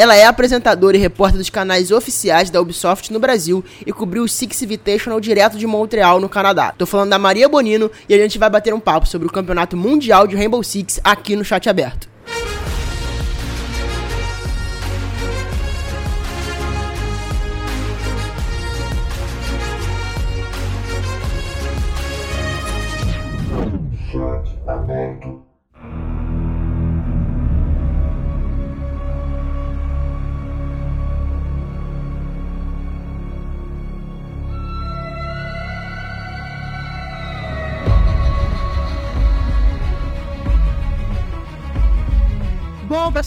Ela 0.00 0.16
é 0.16 0.24
apresentadora 0.24 0.96
e 0.96 1.00
repórter 1.00 1.36
dos 1.36 1.50
canais 1.50 1.90
oficiais 1.90 2.48
da 2.48 2.58
Ubisoft 2.58 3.12
no 3.12 3.20
Brasil 3.20 3.62
e 3.84 3.92
cobriu 3.92 4.22
o 4.22 4.28
Six 4.28 4.62
Invitational 4.62 5.20
direto 5.20 5.58
de 5.58 5.66
Montreal, 5.66 6.18
no 6.18 6.26
Canadá. 6.26 6.72
Tô 6.72 6.86
falando 6.86 7.10
da 7.10 7.18
Maria 7.18 7.46
Bonino 7.50 7.90
e 8.08 8.14
a 8.14 8.16
gente 8.16 8.38
vai 8.38 8.48
bater 8.48 8.72
um 8.72 8.80
papo 8.80 9.06
sobre 9.06 9.28
o 9.28 9.30
Campeonato 9.30 9.76
Mundial 9.76 10.26
de 10.26 10.34
Rainbow 10.36 10.62
Six 10.62 11.00
aqui 11.04 11.36
no 11.36 11.44
chat 11.44 11.68
aberto. 11.68 12.08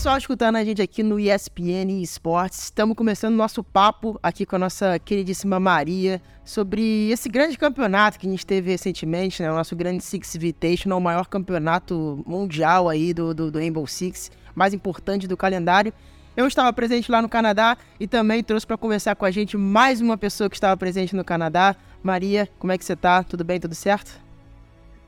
Pessoal, 0.04 0.18
escutando 0.18 0.58
a 0.58 0.66
gente 0.66 0.82
aqui 0.82 1.02
no 1.02 1.18
ESPN 1.18 2.02
Esportes, 2.02 2.64
estamos 2.64 2.94
começando 2.94 3.36
nosso 3.36 3.64
papo 3.64 4.20
aqui 4.22 4.46
com 4.46 4.58
a 4.58 4.60
nossa 4.60 5.00
queridíssima 5.00 5.62
Maria 5.62 6.22
sobre 6.44 7.10
esse 7.10 7.30
grande 7.30 7.58
campeonato 7.58 8.20
que 8.20 8.28
a 8.28 8.30
gente 8.30 8.46
teve 8.46 8.70
recentemente, 8.70 9.42
né? 9.42 9.50
O 9.50 9.56
nosso 9.56 9.74
grande 9.78 10.04
Six 10.04 10.36
Invitational, 10.36 11.00
o 11.00 11.02
maior 11.02 11.26
campeonato 11.28 12.22
mundial 12.28 12.90
aí 12.90 13.14
do, 13.14 13.34
do, 13.34 13.50
do 13.50 13.58
Rainbow 13.58 13.88
Six, 13.88 14.30
mais 14.54 14.74
importante 14.74 15.26
do 15.26 15.38
calendário. 15.38 15.94
Eu 16.36 16.48
estava 16.48 16.74
presente 16.74 17.10
lá 17.10 17.22
no 17.22 17.30
Canadá 17.30 17.78
e 17.98 18.06
também 18.06 18.44
trouxe 18.44 18.68
para 18.68 18.78
conversar 18.78 19.16
com 19.16 19.24
a 19.24 19.32
gente 19.32 19.56
mais 19.56 20.02
uma 20.02 20.18
pessoa 20.18 20.50
que 20.50 20.58
estava 20.58 20.76
presente 20.76 21.16
no 21.16 21.24
Canadá. 21.24 21.78
Maria, 22.04 22.50
como 22.60 22.74
é 22.74 22.78
que 22.78 22.84
você 22.84 22.98
tá? 22.98 23.24
Tudo 23.24 23.46
bem? 23.46 23.58
Tudo 23.58 23.74
certo? 23.74 24.22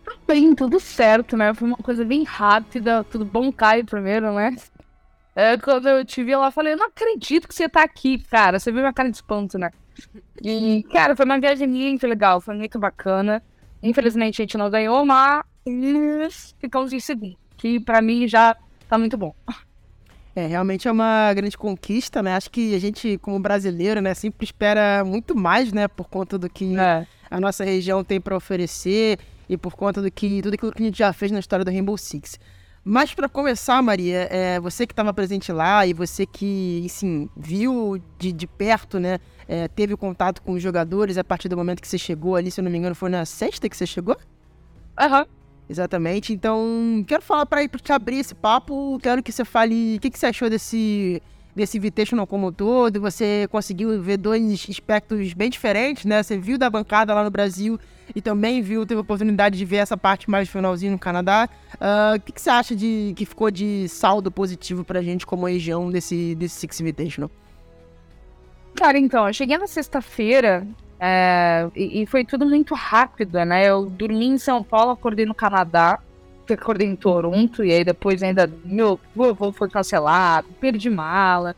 Tudo 0.06 0.20
bem, 0.26 0.56
tudo 0.56 0.80
certo, 0.80 1.36
né? 1.36 1.54
Foi 1.54 1.68
uma 1.68 1.78
coisa 1.78 2.06
bem 2.06 2.24
rápida, 2.24 3.04
tudo 3.04 3.26
bom, 3.26 3.52
Caio, 3.52 3.84
primeiro, 3.84 4.34
né? 4.34 4.56
É, 5.36 5.58
quando 5.58 5.90
eu 5.90 6.06
te 6.06 6.24
vi 6.24 6.34
lá, 6.34 6.48
eu 6.48 6.52
falei, 6.52 6.76
não 6.76 6.88
acredito 6.88 7.48
que 7.48 7.54
você 7.54 7.68
tá 7.68 7.84
aqui, 7.84 8.20
cara. 8.20 8.58
Você 8.58 8.72
viu 8.72 8.80
minha 8.80 8.94
cara 8.94 9.10
de 9.10 9.18
espanto, 9.18 9.58
né? 9.58 9.70
E, 10.42 10.84
cara, 10.92 11.16
foi 11.16 11.26
uma 11.26 11.40
viagem 11.40 11.68
muito 11.68 12.08
legal, 12.08 12.40
foi 12.40 12.56
muito 12.56 12.80
bacana. 12.80 13.44
Infelizmente 13.84 14.42
a 14.42 14.44
gente 14.44 14.58
não 14.58 14.70
ganhou, 14.70 15.06
mas 15.06 16.56
ficamos 16.60 16.94
em 16.94 17.00
segundo, 17.00 17.38
que 17.58 17.80
pra 17.80 18.02
mim 18.02 18.28
já 18.28 18.56
tá 18.88 18.98
muito 18.98 19.18
bom. 19.18 19.36
É, 20.36 20.48
realmente 20.48 20.88
é 20.88 20.92
uma 20.92 21.34
grande 21.34 21.58
conquista, 21.58 22.22
né? 22.22 22.36
Acho 22.36 22.50
que 22.50 22.76
a 22.76 22.80
gente, 22.80 23.18
como 23.20 23.40
brasileiro, 23.40 24.02
né, 24.02 24.14
sempre 24.14 24.44
espera 24.44 25.04
muito 25.06 25.36
mais, 25.36 25.72
né, 25.72 25.88
por 25.88 26.10
conta 26.10 26.38
do 26.38 26.50
que 26.50 26.78
é. 26.78 27.08
a 27.30 27.40
nossa 27.40 27.64
região 27.64 28.04
tem 28.04 28.20
para 28.20 28.36
oferecer 28.36 29.20
e 29.48 29.56
por 29.56 29.76
conta 29.76 30.02
do 30.02 30.12
que 30.12 30.42
tudo 30.42 30.56
aquilo 30.56 30.72
que 30.72 30.82
a 30.82 30.86
gente 30.86 30.98
já 30.98 31.14
fez 31.14 31.32
na 31.32 31.40
história 31.40 31.64
do 31.64 31.72
Rainbow 31.72 31.98
Six. 31.98 32.40
Mas 32.88 33.16
para 33.16 33.28
começar, 33.28 33.82
Maria, 33.82 34.28
é, 34.30 34.60
você 34.60 34.86
que 34.86 34.94
estava 34.94 35.12
presente 35.12 35.52
lá 35.52 35.88
e 35.88 35.92
você 35.92 36.24
que, 36.24 36.84
assim, 36.86 37.28
viu 37.36 38.00
de, 38.20 38.32
de 38.32 38.46
perto, 38.46 39.00
né, 39.00 39.18
é, 39.48 39.68
teve 39.68 39.98
contato 39.98 40.40
com 40.40 40.52
os 40.52 40.62
jogadores 40.62 41.18
a 41.18 41.24
partir 41.24 41.50
do 41.50 41.58
momento 41.58 41.82
que 41.82 41.88
você 41.88 41.98
chegou 41.98 42.36
ali, 42.36 42.52
se 42.52 42.62
eu 42.62 42.64
não 42.64 42.70
me 42.70 42.78
engano, 42.78 42.94
foi 42.94 43.10
na 43.10 43.26
sexta 43.26 43.68
que 43.68 43.76
você 43.76 43.88
chegou? 43.88 44.16
Aham. 44.96 45.22
Uhum. 45.22 45.26
Exatamente. 45.68 46.32
Então, 46.32 47.04
quero 47.08 47.24
falar 47.24 47.48
para 47.48 47.68
te 47.68 47.92
abrir 47.92 48.20
esse 48.20 48.36
papo, 48.36 49.00
quero 49.02 49.24
que 49.24 49.32
você 49.32 49.44
fale 49.44 49.96
o 49.96 50.00
que, 50.00 50.12
que 50.12 50.20
você 50.20 50.28
achou 50.28 50.48
desse 50.48 51.20
desse 51.56 51.78
Invitational 51.78 52.28
como 52.28 52.50
um 52.50 52.52
todo, 52.52 53.00
você 53.00 53.48
conseguiu 53.50 54.00
ver 54.04 54.18
dois 54.18 54.68
aspectos 54.70 55.34
bem 55.34 55.50
diferentes, 55.50 56.04
né? 56.04 56.22
Você 56.22 56.38
viu 56.38 56.58
da 56.58 56.70
bancada 56.70 57.14
lá 57.14 57.24
no 57.24 57.32
Brasil 57.32 57.80
e 58.14 58.22
também 58.22 58.62
viu, 58.62 58.86
teve 58.86 59.00
a 59.00 59.02
oportunidade 59.02 59.58
de 59.58 59.66
ver 59.66 59.78
essa 59.78 59.98
parte 59.98 60.30
mais 60.30 60.50
finalzinho 60.50 60.92
no 60.92 61.00
Canadá. 61.00 61.50
Uh, 61.76 62.18
o 62.18 62.22
que, 62.22 62.32
que, 62.34 62.42
você 62.42 62.50
acha 62.50 62.76
de 62.76 63.14
que 63.16 63.26
ficou 63.26 63.50
de 63.50 63.88
saldo 63.88 64.32
positivo 64.32 64.84
pra 64.84 65.02
gente 65.02 65.26
como 65.26 65.48
região 65.48 65.90
desse, 65.90 66.36
desse 66.36 66.56
Six 66.56 66.82
Invitational? 66.82 67.32
Cara, 68.76 68.98
então, 68.98 69.28
eu 69.28 69.34
cheguei 69.34 69.58
na 69.58 69.68
sexta-feira 69.68 70.68
é, 71.00 71.70
e, 71.76 72.02
e, 72.02 72.06
foi 72.06 72.26
tudo 72.26 72.46
muito 72.46 72.74
rápido, 72.76 73.44
né? 73.46 73.68
Eu 73.68 73.86
dormi 73.86 74.28
em 74.28 74.38
São 74.38 74.64
Paulo, 74.64 74.92
acordei 74.92 75.26
no 75.26 75.34
Canadá 75.34 76.00
acordei 76.54 76.88
em 76.88 76.96
Toronto 76.96 77.64
e 77.64 77.72
aí 77.72 77.84
depois 77.84 78.22
ainda 78.22 78.52
meu 78.64 79.00
voo 79.16 79.52
foi 79.52 79.70
cancelado, 79.70 80.48
perdi 80.60 80.90
mala. 80.90 81.56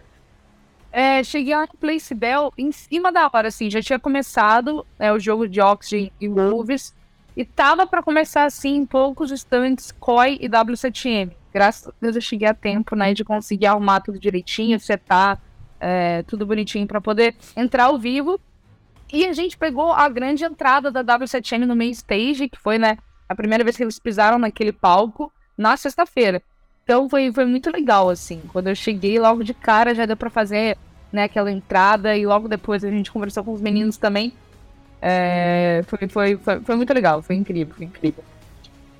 É, 0.92 1.24
cheguei 1.24 1.56
lá 1.56 1.62
no 1.62 1.78
Place 1.78 2.14
Bell 2.16 2.52
em 2.58 2.72
cima 2.72 3.12
da 3.12 3.30
hora, 3.32 3.50
assim, 3.50 3.70
já 3.70 3.82
tinha 3.82 4.00
começado 4.00 4.86
é, 4.98 5.12
o 5.12 5.20
jogo 5.20 5.48
de 5.48 5.62
Oxygen 5.62 6.12
e 6.20 6.28
Wolves 6.28 6.96
e 7.36 7.46
tava 7.46 7.86
para 7.86 8.02
começar 8.02 8.46
assim 8.46 8.78
em 8.78 8.86
poucos 8.86 9.32
instantes 9.32 9.92
COI 9.92 10.40
e 10.42 10.50
W7M. 10.50 11.32
Graças 11.54 11.88
a 11.88 11.94
Deus 12.02 12.16
eu 12.16 12.22
cheguei 12.22 12.48
a 12.48 12.54
tempo, 12.54 12.96
né, 12.96 13.14
de 13.14 13.24
conseguir 13.24 13.68
arrumar 13.68 14.02
tudo 14.02 14.20
direitinho, 14.20 14.80
setar 14.80 15.40
é, 15.80 16.24
tudo 16.24 16.46
bonitinho 16.46 16.88
para 16.88 17.00
poder 17.00 17.36
entrar 17.56 17.86
ao 17.86 18.00
vivo. 18.00 18.40
E 19.12 19.26
a 19.26 19.34
gente 19.34 19.58
pegou 19.58 19.92
a 19.92 20.10
grande 20.10 20.44
entrada 20.44 20.92
da 20.92 21.04
W7M 21.04 21.66
no 21.66 21.76
main 21.76 21.92
stage, 21.92 22.50
que 22.50 22.60
foi, 22.60 22.78
né, 22.78 22.98
a 23.30 23.36
primeira 23.36 23.64
vez 23.64 23.78
que 23.78 23.84
eles 23.84 24.00
pisaram 24.00 24.40
naquele 24.40 24.72
palco 24.72 25.32
na 25.58 25.78
sexta-feira. 25.78 26.42
Então 26.88 27.10
foi, 27.10 27.34
foi 27.34 27.44
muito 27.44 27.70
legal, 27.70 28.10
assim. 28.10 28.42
Quando 28.48 28.68
eu 28.68 28.76
cheguei, 28.76 29.20
logo 29.20 29.44
de 29.44 29.54
cara 29.54 29.94
já 29.94 30.06
deu 30.06 30.16
pra 30.16 30.30
fazer 30.30 30.78
né, 31.12 31.24
aquela 31.24 31.52
entrada 31.52 32.16
e 32.16 32.26
logo 32.26 32.48
depois 32.48 32.82
a 32.82 32.90
gente 32.90 33.12
conversou 33.12 33.44
com 33.44 33.52
os 33.52 33.60
meninos 33.60 33.98
também. 33.98 34.32
É, 35.02 35.84
foi, 35.86 36.08
foi, 36.08 36.38
foi, 36.38 36.62
foi, 36.62 36.76
muito 36.78 36.94
legal, 36.94 37.22
foi 37.22 37.36
incrível, 37.36 37.76
foi 37.76 37.88
incrível. 37.88 38.24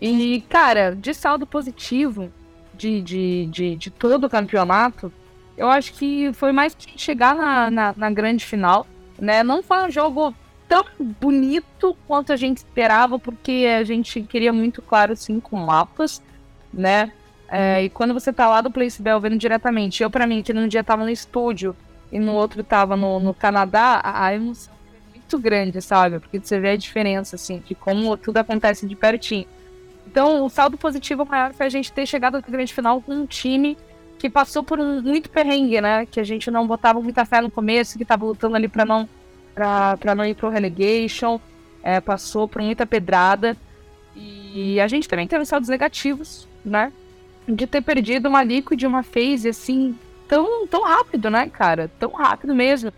E, 0.02 0.44
cara, 0.50 0.94
de 0.98 1.14
saldo 1.14 1.48
positivo 1.48 2.30
de, 2.74 3.02
de, 3.02 3.46
de, 3.46 3.76
de 3.78 3.90
todo 3.90 4.26
o 4.26 4.30
campeonato, 4.30 5.10
eu 5.56 5.70
acho 5.70 5.94
que 5.94 6.34
foi 6.34 6.52
mais 6.52 6.76
chegar 6.98 7.36
na, 7.36 7.72
na, 7.72 7.94
na 7.96 8.12
grande 8.12 8.46
final. 8.46 8.86
Né? 9.18 9.44
Não 9.44 9.64
foi 9.64 9.88
um 9.88 9.90
jogo 9.90 10.36
tão 10.68 10.84
bonito 11.22 11.96
quanto 12.06 12.34
a 12.34 12.36
gente 12.36 12.58
esperava, 12.58 13.18
porque 13.18 13.66
a 13.80 13.86
gente 13.86 14.22
queria 14.24 14.52
muito 14.52 14.82
claro, 14.82 15.14
com 15.42 15.56
mapas, 15.56 16.22
né? 16.74 17.14
É, 17.50 17.84
e 17.84 17.90
quando 17.90 18.14
você 18.14 18.34
tá 18.34 18.48
lá 18.48 18.62
do 18.62 18.72
Place 18.72 19.02
Bell 19.02 19.20
vendo 19.20 19.38
diretamente, 19.38 20.04
eu 20.04 20.10
para 20.10 20.28
mim, 20.28 20.44
que 20.44 20.54
num 20.54 20.68
dia 20.68 20.84
tava 20.84 21.04
no 21.04 21.10
estúdio 21.10 21.76
e 22.12 22.20
no 22.20 22.34
outro 22.34 22.64
tava 22.64 22.96
no, 22.96 23.20
no 23.20 23.34
Canadá, 23.34 24.02
a 24.04 24.34
emoção 24.34 24.74
foi 24.90 25.00
muito 25.12 25.40
grande, 25.40 25.82
sabe? 25.82 26.20
Porque 26.20 26.40
você 26.40 26.60
vê 26.60 26.72
a 26.72 26.78
diferença, 26.78 27.36
assim, 27.36 27.64
de 27.66 27.74
como 27.74 28.18
tudo 28.18 28.38
acontece 28.38 28.86
de 28.86 28.96
pertinho. 28.96 29.46
Então, 30.06 30.46
o 30.46 30.50
saldo 30.50 30.78
positivo 30.78 31.26
maior 31.26 31.54
foi 31.54 31.66
a 31.66 31.70
gente 31.70 31.92
ter 31.92 32.06
chegado 32.06 32.34
na 32.34 32.42
grande 32.42 32.74
final 32.74 33.02
com 33.02 33.14
um 33.14 33.26
time 33.26 33.78
que 34.18 34.30
passou 34.30 34.64
por 34.64 34.80
um 34.80 35.02
muito 35.02 35.30
perrengue, 35.30 35.80
né? 35.80 36.06
Que 36.06 36.20
a 36.20 36.24
gente 36.24 36.50
não 36.50 36.66
botava 36.66 37.00
muita 37.02 37.26
fé 37.26 37.42
no 37.42 37.52
começo, 37.52 37.98
que 37.98 38.06
tava 38.06 38.26
lutando 38.26 38.56
ali 38.56 38.68
para 38.68 38.86
não 38.86 39.08
para 39.54 40.14
não 40.14 40.24
ir 40.24 40.36
pro 40.36 40.50
relegation, 40.50 41.40
é, 41.82 42.00
passou 42.00 42.48
por 42.48 42.62
muita 42.62 42.86
pedrada. 42.86 43.58
E 44.16 44.80
a 44.80 44.88
gente 44.88 45.08
também 45.08 45.28
teve 45.28 45.46
saldos 45.46 45.70
negativos, 45.70 46.48
né? 46.64 46.92
De 47.48 47.66
ter 47.66 47.82
perdido 47.82 48.28
uma 48.28 48.44
Liquid 48.44 48.84
uma 48.84 49.04
phase 49.04 49.50
assim, 49.50 49.98
tão, 50.28 50.68
tão 50.68 50.84
rápido, 50.84 51.30
né, 51.30 51.50
cara? 51.50 51.90
Tão 52.00 52.12
rápido 52.12 52.54
mesmo. 52.54 52.92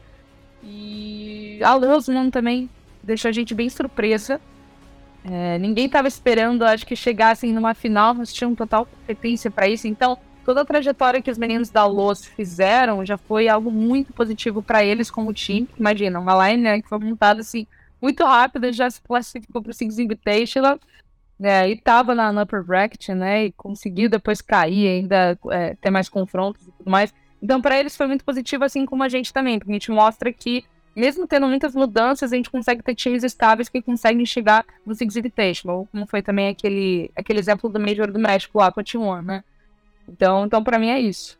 E 0.63 1.59
a 1.63 1.73
Luzman 1.75 2.29
também 2.29 2.69
deixou 3.03 3.29
a 3.29 3.31
gente 3.31 3.53
bem 3.53 3.69
surpresa. 3.69 4.41
É, 5.23 5.57
ninguém 5.57 5.85
estava 5.85 6.07
esperando, 6.07 6.63
acho 6.63 6.85
que 6.85 6.95
chegassem 6.95 7.53
numa 7.53 7.73
final, 7.73 8.13
mas 8.13 8.33
tinham 8.33 8.55
total 8.55 8.85
competência 8.85 9.51
para 9.51 9.67
isso. 9.67 9.87
Então, 9.87 10.17
toda 10.45 10.61
a 10.61 10.65
trajetória 10.65 11.21
que 11.21 11.29
os 11.29 11.37
meninos 11.37 11.69
da 11.69 11.85
Los 11.85 12.25
fizeram 12.25 13.05
já 13.05 13.17
foi 13.17 13.47
algo 13.47 13.69
muito 13.69 14.13
positivo 14.13 14.61
para 14.61 14.83
eles 14.83 15.11
como 15.11 15.33
time. 15.33 15.67
Imagina, 15.77 16.19
uma 16.19 16.49
line 16.49 16.63
né, 16.63 16.81
que 16.81 16.89
foi 16.89 16.99
montada 16.99 17.41
assim 17.41 17.67
muito 18.01 18.23
rápida, 18.23 18.71
já 18.71 18.89
se 18.89 19.01
classificou 19.01 19.61
para 19.61 19.71
o 19.71 19.73
Six 19.73 19.99
Invitational. 19.99 20.79
Né, 21.39 21.69
e 21.69 21.79
tava 21.79 22.13
na, 22.13 22.33
na 22.33 22.43
upper 22.43 22.63
bracket, 22.63 23.09
né, 23.09 23.45
e 23.45 23.51
conseguiu 23.53 24.09
depois 24.09 24.41
cair, 24.41 24.87
ainda 24.87 25.39
é, 25.51 25.75
ter 25.75 25.89
mais 25.89 26.09
confrontos 26.09 26.67
e 26.67 26.71
tudo 26.71 26.89
mais. 26.89 27.13
Então, 27.41 27.61
para 27.61 27.79
eles 27.79 27.95
foi 27.95 28.07
muito 28.07 28.25
positivo, 28.25 28.65
assim 28.65 28.85
como 28.85 29.01
a 29.03 29.09
gente 29.09 29.31
também, 29.31 29.57
porque 29.57 29.71
a 29.71 29.75
gente 29.75 29.91
mostra 29.91 30.33
que, 30.33 30.65
mesmo 30.93 31.25
tendo 31.25 31.47
muitas 31.47 31.73
mudanças, 31.73 32.33
a 32.33 32.35
gente 32.35 32.49
consegue 32.49 32.83
ter 32.83 32.93
times 32.93 33.23
estáveis 33.23 33.69
que 33.69 33.81
conseguem 33.81 34.25
chegar 34.25 34.65
no 34.85 34.93
Six 34.93 35.15
Invitational, 35.15 35.87
como 35.89 36.05
foi 36.05 36.21
também 36.21 36.49
aquele, 36.49 37.09
aquele 37.15 37.39
exemplo 37.39 37.69
do 37.69 37.79
Major 37.79 38.11
do 38.11 38.19
México 38.19 38.57
lá 38.57 38.71
com 38.71 38.81
a 38.81 38.83
T1, 38.83 39.23
né. 39.23 39.43
Então, 40.09 40.45
então 40.45 40.61
para 40.61 40.77
mim 40.77 40.89
é 40.89 40.99
isso. 40.99 41.39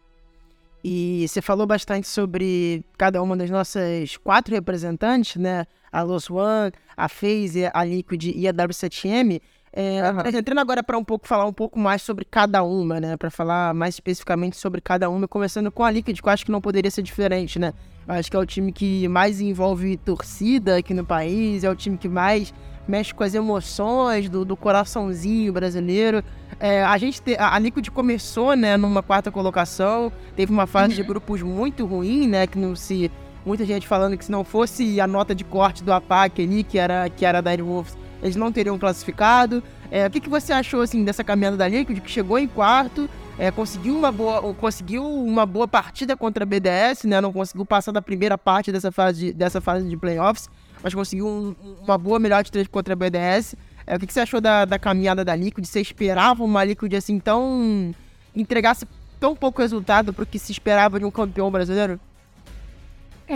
E 0.84 1.26
você 1.28 1.42
falou 1.42 1.68
bastante 1.68 2.08
sobre 2.08 2.86
cada 2.98 3.22
uma 3.22 3.36
das 3.36 3.50
nossas 3.50 4.16
quatro 4.16 4.56
representantes, 4.56 5.36
né? 5.36 5.66
A 5.92 6.04
Los 6.04 6.30
One, 6.30 6.72
a 6.96 7.10
FaZe, 7.10 7.70
a 7.74 7.84
Liquid 7.84 8.32
e 8.34 8.48
a 8.48 8.54
W7M. 8.54 9.42
É, 9.72 10.02
uhum. 10.12 10.40
Entrando 10.40 10.60
agora 10.60 10.82
para 10.82 10.98
um 10.98 11.04
pouco 11.04 11.28
falar 11.28 11.46
um 11.46 11.54
pouco 11.54 11.78
mais 11.78 12.02
sobre 12.02 12.26
cada 12.26 12.64
uma, 12.64 13.00
né? 13.00 13.18
Para 13.18 13.30
falar 13.30 13.74
mais 13.74 13.96
especificamente 13.96 14.58
sobre 14.58 14.82
cada 14.82 15.10
uma, 15.10 15.28
começando 15.28 15.72
com 15.72 15.84
a 15.84 15.92
Liquid, 15.92 16.20
que 16.20 16.28
eu 16.28 16.32
acho 16.32 16.46
que 16.46 16.52
não 16.52 16.62
poderia 16.62 16.90
ser 16.90 17.02
diferente, 17.02 17.60
né? 17.60 17.74
Eu 18.08 18.16
acho 18.16 18.32
que 18.32 18.36
é 18.36 18.40
o 18.40 18.46
time 18.46 18.72
que 18.72 19.08
mais 19.08 19.40
envolve 19.40 19.96
torcida 19.98 20.78
aqui 20.78 20.94
no 20.94 21.06
país, 21.06 21.64
é 21.64 21.70
o 21.70 21.76
time 21.76 21.98
que 21.98 22.10
mais 22.10 22.54
mexe 22.88 23.14
com 23.14 23.24
as 23.24 23.36
emoções 23.36 24.28
do, 24.28 24.44
do 24.44 24.58
coraçãozinho 24.58 25.54
brasileiro. 25.54 26.24
É, 26.60 26.84
a 26.84 26.98
gente 26.98 27.22
te, 27.22 27.36
a 27.38 27.58
Liquid 27.60 27.88
começou, 27.90 28.56
né, 28.56 28.76
numa 28.76 29.04
quarta 29.04 29.32
colocação, 29.32 30.12
teve 30.36 30.52
uma 30.52 30.66
fase 30.66 30.96
de 30.96 31.02
uhum. 31.02 31.08
grupos 31.08 31.44
muito 31.44 31.86
ruim, 31.86 32.28
né, 32.28 32.48
que 32.48 32.58
não 32.58 32.76
se 32.76 33.12
muita 33.46 33.64
gente 33.66 33.88
falando 33.88 34.18
que 34.18 34.26
se 34.26 34.32
não 34.32 34.44
fosse 34.44 35.00
a 35.00 35.08
nota 35.08 35.34
de 35.34 35.44
corte 35.44 35.84
do 35.84 35.94
APAC 35.94 36.42
ali, 36.42 36.64
que 36.64 36.78
era 36.78 37.10
que 37.10 37.24
era 37.26 37.42
da 37.42 37.56
Wolves, 37.56 37.96
eles 38.22 38.36
não 38.36 38.52
teriam 38.52 38.78
classificado. 38.78 39.64
É, 39.92 40.06
o 40.06 40.10
que, 40.10 40.20
que 40.20 40.30
você 40.30 40.54
achou 40.54 40.82
assim 40.82 41.04
dessa 41.04 41.24
caminhada 41.24 41.58
da 41.58 41.68
Liquid 41.68 42.00
que 42.00 42.12
chegou 42.12 42.38
em 42.38 42.48
quarto, 42.48 43.10
é, 43.38 43.50
conseguiu 43.50 43.98
uma 43.98 44.12
boa 44.12 44.54
conseguiu 44.54 45.04
uma 45.04 45.46
boa 45.46 45.68
partida 45.68 46.16
contra 46.16 46.44
a 46.44 46.46
BDS, 46.46 47.06
né? 47.06 47.22
Não 47.22 47.32
conseguiu 47.32 47.66
passar 47.66 47.92
da 47.92 48.02
primeira 48.02 48.38
parte 48.38 48.72
dessa 48.72 48.92
fase 48.92 49.28
de, 49.28 49.34
dessa 49.34 49.62
fase 49.62 49.88
de 49.88 49.96
playoffs, 49.96 50.50
mas 50.84 50.94
conseguiu 50.94 51.28
um, 51.28 51.56
uma 51.84 51.98
boa 51.98 52.20
melhor 52.20 52.44
de 52.44 52.52
três 52.52 52.68
contra 52.68 52.94
a 52.94 52.96
BDS. 52.98 53.56
É, 53.88 53.96
o 53.96 54.00
que, 54.00 54.06
que 54.06 54.14
você 54.14 54.20
achou 54.20 54.42
da, 54.42 54.66
da 54.66 54.78
caminhada 54.78 55.24
da 55.24 55.36
Liquid? 55.36 55.66
Você 55.66 55.80
esperava 55.82 56.44
uma 56.44 56.64
Liquid 56.64 56.94
assim 56.94 57.20
tão 57.20 57.96
entregasse 58.36 58.86
tão 59.20 59.36
pouco 59.36 59.62
resultado 59.62 60.14
para 60.14 60.24
o 60.24 60.26
que 60.26 60.38
se 60.38 60.52
esperava 60.52 61.00
de 61.00 61.06
um 61.06 61.12
campeão 61.12 61.50
brasileiro? 61.50 62.00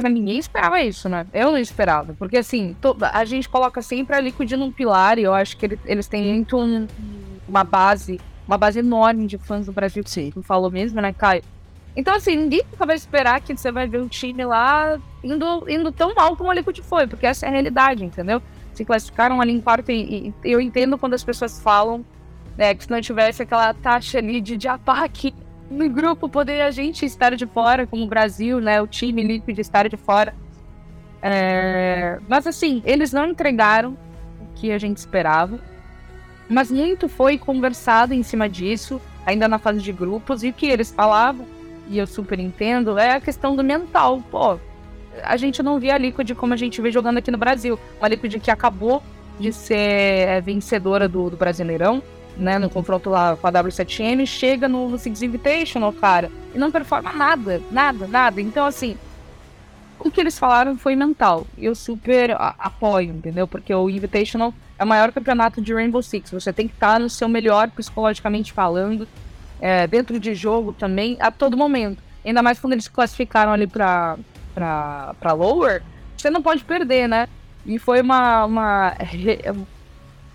Ninguém 0.01 0.40
esperava 0.40 0.81
isso, 0.81 1.07
né? 1.07 1.25
Eu 1.34 1.51
não 1.51 1.57
esperava. 1.57 2.13
Porque, 2.18 2.38
assim, 2.38 2.75
to... 2.81 2.98
a 3.01 3.24
gente 3.25 3.48
coloca 3.48 3.81
sempre 3.81 4.16
a 4.16 4.19
Liquid 4.19 4.51
num 4.54 4.72
pilar 4.72 5.19
e 5.19 5.24
eu 5.24 5.34
acho 5.34 5.56
que 5.56 5.66
ele, 5.66 5.80
eles 5.86 6.07
têm 6.07 6.34
muito 6.34 6.57
um, 6.57 6.88
uma 7.48 7.63
base, 7.63 8.19
uma 8.48 8.57
base 8.57 8.80
enorme 8.80 9.28
de 9.28 9.38
fãs 9.38 9.66
do 9.66 9.72
Brasil, 9.72 10.04
que 10.04 10.10
Sim. 10.10 10.31
tu 10.31 10.42
falou 10.42 10.72
mesmo, 10.72 11.00
né, 11.00 11.13
Caio? 11.13 11.44
Então, 11.95 12.16
assim, 12.16 12.36
ninguém 12.36 12.63
nunca 12.72 12.86
vai 12.86 12.95
esperar 12.95 13.40
que 13.42 13.56
você 13.56 13.72
vai 13.72 13.88
ver 13.88 14.01
um 14.01 14.07
time 14.07 14.44
lá 14.44 15.00
indo, 15.24 15.69
indo 15.69 15.92
tão 15.92 16.16
mal 16.16 16.36
como 16.36 16.50
a 16.50 16.54
Liquid 16.54 16.80
foi, 16.80 17.06
porque 17.06 17.25
essa 17.25 17.46
é 17.46 17.50
a 17.50 17.51
realidade, 17.51 18.04
entendeu? 18.04 18.42
Se 18.74 18.84
classificaram 18.84 19.39
ali 19.39 19.51
em 19.51 19.62
quarto 19.62 19.92
e, 19.92 20.34
e 20.44 20.51
eu 20.51 20.60
entendo 20.60 20.98
quando 20.98 21.13
as 21.13 21.24
pessoas 21.24 21.62
falam 21.62 22.04
né, 22.57 22.74
que 22.74 22.84
se 22.84 22.89
não 22.89 23.00
tivesse 23.00 23.44
aquela 23.44 23.74
taxa 23.74 24.18
ali 24.18 24.42
de, 24.42 24.57
de 24.57 24.68
ataque 24.68 25.34
no 25.69 25.89
grupo 25.89 26.30
poderia 26.30 26.68
a 26.68 26.71
gente 26.71 27.06
estar 27.06 27.36
de 27.36 27.45
fora, 27.45 27.88
como 27.88 28.04
o 28.04 28.07
Brasil, 28.07 28.60
né? 28.60 28.81
O 28.81 28.88
time 28.88 29.24
líquido 29.24 29.60
estar 29.60 29.88
de 29.88 29.98
fora. 29.98 30.33
É... 31.21 32.19
Mas 32.27 32.45
assim, 32.45 32.81
eles 32.86 33.12
não 33.13 33.27
entregaram 33.27 33.98
o 34.42 34.54
que 34.56 34.71
a 34.71 34.77
gente 34.77 34.98
esperava. 34.98 35.60
Mas 36.50 36.69
muito 36.69 37.07
foi 37.07 37.38
conversado 37.38 38.13
em 38.13 38.21
cima 38.21 38.50
disso, 38.50 39.01
ainda 39.25 39.48
na 39.48 39.57
fase 39.57 39.80
de 39.80 39.92
grupos, 39.92 40.44
e 40.44 40.50
o 40.50 40.54
que 40.54 40.68
eles 40.68 40.92
falavam, 40.92 41.45
e 41.88 41.98
eu 41.98 42.06
super 42.06 42.39
entendo, 42.39 42.98
é 42.98 43.13
a 43.13 43.21
questão 43.21 43.56
do 43.56 43.63
mental. 43.63 44.21
Pô, 44.30 44.60
a 45.24 45.38
gente 45.38 45.63
não 45.63 45.80
via 45.80 45.95
a 45.95 45.98
Liquid 45.98 46.33
como 46.33 46.54
a 46.54 46.57
gente 46.57 46.81
vê 46.81 46.92
jogando 46.92 47.18
aqui 47.18 47.31
no 47.31 47.38
Brasil. 47.38 47.80
Uma 48.00 48.07
Liquid 48.07 48.39
que 48.39 48.51
acabou 48.51 49.01
de 49.39 49.51
ser 49.51 49.77
é, 49.77 50.42
vencedora 50.42 51.07
do, 51.07 51.30
do 51.30 51.38
Brasileirão, 51.38 52.04
né, 52.38 52.58
no 52.58 52.70
confronto 52.70 53.10
lá 53.10 53.36
com 53.36 53.48
a 53.48 53.52
W7M, 53.52 54.26
chega 54.26 54.68
no, 54.68 54.98
Six 54.98 55.22
Invitational, 55.22 55.94
cara, 55.94 56.32
e 56.54 56.58
não 56.58 56.72
performa 56.72 57.14
nada, 57.14 57.62
nada, 57.72 58.08
nada. 58.08 58.42
Então, 58.42 58.66
assim, 58.66 58.98
o 60.00 60.10
que 60.10 60.20
eles 60.20 60.38
falaram 60.38 60.78
foi 60.78 60.96
mental. 60.96 61.48
Eu 61.58 61.76
super 61.76 62.36
apoio, 62.40 63.12
entendeu? 63.12 63.48
Porque 63.48 63.74
o 63.74 63.90
Invitational 63.90 64.54
é 64.78 64.84
o 64.84 64.88
maior 64.88 65.12
campeonato 65.12 65.62
de 65.62 65.74
Rainbow 65.74 66.02
Six. 66.02 66.32
Você 66.32 66.52
tem 66.52 66.68
que 66.68 66.74
estar 66.74 67.00
no 67.00 67.10
seu 67.10 67.28
melhor 67.28 67.70
psicologicamente 67.70 68.52
falando, 68.52 69.08
é, 69.62 69.88
dentro 69.88 70.20
de 70.20 70.34
jogo 70.34 70.74
também, 70.74 71.18
a 71.20 71.32
todo 71.32 71.56
momento. 71.56 72.02
Ainda 72.26 72.42
mais 72.42 72.60
quando 72.60 72.74
eles 72.74 72.88
classificaram 72.88 73.52
ali 73.52 73.68
pra, 73.68 74.18
pra, 74.54 75.16
pra 75.20 75.34
Lower, 75.34 75.84
você 76.18 76.30
não 76.30 76.42
pode 76.42 76.64
perder, 76.64 77.08
né? 77.08 77.28
E 77.66 77.80
foi 77.80 78.02
uma, 78.02 78.46
uma 78.46 78.94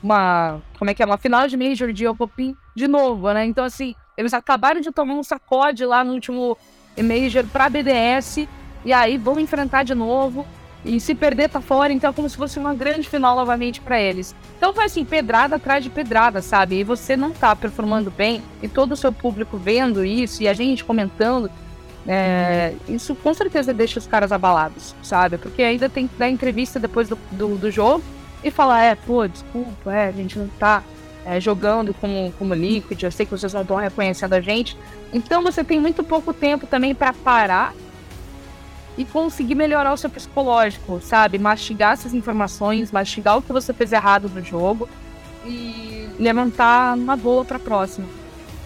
uma. 0.03 0.61
Como 0.79 0.91
é 0.91 0.95
que 0.95 1.03
é? 1.03 1.07
Uma 1.07 1.19
final 1.19 1.47
de 1.49 1.57
Major 1.57 1.93
de 1.93 2.07
Opopim 2.07 2.57
de 2.75 2.87
novo, 2.87 3.33
né? 3.33 3.45
Então, 3.45 3.65
assim, 3.65 3.95
eles 4.17 4.33
acabaram 4.35 4.81
de 4.81 4.91
tomar 4.91 5.15
um 5.15 5.23
sacode 5.23 5.85
lá 5.85 6.05
no 6.05 6.13
último 6.13 6.57
Major 6.97 7.45
pra 7.47 7.69
BDS. 7.69 8.49
E 8.85 8.93
aí 8.93 9.19
vão 9.19 9.39
enfrentar 9.39 9.83
de 9.83 9.95
novo. 9.95 10.47
E 10.85 11.01
se 11.01 11.15
perder, 11.15 11.49
tá 11.51 11.61
fora. 11.61 11.93
Então 11.93 12.11
é 12.11 12.13
como 12.13 12.29
se 12.29 12.37
fosse 12.37 12.59
uma 12.59 12.75
grande 12.75 13.09
final 13.09 13.35
novamente 13.37 13.81
para 13.81 14.01
eles. 14.01 14.35
Então 14.57 14.73
foi 14.73 14.85
assim, 14.85 15.05
pedrada 15.05 15.57
atrás 15.57 15.83
de 15.83 15.91
pedrada, 15.91 16.41
sabe? 16.41 16.77
E 16.77 16.85
você 16.85 17.17
não 17.17 17.33
tá 17.33 17.55
performando 17.55 18.11
bem. 18.11 18.43
E 18.63 18.69
todo 18.69 18.93
o 18.93 18.97
seu 18.97 19.13
público 19.13 19.57
vendo 19.57 20.05
isso. 20.05 20.43
E 20.43 20.49
a 20.49 20.53
gente 20.53 20.85
comentando. 20.85 21.51
É, 22.11 22.75
isso 22.89 23.15
com 23.15 23.35
certeza 23.35 23.75
deixa 23.75 23.99
os 23.99 24.07
caras 24.07 24.33
abalados, 24.33 24.95
sabe? 25.03 25.37
Porque 25.37 25.63
ainda 25.63 25.91
tem 25.91 26.09
que 26.09 26.17
dar 26.17 26.31
entrevista 26.31 26.81
depois 26.81 27.07
do, 27.07 27.19
do, 27.33 27.57
do 27.57 27.71
jogo 27.71 28.03
e 28.49 28.51
falar, 28.51 28.83
é, 28.83 28.95
pô, 28.95 29.27
desculpa, 29.27 29.93
é, 29.93 30.09
a 30.09 30.13
gente 30.13 30.39
não 30.39 30.49
tá 30.49 30.83
é, 31.25 31.41
jogando 31.41 31.95
como, 31.95 32.33
como 32.39 32.55
Liquid, 32.55 33.03
eu 33.03 33.13
sei 33.13 33.27
que 33.27 33.33
vocês 33.33 33.53
não 33.53 33.63
estão 33.63 33.77
reconhecendo 33.77 34.33
a 34.33 34.41
gente. 34.41 34.77
Então 35.13 35.43
você 35.43 35.63
tem 35.63 35.81
muito 35.81 36.03
pouco 36.03 36.33
tempo 36.33 36.67
também 36.67 36.95
para 36.95 37.13
parar 37.13 37.75
e 38.97 39.05
conseguir 39.05 39.55
melhorar 39.55 39.93
o 39.93 39.97
seu 39.97 40.11
psicológico, 40.11 41.01
sabe? 41.01 41.39
Mastigar 41.39 41.93
essas 41.93 42.13
informações, 42.13 42.91
mastigar 42.91 43.39
o 43.39 43.43
que 43.43 43.53
você 43.53 43.73
fez 43.73 43.93
errado 43.93 44.29
no 44.29 44.43
jogo 44.43 44.89
e 45.47 46.09
levantar 46.19 46.97
uma 46.97 47.17
boa 47.17 47.45
pra 47.45 47.59
próxima. 47.59 48.07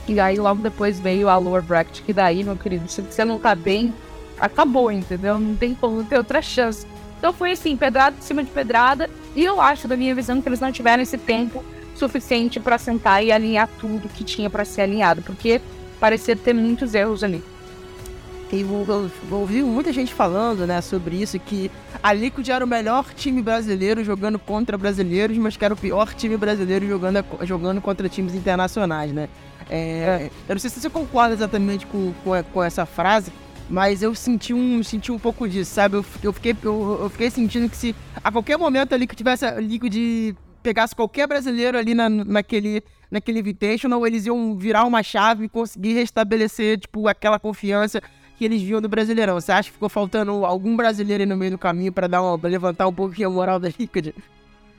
E 0.08 0.18
aí 0.18 0.36
logo 0.36 0.62
depois 0.62 0.98
veio 0.98 1.28
a 1.28 1.36
lower 1.36 1.62
bracket, 1.62 2.00
que 2.02 2.12
daí, 2.12 2.42
meu 2.42 2.56
querido, 2.56 2.88
se 2.88 3.02
você 3.02 3.24
não 3.24 3.38
tá 3.38 3.54
bem, 3.54 3.94
acabou, 4.40 4.90
entendeu? 4.90 5.38
Não 5.38 5.54
tem 5.54 5.74
como 5.74 6.02
ter 6.04 6.16
outra 6.16 6.40
chance. 6.40 6.86
Então 7.18 7.32
foi 7.32 7.52
assim, 7.52 7.76
pedrada 7.76 8.16
em 8.18 8.22
cima 8.22 8.42
de 8.42 8.50
pedrada. 8.50 9.08
E 9.34 9.44
eu 9.44 9.60
acho, 9.60 9.88
da 9.88 9.96
minha 9.96 10.14
visão, 10.14 10.40
que 10.40 10.48
eles 10.48 10.60
não 10.60 10.72
tiveram 10.72 11.02
esse 11.02 11.16
tempo 11.16 11.64
suficiente 11.94 12.60
para 12.60 12.78
sentar 12.78 13.24
e 13.24 13.32
alinhar 13.32 13.68
tudo 13.78 14.08
que 14.08 14.24
tinha 14.24 14.50
para 14.50 14.64
ser 14.64 14.82
alinhado, 14.82 15.22
porque 15.22 15.60
parecia 16.00 16.36
ter 16.36 16.52
muitos 16.52 16.94
erros 16.94 17.22
ali. 17.22 17.42
E 18.52 18.60
eu 18.60 19.08
ouvi 19.30 19.62
muita 19.62 19.90
gente 19.94 20.12
falando, 20.12 20.66
né, 20.66 20.82
sobre 20.82 21.16
isso, 21.16 21.38
que 21.38 21.70
a 22.02 22.12
Liquid 22.12 22.46
era 22.50 22.62
o 22.62 22.68
melhor 22.68 23.06
time 23.14 23.40
brasileiro 23.40 24.04
jogando 24.04 24.38
contra 24.38 24.76
brasileiros, 24.76 25.38
mas 25.38 25.56
que 25.56 25.64
era 25.64 25.72
o 25.72 25.76
pior 25.76 26.12
time 26.12 26.36
brasileiro 26.36 26.86
jogando, 26.86 27.24
jogando 27.44 27.80
contra 27.80 28.10
times 28.10 28.34
internacionais, 28.34 29.10
né? 29.10 29.30
É, 29.70 29.76
é. 29.76 30.30
Eu 30.46 30.54
não 30.54 30.60
sei 30.60 30.68
se 30.68 30.80
você 30.80 30.90
concorda 30.90 31.34
exatamente 31.34 31.86
com, 31.86 32.12
com, 32.22 32.42
com 32.52 32.62
essa 32.62 32.84
frase, 32.84 33.32
mas 33.68 34.02
eu 34.02 34.14
senti 34.14 34.52
um, 34.52 34.82
senti 34.82 35.10
um 35.10 35.18
pouco 35.18 35.48
disso, 35.48 35.72
sabe? 35.74 35.96
Eu, 35.96 36.04
eu, 36.22 36.32
fiquei, 36.32 36.56
eu, 36.62 36.98
eu 37.02 37.10
fiquei 37.10 37.30
sentindo 37.30 37.68
que 37.68 37.76
se 37.76 37.94
a 38.22 38.30
qualquer 38.30 38.56
momento 38.58 38.94
ali 38.94 39.06
que 39.06 39.16
tivesse 39.16 39.50
Liquid 39.60 40.34
pegasse 40.62 40.94
qualquer 40.94 41.26
brasileiro 41.26 41.76
ali 41.76 41.94
na, 41.94 42.08
naquele, 42.08 42.82
naquele 43.10 43.40
Invitational, 43.40 44.06
eles 44.06 44.26
iam 44.26 44.56
virar 44.56 44.84
uma 44.84 45.02
chave 45.02 45.44
e 45.44 45.48
conseguir 45.48 45.94
restabelecer, 45.94 46.78
tipo, 46.78 47.08
aquela 47.08 47.38
confiança 47.38 48.00
que 48.38 48.44
eles 48.44 48.62
viam 48.62 48.80
do 48.80 48.88
Brasileirão. 48.88 49.40
Você 49.40 49.52
acha 49.52 49.68
que 49.68 49.74
ficou 49.74 49.88
faltando 49.88 50.44
algum 50.44 50.76
brasileiro 50.76 51.22
aí 51.22 51.28
no 51.28 51.36
meio 51.36 51.52
do 51.52 51.58
caminho 51.58 51.92
para 51.92 52.06
dar 52.06 52.22
uma, 52.22 52.38
pra 52.38 52.48
levantar 52.48 52.86
um 52.86 52.92
pouquinho 52.92 53.28
a 53.28 53.30
moral 53.30 53.58
da 53.58 53.68
Liquid? 53.68 54.14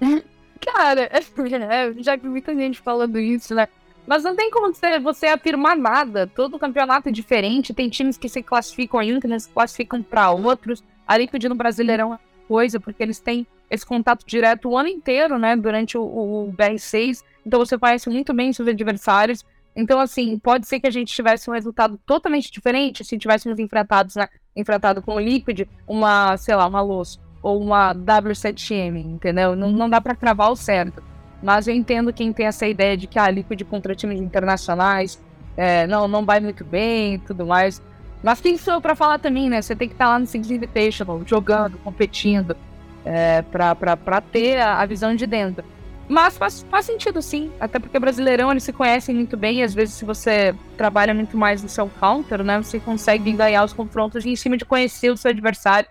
Cara, 0.65 1.09
é, 1.11 1.93
já 1.97 2.15
vi 2.15 2.27
muita 2.27 2.55
gente 2.55 2.79
falando 2.79 3.19
isso, 3.19 3.53
né? 3.53 3.67
Mas 4.05 4.24
não 4.24 4.36
tem 4.36 4.51
como 4.51 4.72
você, 5.01 5.27
afirmar 5.27 5.77
nada. 5.77 6.27
Todo 6.27 6.60
campeonato 6.60 7.10
é 7.10 7.12
diferente. 7.12 7.74
Tem 7.74 7.89
times 7.89 8.17
que 8.17 8.27
se 8.27 8.43
classificam 8.43 9.01
em 9.01 9.15
um, 9.15 9.19
que 9.19 9.39
se 9.39 9.50
classificam 9.50 10.03
para 10.03 10.31
outros. 10.31 10.83
A 11.07 11.17
Liquid 11.17 11.43
no 11.45 11.55
Brasileirão 11.55 12.13
é 12.13 12.19
coisa, 12.48 12.79
porque 12.79 13.01
eles 13.01 13.19
têm 13.19 13.48
esse 13.69 13.86
contato 13.86 14.25
direto 14.25 14.69
o 14.69 14.77
ano 14.77 14.89
inteiro, 14.89 15.39
né? 15.39 15.55
Durante 15.55 15.98
o, 15.98 16.03
o 16.03 16.53
BR6. 16.53 17.24
Então 17.45 17.60
você 17.60 17.77
conhece 17.77 18.10
muito 18.10 18.33
bem 18.33 18.51
seus 18.51 18.67
adversários. 18.67 19.45
Então, 19.75 20.00
assim, 20.00 20.38
pode 20.38 20.67
ser 20.67 20.79
que 20.79 20.86
a 20.86 20.91
gente 20.91 21.13
tivesse 21.13 21.50
um 21.50 21.53
resultado 21.53 22.00
totalmente 22.05 22.51
diferente 22.51 23.03
se 23.03 23.17
tivéssemos 23.17 23.57
enfrentados, 23.57 24.15
né? 24.15 24.27
Enfrentado 24.55 25.01
com 25.01 25.15
o 25.15 25.19
Liquid, 25.19 25.67
uma, 25.88 26.38
sei 26.38 26.55
lá, 26.55 26.67
uma 26.67 26.81
Luz 26.81 27.19
ou 27.41 27.60
uma 27.60 27.93
W7M, 27.95 28.98
entendeu? 28.98 29.55
Não, 29.55 29.72
não 29.72 29.89
dá 29.89 30.00
para 30.00 30.15
cravar 30.15 30.51
o 30.51 30.55
certo. 30.55 31.03
Mas 31.43 31.67
eu 31.67 31.75
entendo 31.75 32.13
quem 32.13 32.31
tem 32.31 32.45
essa 32.45 32.65
ideia 32.65 32.95
de 32.95 33.05
que 33.05 33.19
a 33.19 33.25
ah, 33.25 33.65
contra 33.69 33.93
times 33.93 34.21
internacionais 34.21 35.21
é, 35.57 35.85
não, 35.85 36.07
não 36.07 36.25
vai 36.25 36.39
muito 36.39 36.63
bem 36.63 37.15
e 37.15 37.17
tudo 37.17 37.45
mais. 37.45 37.81
Mas 38.23 38.39
quem 38.39 38.57
sou 38.57 38.75
eu 38.75 38.81
pra 38.81 38.95
falar 38.95 39.19
também, 39.19 39.50
né? 39.50 39.62
Você 39.62 39.75
tem 39.75 39.89
que 39.89 39.93
estar 39.93 40.05
tá 40.05 40.12
lá 40.12 40.19
no 40.19 40.25
Six 40.25 40.50
Invitational, 40.50 41.21
jogando, 41.25 41.77
competindo, 41.79 42.55
é, 43.03 43.41
pra 43.41 44.21
ter 44.21 44.57
a, 44.62 44.79
a 44.79 44.85
visão 44.85 45.13
de 45.13 45.27
dentro. 45.27 45.65
Mas 46.07 46.38
faz, 46.38 46.65
faz 46.69 46.85
sentido 46.85 47.21
sim, 47.21 47.51
até 47.59 47.79
porque 47.79 48.00
brasileirão 48.00 48.51
eles 48.51 48.63
se 48.63 48.71
conhecem 48.71 49.15
muito 49.15 49.35
bem 49.35 49.59
e 49.59 49.63
às 49.63 49.73
vezes 49.73 49.95
se 49.95 50.05
você 50.05 50.55
trabalha 50.77 51.13
muito 51.13 51.35
mais 51.38 51.62
no 51.62 51.67
seu 51.67 51.89
counter, 52.00 52.41
né? 52.41 52.57
Você 52.62 52.79
consegue 52.79 53.33
ganhar 53.33 53.65
os 53.65 53.73
confrontos 53.73 54.25
em 54.25 54.35
cima 54.38 54.55
de 54.55 54.63
conhecer 54.63 55.12
o 55.12 55.17
seu 55.17 55.31
adversário 55.31 55.89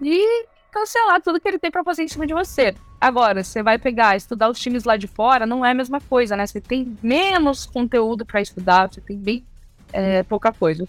e 0.00 0.46
cancelar 0.70 1.20
tudo 1.20 1.40
que 1.40 1.48
ele 1.48 1.58
tem 1.58 1.70
pra 1.70 1.82
fazer 1.82 2.04
em 2.04 2.08
cima 2.08 2.26
de 2.26 2.34
você. 2.34 2.76
Agora, 3.00 3.44
você 3.44 3.62
vai 3.62 3.78
pegar, 3.78 4.16
estudar 4.16 4.50
os 4.50 4.58
times 4.58 4.84
lá 4.84 4.96
de 4.96 5.06
fora, 5.06 5.46
não 5.46 5.64
é 5.64 5.70
a 5.70 5.74
mesma 5.74 6.00
coisa, 6.00 6.36
né? 6.36 6.46
Você 6.46 6.60
tem 6.60 6.96
menos 7.02 7.64
conteúdo 7.64 8.26
para 8.26 8.40
estudar, 8.40 8.92
você 8.92 9.00
tem 9.00 9.16
bem 9.16 9.44
é, 9.92 10.22
pouca 10.24 10.52
coisa. 10.52 10.86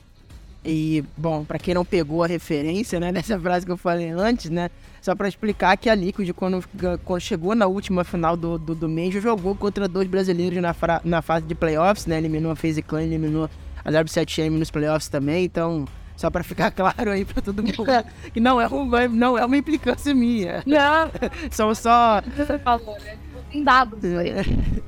E, 0.63 1.03
bom, 1.15 1.45
para 1.45 1.57
quem 1.57 1.73
não 1.73 1.85
pegou 1.85 2.23
a 2.23 2.27
referência, 2.27 2.99
né, 2.99 3.11
nessa 3.13 3.39
frase 3.39 3.65
que 3.65 3.71
eu 3.71 3.77
falei 3.77 4.09
antes, 4.09 4.49
né, 4.49 4.69
só 5.01 5.15
para 5.15 5.27
explicar 5.27 5.77
que 5.77 5.89
a 5.89 5.95
Liquid, 5.95 6.31
quando, 6.33 6.63
quando 7.05 7.21
chegou 7.21 7.55
na 7.55 7.65
última 7.65 8.03
final 8.03 8.35
do, 8.35 8.57
do, 8.57 8.75
do 8.75 8.89
Major, 8.89 9.21
jogou 9.21 9.55
contra 9.55 9.87
dois 9.87 10.07
brasileiros 10.07 10.61
na, 10.61 10.75
na 11.03 11.21
fase 11.21 11.45
de 11.45 11.55
playoffs, 11.55 12.05
né, 12.05 12.17
eliminou 12.17 12.51
a 12.51 12.55
FaZe 12.55 12.81
Clan, 12.81 13.03
eliminou 13.03 13.49
a 13.85 13.91
W7M 13.91 14.49
nos 14.49 14.69
playoffs 14.69 15.07
também, 15.07 15.45
então, 15.45 15.85
só 16.19 16.29
para 16.29 16.43
ficar 16.43 16.69
claro 16.75 17.11
aí 17.11 17.23
para 17.23 17.41
todo 17.41 17.63
mundo 17.63 17.85
que 18.33 18.41
não 18.41 18.59
é, 18.59 18.67
uma, 18.67 19.07
não 19.07 19.37
é 19.37 19.45
uma 19.45 19.55
implicância 19.55 20.13
minha. 20.13 20.61
Não. 20.65 21.09
São 21.49 21.73
só... 21.73 22.21
Você 22.35 22.59
falou, 22.59 22.97
né? 22.99 23.17
Tem 23.49 23.63
dados 23.63 24.03
aí. 24.03 24.33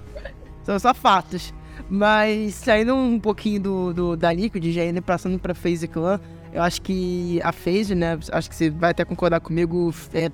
São 0.64 0.78
só 0.78 0.94
fatos. 0.94 1.54
Mas 1.90 2.56
saindo 2.56 2.94
um 2.94 3.18
pouquinho 3.18 3.62
do, 3.62 3.94
do 3.94 4.18
da 4.18 4.32
Liquid, 4.34 4.74
já 4.74 4.84
indo 4.84 5.02
passando 5.02 5.40
pra 5.40 5.56
FaZe 5.56 5.88
Clan, 5.88 6.20
eu 6.52 6.62
acho 6.62 6.82
que 6.82 7.40
a 7.44 7.54
FaZe, 7.54 7.96
né, 7.96 8.20
acho 8.32 8.50
que 8.50 8.56
você 8.56 8.70
vai 8.70 8.92
até 8.92 9.06
concordar 9.06 9.40
comigo, 9.40 9.94
é, 10.14 10.30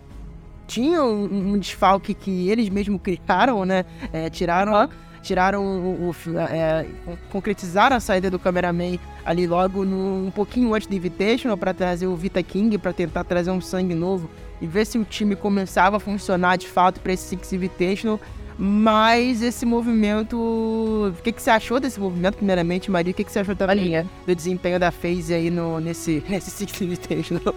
tinha 0.66 1.04
um, 1.04 1.54
um, 1.54 1.60
desfalque 1.60 2.16
que 2.16 2.50
eles 2.50 2.70
mesmos 2.70 3.00
criaram, 3.02 3.66
né, 3.66 3.86
é, 4.12 4.30
tiraram... 4.32 4.90
Tiraram 5.28 5.62
o. 5.62 6.12
o 6.12 6.40
é, 6.40 6.86
concretizaram 7.30 7.98
a 7.98 8.00
saída 8.00 8.32
do 8.32 8.40
cameraman 8.40 8.98
ali 9.26 9.46
logo 9.46 9.84
no, 9.84 10.26
um 10.26 10.32
pouquinho 10.32 10.74
antes 10.74 10.88
do 10.88 10.96
Invitational 10.96 11.58
para 11.58 11.74
trazer 11.74 12.08
o 12.08 12.16
Vita 12.16 12.42
King, 12.42 12.78
para 12.78 12.94
tentar 12.94 13.26
trazer 13.26 13.52
um 13.52 13.60
sangue 13.60 13.94
novo 13.94 14.30
e 14.62 14.66
ver 14.66 14.86
se 14.86 14.98
o 14.98 15.04
time 15.04 15.36
começava 15.36 15.98
a 15.98 16.00
funcionar 16.00 16.56
de 16.56 16.66
fato 16.66 17.02
para 17.02 17.12
esse 17.12 17.28
Six 17.28 17.52
Invitational. 17.52 18.22
Mas 18.58 19.42
esse 19.42 19.66
movimento. 19.66 20.38
O 20.38 21.22
que, 21.22 21.34
que 21.34 21.42
você 21.42 21.50
achou 21.50 21.78
desse 21.78 22.00
movimento, 22.00 22.38
primeiramente, 22.38 22.90
Maria? 22.90 23.12
O 23.12 23.14
que, 23.14 23.26
que 23.26 23.32
você 23.32 23.40
achou 23.40 23.56
também 23.56 24.08
do 24.26 24.34
desempenho 24.34 24.80
da 24.80 24.92
FaZe 24.92 25.34
aí 25.34 25.50
no, 25.50 25.82
nesse, 25.82 26.24
nesse 26.30 26.50
Six 26.52 26.80
Invitational? 26.80 27.54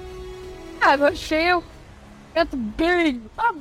Ah, 0.80 0.96
eu 0.96 1.06
achei 1.06 1.52
o 1.54 1.62
movimento 2.34 2.56
bem. 2.76 3.22
Ah, 3.38 3.54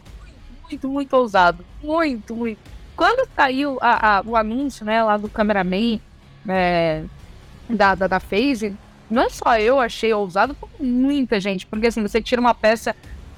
muito, 0.68 0.90
muito 0.90 1.16
ousado. 1.16 1.64
Muito, 1.84 2.36
muito. 2.36 2.79
Quando 3.00 3.30
saiu 3.34 3.78
a, 3.80 4.18
a, 4.18 4.22
o 4.26 4.36
anúncio, 4.36 4.86
né, 4.86 5.02
lá 5.02 5.16
do 5.16 5.30
cameraman 5.30 6.02
é, 6.46 7.06
da, 7.70 7.96
da, 7.96 8.08
da 8.08 8.20
FaZe, 8.20 8.76
não 9.10 9.22
é 9.22 9.30
só 9.30 9.58
eu 9.58 9.80
achei 9.80 10.14
ousado, 10.14 10.54
como 10.54 10.74
muita 10.82 11.40
gente. 11.40 11.66
Porque 11.66 11.88
assim, 11.88 12.02
você 12.02 12.22
tira 12.22 12.42
uma 12.42 12.54
peça 12.54 12.94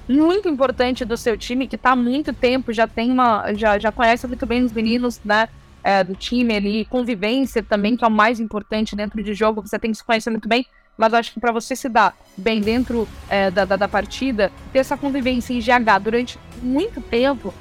muito 0.10 0.50
importante 0.50 1.06
do 1.06 1.16
seu 1.16 1.38
time, 1.38 1.68
que 1.68 1.76
está 1.76 1.92
há 1.92 1.96
muito 1.96 2.34
tempo, 2.34 2.74
já 2.74 2.88
tem 2.88 3.12
uma. 3.12 3.54
já, 3.54 3.78
já 3.78 3.92
conhece 3.92 4.26
muito 4.26 4.48
bem 4.48 4.64
os 4.64 4.72
meninos, 4.72 5.22
né? 5.24 5.48
É, 5.84 6.04
do 6.04 6.16
time 6.16 6.56
ali, 6.56 6.86
convivência 6.86 7.62
também, 7.62 7.96
que 7.96 8.04
é 8.04 8.08
o 8.08 8.12
mais 8.12 8.40
importante 8.40 8.96
dentro 8.96 9.22
de 9.22 9.36
jogo, 9.36 9.62
você 9.62 9.78
tem 9.78 9.92
que 9.92 9.98
se 9.98 10.04
conhecer 10.04 10.32
muito 10.32 10.50
bem. 10.50 10.66
Mas 10.98 11.14
acho 11.14 11.34
que 11.34 11.40
para 11.40 11.52
você 11.52 11.76
se 11.76 11.88
dar 11.88 12.18
bem 12.36 12.62
dentro 12.62 13.08
é, 13.30 13.52
da, 13.52 13.64
da, 13.64 13.76
da, 13.76 13.88
partida, 13.88 14.52
ter 14.74 14.80
essa 14.80 14.98
convivência 14.98 15.54
em 15.54 15.60
GH 15.60 16.00
durante 16.02 16.40
muito 16.64 17.00
tempo, 17.00 17.54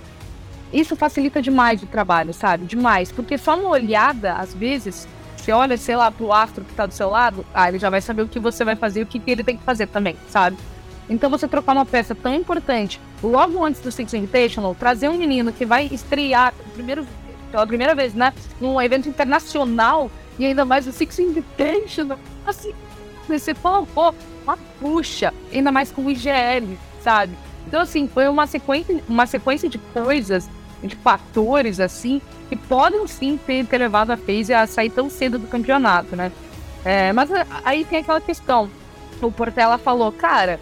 isso 0.72 0.94
facilita 0.96 1.42
demais 1.42 1.82
o 1.82 1.86
trabalho, 1.86 2.32
sabe? 2.32 2.66
Demais. 2.66 3.10
Porque 3.10 3.36
só 3.36 3.58
uma 3.58 3.70
olhada, 3.70 4.34
às 4.34 4.54
vezes, 4.54 5.08
você 5.36 5.52
olha, 5.52 5.76
sei 5.76 5.96
lá, 5.96 6.10
pro 6.10 6.32
astro 6.32 6.64
que 6.64 6.74
tá 6.74 6.86
do 6.86 6.94
seu 6.94 7.10
lado, 7.10 7.44
ah, 7.52 7.68
ele 7.68 7.78
já 7.78 7.90
vai 7.90 8.00
saber 8.00 8.22
o 8.22 8.28
que 8.28 8.38
você 8.38 8.64
vai 8.64 8.76
fazer 8.76 9.00
e 9.00 9.02
o 9.02 9.06
que, 9.06 9.18
que 9.18 9.30
ele 9.30 9.42
tem 9.42 9.56
que 9.56 9.64
fazer 9.64 9.86
também, 9.86 10.16
sabe? 10.28 10.56
Então 11.08 11.28
você 11.28 11.48
trocar 11.48 11.72
uma 11.72 11.84
peça 11.84 12.14
tão 12.14 12.32
importante 12.34 13.00
logo 13.20 13.64
antes 13.64 13.80
do 13.80 13.90
Six 13.90 14.14
Invitational, 14.14 14.76
trazer 14.76 15.08
um 15.08 15.18
menino 15.18 15.52
que 15.52 15.66
vai 15.66 15.86
estrear 15.86 16.54
primeiro, 16.72 17.04
pela 17.50 17.66
primeira 17.66 17.94
vez, 17.96 18.14
né? 18.14 18.32
Num 18.60 18.80
evento 18.80 19.08
internacional 19.08 20.08
e 20.38 20.46
ainda 20.46 20.64
mais 20.64 20.86
o 20.86 20.92
Six 20.92 21.18
Invitational, 21.18 22.18
assim, 22.46 22.72
você 23.26 23.52
pô, 23.54 23.84
pô, 23.86 24.14
uma 24.44 24.56
puxa, 24.78 25.34
ainda 25.52 25.72
mais 25.72 25.90
com 25.90 26.02
o 26.02 26.10
IGL, 26.10 26.78
sabe? 27.02 27.34
Então, 27.66 27.80
assim, 27.80 28.08
foi 28.08 28.28
uma 28.28 28.46
sequência, 28.46 29.02
uma 29.08 29.26
sequência 29.26 29.68
de 29.68 29.78
coisas, 29.78 30.48
de 30.82 30.96
fatores, 30.96 31.80
assim, 31.80 32.20
que 32.48 32.56
podem 32.56 33.06
sim 33.06 33.38
ter, 33.46 33.66
ter 33.66 33.78
levado 33.78 34.10
a 34.10 34.16
FaZe 34.16 34.52
a 34.52 34.66
sair 34.66 34.90
tão 34.90 35.10
cedo 35.10 35.38
do 35.38 35.46
campeonato, 35.46 36.16
né? 36.16 36.32
É, 36.84 37.12
mas 37.12 37.30
aí 37.64 37.84
tem 37.84 37.98
aquela 37.98 38.20
questão. 38.20 38.70
O 39.20 39.30
Portela 39.30 39.76
falou, 39.76 40.10
cara, 40.10 40.58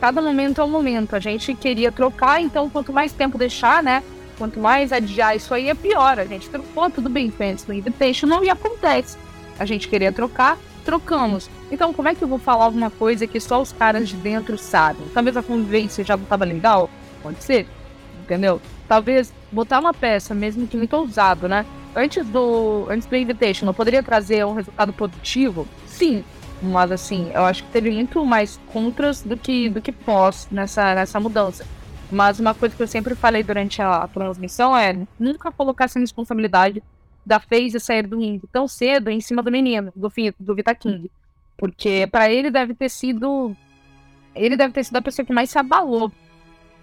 cada 0.00 0.20
momento 0.20 0.60
é 0.60 0.64
um 0.64 0.70
momento. 0.70 1.16
A 1.16 1.20
gente 1.20 1.54
queria 1.54 1.90
trocar, 1.90 2.40
então 2.40 2.68
quanto 2.68 2.92
mais 2.92 3.12
tempo 3.12 3.38
deixar, 3.38 3.82
né? 3.82 4.02
Quanto 4.38 4.60
mais 4.60 4.92
adiar 4.92 5.34
isso 5.34 5.54
aí, 5.54 5.70
é 5.70 5.74
pior. 5.74 6.18
A 6.18 6.26
gente 6.26 6.48
trocou, 6.50 6.90
tudo 6.90 7.08
bem, 7.08 7.30
fez 7.30 7.66
no 7.66 7.72
Invitational 7.72 8.44
e 8.44 8.50
acontece. 8.50 9.16
A 9.58 9.64
gente 9.64 9.88
queria 9.88 10.12
trocar, 10.12 10.58
trocamos. 10.84 11.48
Então, 11.70 11.92
como 11.92 12.08
é 12.08 12.14
que 12.14 12.22
eu 12.22 12.28
vou 12.28 12.38
falar 12.38 12.66
alguma 12.66 12.90
coisa 12.90 13.26
que 13.26 13.40
só 13.40 13.60
os 13.60 13.72
caras 13.72 14.08
de 14.08 14.16
dentro 14.16 14.58
sabem? 14.58 15.06
Talvez 15.14 15.36
a 15.36 15.42
convivência 15.42 16.04
já 16.04 16.16
não 16.16 16.24
estava 16.24 16.44
legal? 16.44 16.90
Pode 17.22 17.42
ser, 17.42 17.66
entendeu? 18.22 18.60
Talvez 18.86 19.32
botar 19.56 19.80
uma 19.80 19.94
peça, 19.94 20.34
mesmo 20.34 20.66
que 20.66 20.76
muito 20.76 20.94
ousado, 20.94 21.48
né? 21.48 21.64
Antes 21.94 22.26
do, 22.26 22.86
antes 22.90 23.06
do 23.06 23.16
Invitational, 23.16 23.72
poderia 23.72 24.02
trazer 24.02 24.44
um 24.44 24.52
resultado 24.52 24.92
produtivo? 24.92 25.66
Sim, 25.86 26.22
mas 26.62 26.92
assim, 26.92 27.30
eu 27.34 27.42
acho 27.44 27.64
que 27.64 27.70
teve 27.70 27.90
muito 27.90 28.24
mais 28.24 28.60
contras 28.72 29.22
do 29.22 29.36
que, 29.36 29.70
do 29.70 29.80
que 29.80 29.90
pós 29.90 30.46
nessa, 30.50 30.94
nessa 30.94 31.18
mudança. 31.18 31.66
Mas 32.12 32.38
uma 32.38 32.54
coisa 32.54 32.76
que 32.76 32.82
eu 32.82 32.86
sempre 32.86 33.14
falei 33.14 33.42
durante 33.42 33.80
a 33.80 34.06
transmissão 34.06 34.76
é 34.76 34.94
nunca 35.18 35.50
colocar 35.50 35.86
essa 35.86 35.98
responsabilidade 35.98 36.82
da 37.24 37.40
FaZe 37.40 37.80
sair 37.80 38.06
do 38.06 38.20
Indy 38.20 38.46
tão 38.52 38.68
cedo 38.68 39.10
em 39.10 39.20
cima 39.20 39.42
do 39.42 39.50
menino, 39.50 39.92
do, 39.96 40.12
do 40.38 40.54
Vita 40.54 40.74
King. 40.74 41.10
Porque 41.56 42.06
para 42.06 42.30
ele 42.30 42.50
deve 42.50 42.74
ter 42.74 42.90
sido. 42.90 43.56
Ele 44.34 44.56
deve 44.56 44.74
ter 44.74 44.84
sido 44.84 44.96
a 44.96 45.02
pessoa 45.02 45.24
que 45.24 45.32
mais 45.32 45.48
se 45.48 45.58
abalou, 45.58 46.12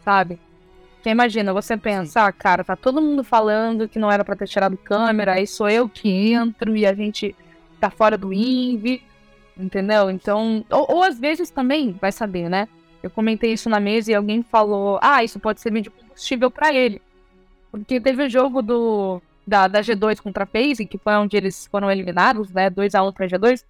sabe? 0.04 0.40
Porque 1.04 1.10
imagina, 1.10 1.52
você 1.52 1.76
pensa, 1.76 2.26
ah, 2.26 2.32
cara, 2.32 2.64
tá 2.64 2.78
todo 2.78 3.02
mundo 3.02 3.26
falando 3.26 3.90
que 3.90 4.00
não 4.00 4.10
era 4.10 4.24
para 4.24 4.38
ter 4.38 4.48
tirado 4.48 4.78
câmera, 4.78 5.34
aí 5.34 5.46
sou 5.46 5.70
eu 5.70 5.90
que 5.90 6.10
entro 6.10 6.78
e 6.78 6.86
a 6.86 6.94
gente 6.94 7.36
tá 7.78 7.90
fora 7.90 8.18
do 8.18 8.32
Invi 8.32 9.04
entendeu? 9.58 10.10
Então, 10.10 10.66
ou, 10.70 10.86
ou, 10.90 11.04
às 11.04 11.20
vezes 11.20 11.50
também, 11.50 11.92
vai 12.00 12.12
saber, 12.12 12.50
né? 12.50 12.70
Eu 13.02 13.10
comentei 13.10 13.52
isso 13.52 13.70
na 13.70 13.82
mesa 13.82 14.12
e 14.12 14.16
alguém 14.16 14.42
falou, 14.44 14.98
ah, 15.02 15.22
isso 15.22 15.40
pode 15.42 15.60
servir 15.60 15.82
de 15.82 15.90
combustível 15.90 16.50
para 16.50 16.74
ele. 16.74 17.02
Porque 17.70 18.00
teve 18.00 18.24
o 18.24 18.30
jogo 18.30 18.62
do, 18.62 19.22
da, 19.46 19.68
da 19.68 19.82
G2 19.82 20.22
contra 20.22 20.46
a 20.46 20.48
FaZe, 20.48 20.86
que 20.86 20.98
foi 20.98 21.14
onde 21.16 21.36
eles 21.36 21.68
foram 21.68 21.92
eliminados, 21.92 22.50
né? 22.52 22.70
2x1 22.70 23.14
pra 23.14 23.28
G2. 23.28 23.64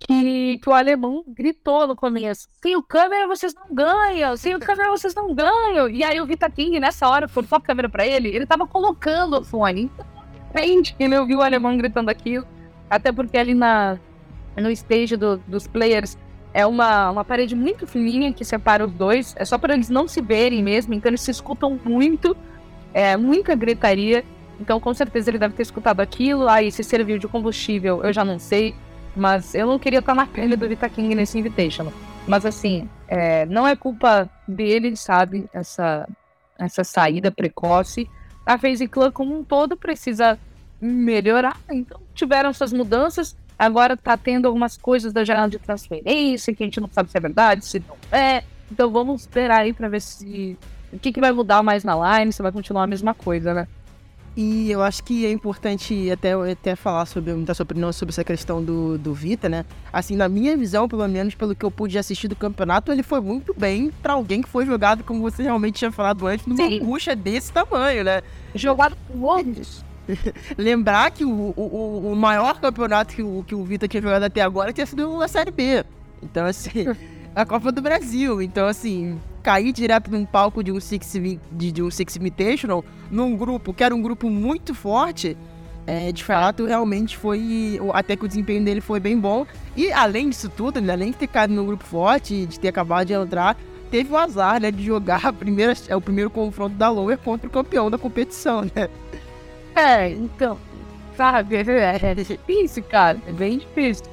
Que, 0.00 0.58
que 0.58 0.68
o 0.68 0.72
alemão 0.72 1.22
gritou 1.28 1.86
no 1.86 1.94
começo: 1.94 2.48
sem 2.62 2.74
o 2.74 2.82
câmera 2.82 3.28
vocês 3.28 3.54
não 3.54 3.74
ganham, 3.74 4.36
sem 4.36 4.54
o 4.54 4.58
câmera 4.58 4.90
vocês 4.90 5.14
não 5.14 5.34
ganham. 5.34 5.88
E 5.88 6.02
aí 6.02 6.20
o 6.20 6.26
Vita 6.26 6.50
King, 6.50 6.80
nessa 6.80 7.08
hora, 7.08 7.28
só 7.28 7.56
a 7.56 7.60
câmera 7.60 7.88
pra 7.88 8.06
ele, 8.06 8.28
ele 8.28 8.46
tava 8.46 8.66
colocando 8.66 9.38
o 9.38 9.44
fone. 9.44 9.90
Entende? 10.50 10.96
Ele 10.98 11.16
ouviu 11.16 11.38
o 11.38 11.42
alemão 11.42 11.76
gritando 11.76 12.08
aquilo. 12.08 12.46
Até 12.88 13.12
porque 13.12 13.38
ali 13.38 13.54
na, 13.54 13.98
no 14.56 14.70
stage 14.70 15.16
do, 15.16 15.36
dos 15.46 15.66
players 15.66 16.18
é 16.52 16.66
uma, 16.66 17.10
uma 17.10 17.24
parede 17.24 17.54
muito 17.54 17.86
fininha 17.86 18.32
que 18.32 18.44
separa 18.44 18.84
os 18.84 18.92
dois. 18.92 19.34
É 19.38 19.44
só 19.44 19.56
para 19.58 19.74
eles 19.74 19.88
não 19.88 20.08
se 20.08 20.20
verem 20.20 20.62
mesmo, 20.62 20.94
então 20.94 21.10
eles 21.10 21.20
se 21.20 21.30
escutam 21.30 21.78
muito, 21.84 22.36
é 22.92 23.16
muita 23.16 23.54
gritaria. 23.54 24.24
Então 24.58 24.80
com 24.80 24.92
certeza 24.92 25.30
ele 25.30 25.38
deve 25.38 25.54
ter 25.54 25.62
escutado 25.62 26.00
aquilo. 26.00 26.48
Aí 26.48 26.72
se 26.72 26.82
serviu 26.82 27.18
de 27.18 27.28
combustível, 27.28 28.02
eu 28.02 28.12
já 28.12 28.24
não 28.24 28.38
sei. 28.38 28.74
Mas 29.16 29.54
eu 29.54 29.66
não 29.66 29.78
queria 29.78 29.98
estar 29.98 30.14
na 30.14 30.26
pele 30.26 30.56
do 30.56 30.68
Vita 30.68 30.88
King 30.88 31.14
nesse 31.14 31.38
Invitational. 31.38 31.92
Mas 32.26 32.46
assim, 32.46 32.88
é, 33.08 33.44
não 33.46 33.66
é 33.66 33.74
culpa 33.74 34.28
dele, 34.46 34.94
sabe? 34.96 35.48
Essa, 35.52 36.08
essa 36.58 36.84
saída 36.84 37.30
precoce. 37.30 38.08
A 38.46 38.56
FaZe 38.58 38.88
Clan 38.88 39.10
como 39.10 39.38
um 39.38 39.44
todo 39.44 39.76
precisa 39.76 40.38
melhorar. 40.80 41.56
Então 41.70 42.00
tiveram 42.14 42.52
suas 42.52 42.72
mudanças. 42.72 43.36
Agora 43.58 43.96
tá 43.96 44.16
tendo 44.16 44.46
algumas 44.46 44.76
coisas 44.76 45.12
da 45.12 45.24
janela 45.24 45.48
de 45.48 45.58
transferência 45.58 46.54
que 46.54 46.62
a 46.62 46.66
gente 46.66 46.80
não 46.80 46.88
sabe 46.90 47.10
se 47.10 47.16
é 47.18 47.20
verdade, 47.20 47.64
se 47.64 47.82
não 47.86 47.96
é. 48.10 48.42
Então 48.70 48.90
vamos 48.90 49.22
esperar 49.22 49.60
aí 49.60 49.72
para 49.72 49.88
ver 49.88 50.00
se 50.00 50.56
o 50.92 50.98
que, 50.98 51.12
que 51.12 51.20
vai 51.20 51.32
mudar 51.32 51.62
mais 51.62 51.84
na 51.84 52.18
line, 52.18 52.32
se 52.32 52.42
vai 52.42 52.50
continuar 52.50 52.84
a 52.84 52.86
mesma 52.86 53.12
coisa, 53.14 53.52
né? 53.52 53.68
E 54.36 54.70
eu 54.70 54.80
acho 54.82 55.02
que 55.02 55.26
é 55.26 55.32
importante 55.32 56.10
até, 56.10 56.32
até 56.32 56.76
falar 56.76 57.04
sobre, 57.06 57.34
dar 57.42 57.52
sua 57.52 57.64
opinião 57.64 57.92
sobre 57.92 58.12
essa 58.12 58.22
questão 58.22 58.62
do, 58.62 58.96
do 58.96 59.12
Vita, 59.12 59.48
né? 59.48 59.64
Assim, 59.92 60.14
na 60.14 60.28
minha 60.28 60.56
visão, 60.56 60.88
pelo 60.88 61.06
menos 61.08 61.34
pelo 61.34 61.54
que 61.54 61.64
eu 61.64 61.70
pude 61.70 61.98
assistir 61.98 62.28
do 62.28 62.36
campeonato, 62.36 62.92
ele 62.92 63.02
foi 63.02 63.20
muito 63.20 63.52
bem 63.52 63.90
para 64.02 64.12
alguém 64.12 64.40
que 64.40 64.48
foi 64.48 64.64
jogado, 64.64 65.02
como 65.02 65.20
você 65.20 65.42
realmente 65.42 65.80
tinha 65.80 65.90
falado 65.90 66.26
antes, 66.26 66.46
numa 66.46 66.56
Sim. 66.56 66.78
bucha 66.78 67.16
desse 67.16 67.52
tamanho, 67.52 68.04
né? 68.04 68.22
Jogado 68.54 68.96
por 69.08 69.36
outros. 69.36 69.84
lembrar 70.56 71.10
que 71.10 71.24
o, 71.24 71.52
o, 71.56 72.12
o 72.12 72.16
maior 72.16 72.60
campeonato 72.60 73.14
que 73.14 73.22
o, 73.22 73.44
que 73.46 73.54
o 73.54 73.64
Vitor 73.64 73.88
tinha 73.88 74.02
jogado 74.02 74.24
até 74.24 74.40
agora 74.40 74.72
tinha 74.72 74.86
sido 74.86 75.20
a 75.20 75.28
Série 75.28 75.50
B. 75.50 75.84
Então, 76.22 76.46
assim, 76.46 76.86
a 77.34 77.44
Copa 77.44 77.70
do 77.72 77.80
Brasil. 77.80 78.40
Então, 78.42 78.66
assim, 78.66 79.18
cair 79.42 79.72
direto 79.72 80.10
num 80.10 80.24
palco 80.24 80.62
de 80.62 80.72
um 80.72 80.80
Six, 80.80 81.12
de, 81.52 81.72
de 81.72 81.82
um 81.82 81.90
Six 81.90 82.16
Invitational, 82.16 82.84
num 83.10 83.36
grupo 83.36 83.72
que 83.72 83.82
era 83.82 83.94
um 83.94 84.02
grupo 84.02 84.28
muito 84.28 84.74
forte, 84.74 85.36
é, 85.86 86.12
de 86.12 86.22
fato, 86.22 86.66
realmente 86.66 87.16
foi. 87.16 87.80
Até 87.92 88.16
que 88.16 88.24
o 88.24 88.28
desempenho 88.28 88.64
dele 88.64 88.80
foi 88.80 89.00
bem 89.00 89.18
bom. 89.18 89.46
E 89.76 89.90
além 89.92 90.28
disso 90.28 90.48
tudo, 90.48 90.80
né, 90.80 90.92
além 90.92 91.10
de 91.10 91.16
ter 91.16 91.26
caído 91.26 91.54
num 91.54 91.66
grupo 91.66 91.84
forte, 91.84 92.46
de 92.46 92.60
ter 92.60 92.68
acabado 92.68 93.06
de 93.06 93.12
entrar, 93.12 93.56
teve 93.90 94.12
o 94.12 94.16
azar, 94.16 94.60
né, 94.60 94.70
de 94.70 94.84
jogar 94.84 95.24
a 95.26 95.32
primeira, 95.32 95.74
é, 95.88 95.96
o 95.96 96.00
primeiro 96.00 96.30
confronto 96.30 96.76
da 96.76 96.88
Lower 96.88 97.18
contra 97.18 97.48
o 97.48 97.50
campeão 97.50 97.90
da 97.90 97.98
competição, 97.98 98.62
né? 98.62 98.88
É, 99.74 100.10
então, 100.10 100.58
sabe, 101.16 101.56
é, 101.56 101.98
é 102.02 102.14
difícil, 102.14 102.82
cara, 102.84 103.18
é 103.26 103.32
bem 103.32 103.58
difícil. 103.58 104.04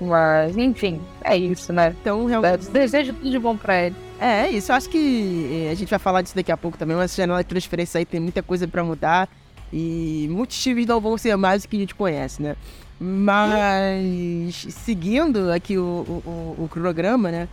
Mas, 0.00 0.56
enfim, 0.56 1.00
é 1.24 1.36
isso, 1.36 1.72
né? 1.72 1.94
Então, 2.00 2.24
realmente. 2.26 2.70
Desejo 2.70 3.12
tudo 3.14 3.30
de 3.30 3.38
bom 3.38 3.56
pra 3.56 3.86
ele. 3.86 3.96
É, 4.20 4.46
é 4.46 4.50
isso. 4.50 4.70
Eu 4.70 4.76
acho 4.76 4.88
que 4.88 5.66
eh, 5.66 5.72
a 5.72 5.74
gente 5.74 5.88
vai 5.90 5.98
falar 5.98 6.22
disso 6.22 6.36
daqui 6.36 6.52
a 6.52 6.56
pouco 6.56 6.78
também, 6.78 6.96
mas 6.96 7.14
janela 7.14 7.42
de 7.42 7.48
transferência 7.48 7.98
aí 7.98 8.04
tem 8.04 8.20
muita 8.20 8.42
coisa 8.42 8.66
pra 8.68 8.84
mudar. 8.84 9.28
E 9.72 10.28
muitos 10.30 10.60
times 10.62 10.86
não 10.86 11.00
vão 11.00 11.18
ser 11.18 11.36
mais 11.36 11.62
do 11.62 11.68
que 11.68 11.76
a 11.76 11.80
gente 11.80 11.94
conhece, 11.94 12.40
né? 12.42 12.56
Mas, 13.00 14.66
seguindo 14.70 15.52
aqui 15.52 15.78
o, 15.78 15.82
o, 16.26 16.64
o 16.64 16.68
cronograma, 16.68 17.30
né? 17.30 17.48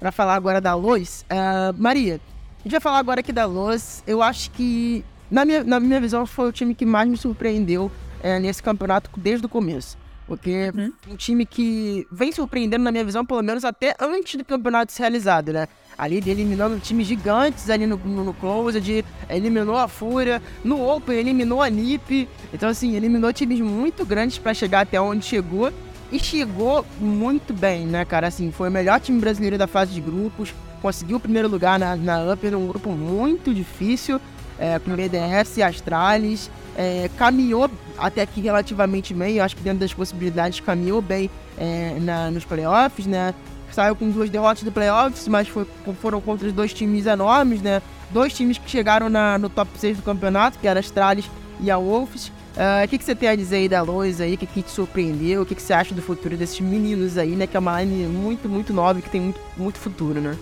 Pra 0.00 0.10
falar 0.10 0.34
agora 0.34 0.60
da 0.60 0.74
Luz. 0.74 1.24
Uh, 1.30 1.80
Maria, 1.80 2.20
a 2.58 2.62
gente 2.62 2.72
vai 2.72 2.80
falar 2.80 2.98
agora 2.98 3.20
aqui 3.20 3.32
da 3.32 3.44
Luz. 3.44 4.02
Eu 4.06 4.22
acho 4.22 4.50
que, 4.52 5.04
na 5.30 5.44
minha, 5.44 5.62
na 5.62 5.78
minha 5.78 6.00
visão, 6.00 6.24
foi 6.26 6.48
o 6.48 6.52
time 6.52 6.74
que 6.74 6.86
mais 6.86 7.08
me 7.08 7.16
surpreendeu 7.16 7.90
é, 8.22 8.38
nesse 8.38 8.62
campeonato 8.62 9.10
desde 9.16 9.44
o 9.46 9.48
começo. 9.48 9.96
Porque 10.28 10.70
uhum. 10.76 10.92
um 11.10 11.16
time 11.16 11.46
que 11.46 12.06
vem 12.12 12.30
surpreendendo, 12.30 12.84
na 12.84 12.92
minha 12.92 13.04
visão, 13.04 13.24
pelo 13.24 13.42
menos 13.42 13.64
até 13.64 13.96
antes 13.98 14.36
do 14.36 14.44
campeonato 14.44 14.92
ser 14.92 15.04
realizado, 15.04 15.54
né? 15.54 15.66
Ali 15.96 16.18
eliminando 16.18 16.78
times 16.78 17.08
gigantes 17.08 17.70
ali 17.70 17.86
no, 17.86 17.96
no, 17.96 18.24
no 18.24 18.34
Closed, 18.34 19.04
eliminou 19.28 19.76
a 19.76 19.88
Fúria, 19.88 20.40
no 20.62 20.86
Open 20.86 21.16
eliminou 21.16 21.62
a 21.62 21.70
NiP. 21.70 22.28
Então, 22.52 22.68
assim, 22.68 22.94
eliminou 22.94 23.32
times 23.32 23.58
muito 23.60 24.04
grandes 24.04 24.38
para 24.38 24.52
chegar 24.52 24.82
até 24.82 25.00
onde 25.00 25.24
chegou. 25.24 25.72
E 26.12 26.18
chegou 26.18 26.86
muito 27.00 27.52
bem, 27.52 27.86
né, 27.86 28.04
cara? 28.04 28.28
Assim, 28.28 28.52
foi 28.52 28.68
o 28.68 28.72
melhor 28.72 29.00
time 29.00 29.18
brasileiro 29.18 29.58
da 29.58 29.66
fase 29.66 29.92
de 29.92 30.00
grupos. 30.00 30.54
Conseguiu 30.80 31.16
o 31.16 31.20
primeiro 31.20 31.48
lugar 31.48 31.78
na, 31.78 31.96
na 31.96 32.32
Upper, 32.32 32.56
um 32.56 32.68
grupo 32.68 32.90
muito 32.90 33.52
difícil, 33.52 34.20
é, 34.58 34.78
com 34.78 34.94
BDS 34.94 35.58
Astralis 35.60 36.50
é, 36.76 37.10
caminhou 37.16 37.70
até 37.96 38.22
aqui 38.22 38.40
relativamente 38.40 39.12
bem, 39.12 39.36
eu 39.36 39.44
acho 39.44 39.56
que 39.56 39.62
dentro 39.62 39.80
das 39.80 39.92
possibilidades 39.92 40.60
caminhou 40.60 41.02
bem 41.02 41.28
é, 41.58 41.96
na, 42.00 42.30
nos 42.30 42.44
playoffs, 42.44 43.06
né? 43.06 43.34
Saiu 43.72 43.94
com 43.96 44.08
duas 44.10 44.30
derrotas 44.30 44.62
do 44.62 44.72
playoffs, 44.72 45.26
mas 45.28 45.48
foi, 45.48 45.66
foram 46.00 46.20
contra 46.20 46.50
dois 46.52 46.72
times 46.72 47.06
enormes, 47.06 47.60
né? 47.60 47.82
Dois 48.10 48.32
times 48.32 48.56
que 48.56 48.70
chegaram 48.70 49.08
na, 49.08 49.36
no 49.36 49.48
top 49.48 49.70
6 49.76 49.98
do 49.98 50.02
campeonato, 50.02 50.58
que 50.58 50.66
era 50.66 50.80
Astralis 50.80 51.28
e 51.60 51.70
a 51.70 51.76
Wolves. 51.76 52.32
Ah, 52.56 52.80
o 52.80 52.84
uh, 52.84 52.88
que, 52.88 52.98
que 52.98 53.04
você 53.04 53.14
tem 53.14 53.28
a 53.28 53.36
dizer 53.36 53.56
aí 53.56 53.68
da 53.68 53.82
Lois 53.82 54.20
aí? 54.20 54.34
O 54.34 54.38
que, 54.38 54.46
que 54.46 54.62
te 54.62 54.70
surpreendeu? 54.70 55.42
O 55.42 55.46
que, 55.46 55.54
que 55.54 55.62
você 55.62 55.72
acha 55.72 55.94
do 55.94 56.02
futuro 56.02 56.36
desses 56.36 56.58
meninos 56.60 57.18
aí, 57.18 57.36
né? 57.36 57.46
Que 57.46 57.56
é 57.56 57.60
uma 57.60 57.80
line 57.82 58.06
muito, 58.06 58.48
muito 58.48 58.72
nova 58.72 59.00
que 59.00 59.10
tem 59.10 59.20
muito, 59.20 59.40
muito 59.56 59.78
futuro, 59.78 60.20
né? 60.20 60.36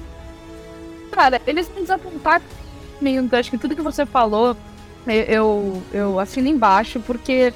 Cara, 1.10 1.40
eles 1.46 1.68
me 1.74 1.82
desapontaram 1.82 2.44
meio, 3.02 3.28
acho 3.32 3.50
que 3.50 3.58
tudo 3.58 3.76
que 3.76 3.82
você 3.82 4.04
falou 4.04 4.56
eu, 5.14 5.82
eu 5.92 6.18
assino 6.18 6.48
embaixo, 6.48 7.00
porque. 7.00 7.52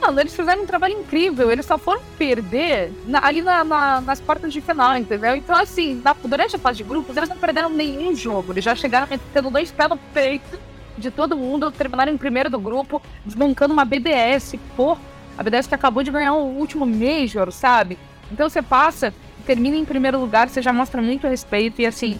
Mano, 0.00 0.20
eles 0.20 0.34
fizeram 0.34 0.62
um 0.62 0.66
trabalho 0.66 0.98
incrível. 0.98 1.50
Eles 1.50 1.64
só 1.64 1.78
foram 1.78 2.02
perder 2.18 2.92
na, 3.06 3.24
ali 3.24 3.40
na, 3.40 3.64
na, 3.64 4.00
nas 4.00 4.20
portas 4.20 4.52
de 4.52 4.60
final, 4.60 4.96
entendeu? 4.96 5.34
Então, 5.34 5.56
assim, 5.56 6.00
na, 6.04 6.14
durante 6.24 6.56
a 6.56 6.58
fase 6.58 6.78
de 6.78 6.84
grupos, 6.84 7.16
eles 7.16 7.28
não 7.28 7.36
perderam 7.36 7.70
nenhum 7.70 8.14
jogo. 8.14 8.52
Eles 8.52 8.64
já 8.64 8.74
chegaram 8.74 9.08
tendo 9.32 9.50
dois 9.50 9.70
pés 9.72 9.88
no 9.88 9.96
peito 9.96 10.58
de 10.98 11.10
todo 11.10 11.36
mundo, 11.36 11.70
terminaram 11.70 12.12
em 12.12 12.16
primeiro 12.16 12.50
do 12.50 12.58
grupo, 12.58 13.00
desbancando 13.24 13.72
uma 13.72 13.84
BDS. 13.84 14.56
Pô, 14.76 14.96
a 15.38 15.42
BDS 15.42 15.66
que 15.68 15.74
acabou 15.74 16.02
de 16.02 16.10
ganhar 16.10 16.34
o 16.34 16.58
último 16.58 16.84
Major, 16.84 17.50
sabe? 17.50 17.98
Então 18.30 18.48
você 18.48 18.62
passa, 18.62 19.14
termina 19.46 19.76
em 19.76 19.84
primeiro 19.84 20.18
lugar, 20.18 20.48
você 20.48 20.60
já 20.60 20.72
mostra 20.72 21.00
muito 21.00 21.26
respeito 21.26 21.80
e 21.80 21.86
assim 21.86 22.18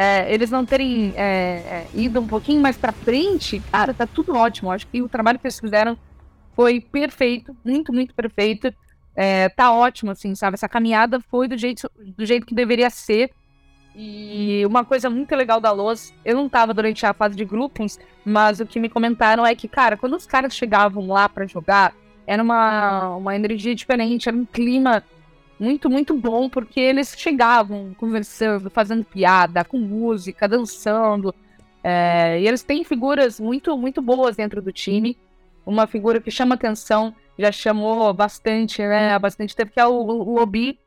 é, 0.00 0.32
eles 0.32 0.50
não 0.50 0.64
terem 0.64 1.12
é, 1.14 1.22
é, 1.22 1.86
ido 1.92 2.20
um 2.20 2.26
pouquinho 2.26 2.58
mais 2.58 2.74
para 2.74 2.90
frente, 2.90 3.60
cara, 3.70 3.92
tá 3.92 4.06
tudo 4.06 4.34
ótimo. 4.34 4.70
Acho 4.70 4.86
que 4.86 5.02
o 5.02 5.10
trabalho 5.10 5.38
que 5.38 5.46
eles 5.46 5.60
fizeram 5.60 5.94
foi 6.56 6.80
perfeito, 6.80 7.54
muito, 7.62 7.92
muito 7.92 8.14
perfeito. 8.14 8.72
É, 9.14 9.50
tá 9.50 9.70
ótimo, 9.70 10.10
assim, 10.10 10.34
sabe? 10.34 10.54
Essa 10.54 10.70
caminhada 10.70 11.20
foi 11.20 11.46
do 11.46 11.58
jeito, 11.58 11.90
do 12.16 12.24
jeito 12.24 12.46
que 12.46 12.54
deveria 12.54 12.88
ser. 12.88 13.30
E 13.94 14.64
uma 14.64 14.86
coisa 14.86 15.10
muito 15.10 15.36
legal 15.36 15.60
da 15.60 15.70
Loz, 15.70 16.14
eu 16.24 16.34
não 16.34 16.48
tava 16.48 16.72
durante 16.72 17.04
a 17.04 17.12
fase 17.12 17.36
de 17.36 17.44
grupos, 17.44 17.98
mas 18.24 18.58
o 18.58 18.64
que 18.64 18.80
me 18.80 18.88
comentaram 18.88 19.44
é 19.44 19.54
que, 19.54 19.68
cara, 19.68 19.98
quando 19.98 20.16
os 20.16 20.24
caras 20.24 20.56
chegavam 20.56 21.08
lá 21.08 21.28
para 21.28 21.46
jogar, 21.46 21.94
era 22.26 22.42
uma, 22.42 23.16
uma 23.16 23.36
energia 23.36 23.74
diferente, 23.74 24.30
era 24.30 24.38
um 24.38 24.46
clima 24.46 25.04
muito, 25.60 25.90
muito 25.90 26.14
bom, 26.14 26.48
porque 26.48 26.80
eles 26.80 27.14
chegavam 27.18 27.94
conversando, 27.98 28.70
fazendo 28.70 29.04
piada, 29.04 29.62
com 29.62 29.78
música, 29.78 30.48
dançando. 30.48 31.34
É, 31.84 32.40
e 32.40 32.48
eles 32.48 32.62
têm 32.62 32.82
figuras 32.82 33.38
muito, 33.38 33.76
muito 33.76 34.00
boas 34.00 34.36
dentro 34.36 34.62
do 34.62 34.72
time. 34.72 35.18
Uma 35.66 35.86
figura 35.86 36.18
que 36.18 36.30
chama 36.30 36.54
atenção, 36.54 37.14
já 37.38 37.52
chamou 37.52 38.12
bastante, 38.14 38.80
né? 38.80 39.12
Há 39.12 39.18
bastante 39.18 39.54
tempo, 39.54 39.70
que 39.70 39.78
é 39.78 39.86
o, 39.86 39.92
o 39.92 40.40
Obi. 40.40 40.78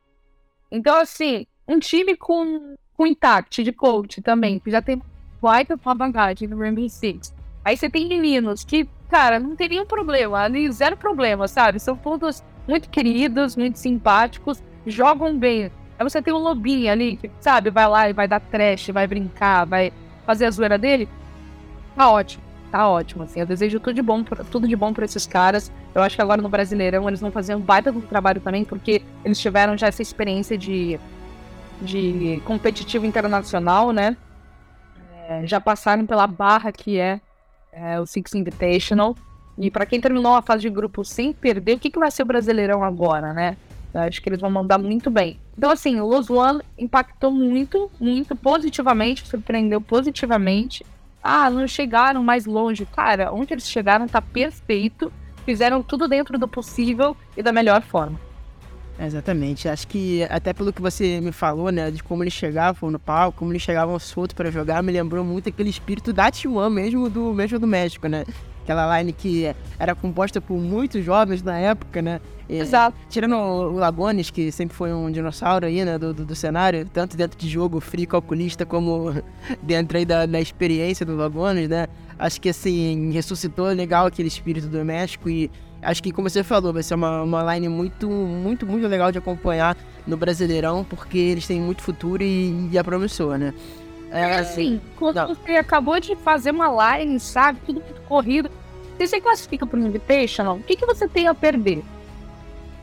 Então, 0.72 0.96
assim, 0.96 1.46
um 1.68 1.78
time 1.78 2.16
com, 2.16 2.74
com 2.96 3.06
intact 3.06 3.62
de 3.62 3.72
coach 3.72 4.20
também, 4.20 4.58
que 4.58 4.72
já 4.72 4.82
tem 4.82 5.00
baita 5.40 5.78
uma 5.84 5.94
bagagem 5.94 6.48
no 6.48 6.58
Rainbow 6.58 6.88
Six. 6.88 7.32
Aí 7.64 7.76
você 7.76 7.88
tem 7.88 8.08
meninos 8.08 8.64
que, 8.64 8.88
cara, 9.08 9.38
não 9.38 9.54
tem 9.54 9.68
nenhum 9.68 9.86
problema, 9.86 10.40
ali 10.40 10.70
zero 10.72 10.96
problema, 10.96 11.46
sabe? 11.46 11.78
São 11.78 11.96
todos 11.96 12.42
muito 12.66 12.88
queridos, 12.88 13.56
muito 13.56 13.78
simpáticos, 13.78 14.62
jogam 14.86 15.38
bem. 15.38 15.70
Aí 15.98 16.02
você 16.02 16.20
tem 16.20 16.34
um 16.34 16.38
lobinho 16.38 16.90
ali, 16.90 17.16
que, 17.16 17.30
sabe, 17.40 17.70
vai 17.70 17.86
lá 17.88 18.08
e 18.08 18.12
vai 18.12 18.26
dar 18.26 18.40
trash, 18.40 18.88
vai 18.88 19.06
brincar, 19.06 19.64
vai 19.64 19.92
fazer 20.26 20.46
a 20.46 20.50
zoeira 20.50 20.76
dele. 20.76 21.08
Tá 21.94 22.10
ótimo, 22.10 22.42
tá 22.70 22.88
ótimo, 22.88 23.22
assim. 23.22 23.40
Eu 23.40 23.46
desejo 23.46 23.78
tudo 23.78 23.94
de 23.94 24.02
bom, 24.02 24.24
tudo 24.24 24.66
de 24.66 24.74
bom 24.74 24.92
pra 24.92 25.04
esses 25.04 25.26
caras. 25.26 25.70
Eu 25.94 26.02
acho 26.02 26.16
que 26.16 26.22
agora 26.22 26.42
no 26.42 26.48
Brasileirão 26.48 27.06
eles 27.06 27.20
vão 27.20 27.30
fazer 27.30 27.54
um 27.54 27.60
baita 27.60 27.92
do 27.92 28.00
trabalho 28.02 28.40
também, 28.40 28.64
porque 28.64 29.02
eles 29.24 29.38
tiveram 29.38 29.78
já 29.78 29.86
essa 29.86 30.02
experiência 30.02 30.58
de, 30.58 30.98
de 31.80 32.42
competitivo 32.44 33.06
internacional, 33.06 33.92
né? 33.92 34.16
É, 35.28 35.46
já 35.46 35.60
passaram 35.60 36.04
pela 36.04 36.26
barra 36.26 36.72
que 36.72 36.98
é, 36.98 37.20
é 37.72 38.00
o 38.00 38.06
Six 38.06 38.34
Invitational. 38.34 39.16
E 39.56 39.70
para 39.70 39.86
quem 39.86 40.00
terminou 40.00 40.34
a 40.34 40.42
fase 40.42 40.62
de 40.62 40.70
grupo 40.70 41.04
sem 41.04 41.32
perder, 41.32 41.76
o 41.76 41.78
que, 41.78 41.90
que 41.90 41.98
vai 41.98 42.10
ser 42.10 42.22
o 42.22 42.26
Brasileirão 42.26 42.82
agora, 42.82 43.32
né? 43.32 43.56
Acho 43.94 44.20
que 44.20 44.28
eles 44.28 44.40
vão 44.40 44.50
mandar 44.50 44.76
muito 44.76 45.08
bem. 45.08 45.38
Então, 45.56 45.70
assim, 45.70 46.00
o 46.00 46.06
Los 46.06 46.28
One 46.28 46.60
impactou 46.76 47.30
muito, 47.30 47.90
muito 48.00 48.34
positivamente, 48.34 49.26
surpreendeu 49.26 49.80
positivamente. 49.80 50.84
Ah, 51.22 51.48
não 51.48 51.66
chegaram 51.68 52.22
mais 52.22 52.44
longe. 52.44 52.84
Cara, 52.86 53.32
onde 53.32 53.54
eles 53.54 53.68
chegaram 53.68 54.08
tá 54.08 54.20
perfeito. 54.20 55.12
Fizeram 55.44 55.82
tudo 55.82 56.08
dentro 56.08 56.38
do 56.38 56.48
possível 56.48 57.16
e 57.36 57.42
da 57.42 57.52
melhor 57.52 57.82
forma. 57.82 58.18
Exatamente. 58.98 59.68
Acho 59.68 59.86
que 59.86 60.24
até 60.24 60.52
pelo 60.52 60.72
que 60.72 60.82
você 60.82 61.20
me 61.20 61.32
falou, 61.32 61.70
né, 61.70 61.90
de 61.90 62.02
como 62.02 62.22
eles 62.22 62.32
chegavam 62.32 62.90
no 62.90 62.98
palco, 62.98 63.38
como 63.38 63.52
eles 63.52 63.62
chegavam 63.62 63.98
solto 63.98 64.34
para 64.34 64.50
jogar, 64.50 64.82
me 64.82 64.92
lembrou 64.92 65.24
muito 65.24 65.48
aquele 65.48 65.70
espírito 65.70 66.12
da 66.12 66.30
T1 66.30 66.70
mesmo 66.70 67.08
do 67.08 67.32
mesmo 67.32 67.58
do 67.58 67.66
México, 67.66 68.08
né? 68.08 68.24
Aquela 68.64 68.98
line 68.98 69.12
que 69.12 69.54
era 69.78 69.94
composta 69.94 70.40
por 70.40 70.58
muitos 70.58 71.04
jovens 71.04 71.42
na 71.42 71.58
época, 71.58 72.02
né? 72.02 72.20
E, 72.48 72.58
Exato. 72.58 72.96
Tirando 73.08 73.36
o 73.36 73.72
Lagones, 73.72 74.30
que 74.30 74.50
sempre 74.50 74.76
foi 74.76 74.92
um 74.92 75.10
dinossauro 75.10 75.66
aí, 75.66 75.84
né, 75.84 75.98
do, 75.98 76.12
do, 76.12 76.24
do, 76.24 76.34
cenário, 76.34 76.86
tanto 76.92 77.16
dentro 77.16 77.38
de 77.38 77.48
jogo 77.48 77.80
frio 77.80 78.08
calculista, 78.08 78.66
como 78.66 79.14
dentro 79.62 79.96
aí 79.96 80.04
da, 80.04 80.26
da 80.26 80.40
experiência 80.40 81.06
do 81.06 81.16
Lagones, 81.16 81.68
né? 81.68 81.86
Acho 82.18 82.40
que, 82.40 82.48
assim, 82.48 83.10
ressuscitou 83.12 83.66
legal 83.68 84.06
aquele 84.06 84.28
espírito 84.28 84.68
do 84.68 84.84
México 84.84 85.28
e 85.28 85.50
acho 85.82 86.02
que, 86.02 86.10
como 86.10 86.28
você 86.28 86.42
falou, 86.42 86.72
vai 86.72 86.82
ser 86.82 86.94
uma, 86.94 87.22
uma 87.22 87.54
line 87.54 87.68
muito, 87.68 88.08
muito, 88.08 88.66
muito 88.66 88.86
legal 88.86 89.12
de 89.12 89.18
acompanhar 89.18 89.76
no 90.06 90.16
Brasileirão, 90.16 90.84
porque 90.84 91.18
eles 91.18 91.46
têm 91.46 91.60
muito 91.60 91.82
futuro 91.82 92.22
e, 92.22 92.68
e 92.70 92.78
é 92.78 92.82
promissor, 92.82 93.38
né? 93.38 93.52
É 94.14 94.36
assim, 94.36 94.80
quando 94.96 95.16
não. 95.16 95.26
você 95.26 95.56
acabou 95.56 95.98
de 95.98 96.14
fazer 96.14 96.52
uma 96.52 96.96
line, 96.96 97.18
sabe? 97.18 97.58
Tudo 97.66 97.80
muito 97.80 98.00
corrido. 98.02 98.48
Você 98.96 99.08
se 99.08 99.20
classifica 99.20 99.66
para 99.66 99.76
o 99.76 99.82
Invitational, 99.82 100.56
o 100.56 100.62
que, 100.62 100.76
que 100.76 100.86
você 100.86 101.08
tem 101.08 101.26
a 101.26 101.34
perder? 101.34 101.82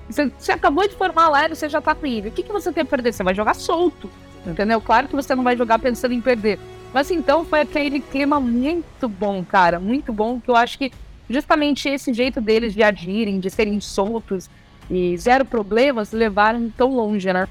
Você, 0.09 0.29
você 0.37 0.51
acabou 0.51 0.85
de 0.85 0.93
formar 0.93 1.33
a 1.33 1.43
line, 1.43 1.55
você 1.55 1.69
já 1.69 1.79
tá 1.79 1.95
com 1.95 2.05
ele. 2.05 2.27
O 2.27 2.31
que, 2.33 2.43
que 2.43 2.51
você 2.51 2.69
tem 2.69 2.83
a 2.83 2.85
perder? 2.85 3.13
Você 3.13 3.23
vai 3.23 3.33
jogar 3.33 3.53
solto. 3.53 4.09
Entendeu? 4.45 4.81
Claro 4.81 5.07
que 5.07 5.15
você 5.15 5.33
não 5.33 5.43
vai 5.43 5.55
jogar 5.55 5.79
pensando 5.79 6.13
em 6.13 6.19
perder. 6.19 6.59
Mas 6.93 7.09
então 7.09 7.45
foi 7.45 7.61
aquele 7.61 8.01
clima 8.01 8.37
muito 8.37 9.07
bom, 9.07 9.41
cara. 9.45 9.79
Muito 9.79 10.11
bom, 10.11 10.37
que 10.37 10.49
eu 10.49 10.55
acho 10.57 10.77
que 10.77 10.91
justamente 11.29 11.87
esse 11.87 12.13
jeito 12.13 12.41
deles 12.41 12.73
de 12.73 12.83
agirem, 12.83 13.39
de 13.39 13.49
serem 13.49 13.79
soltos 13.79 14.49
e 14.89 15.17
zero 15.17 15.45
problemas, 15.45 16.11
levaram 16.11 16.69
tão 16.75 16.93
longe, 16.93 17.31
né? 17.31 17.47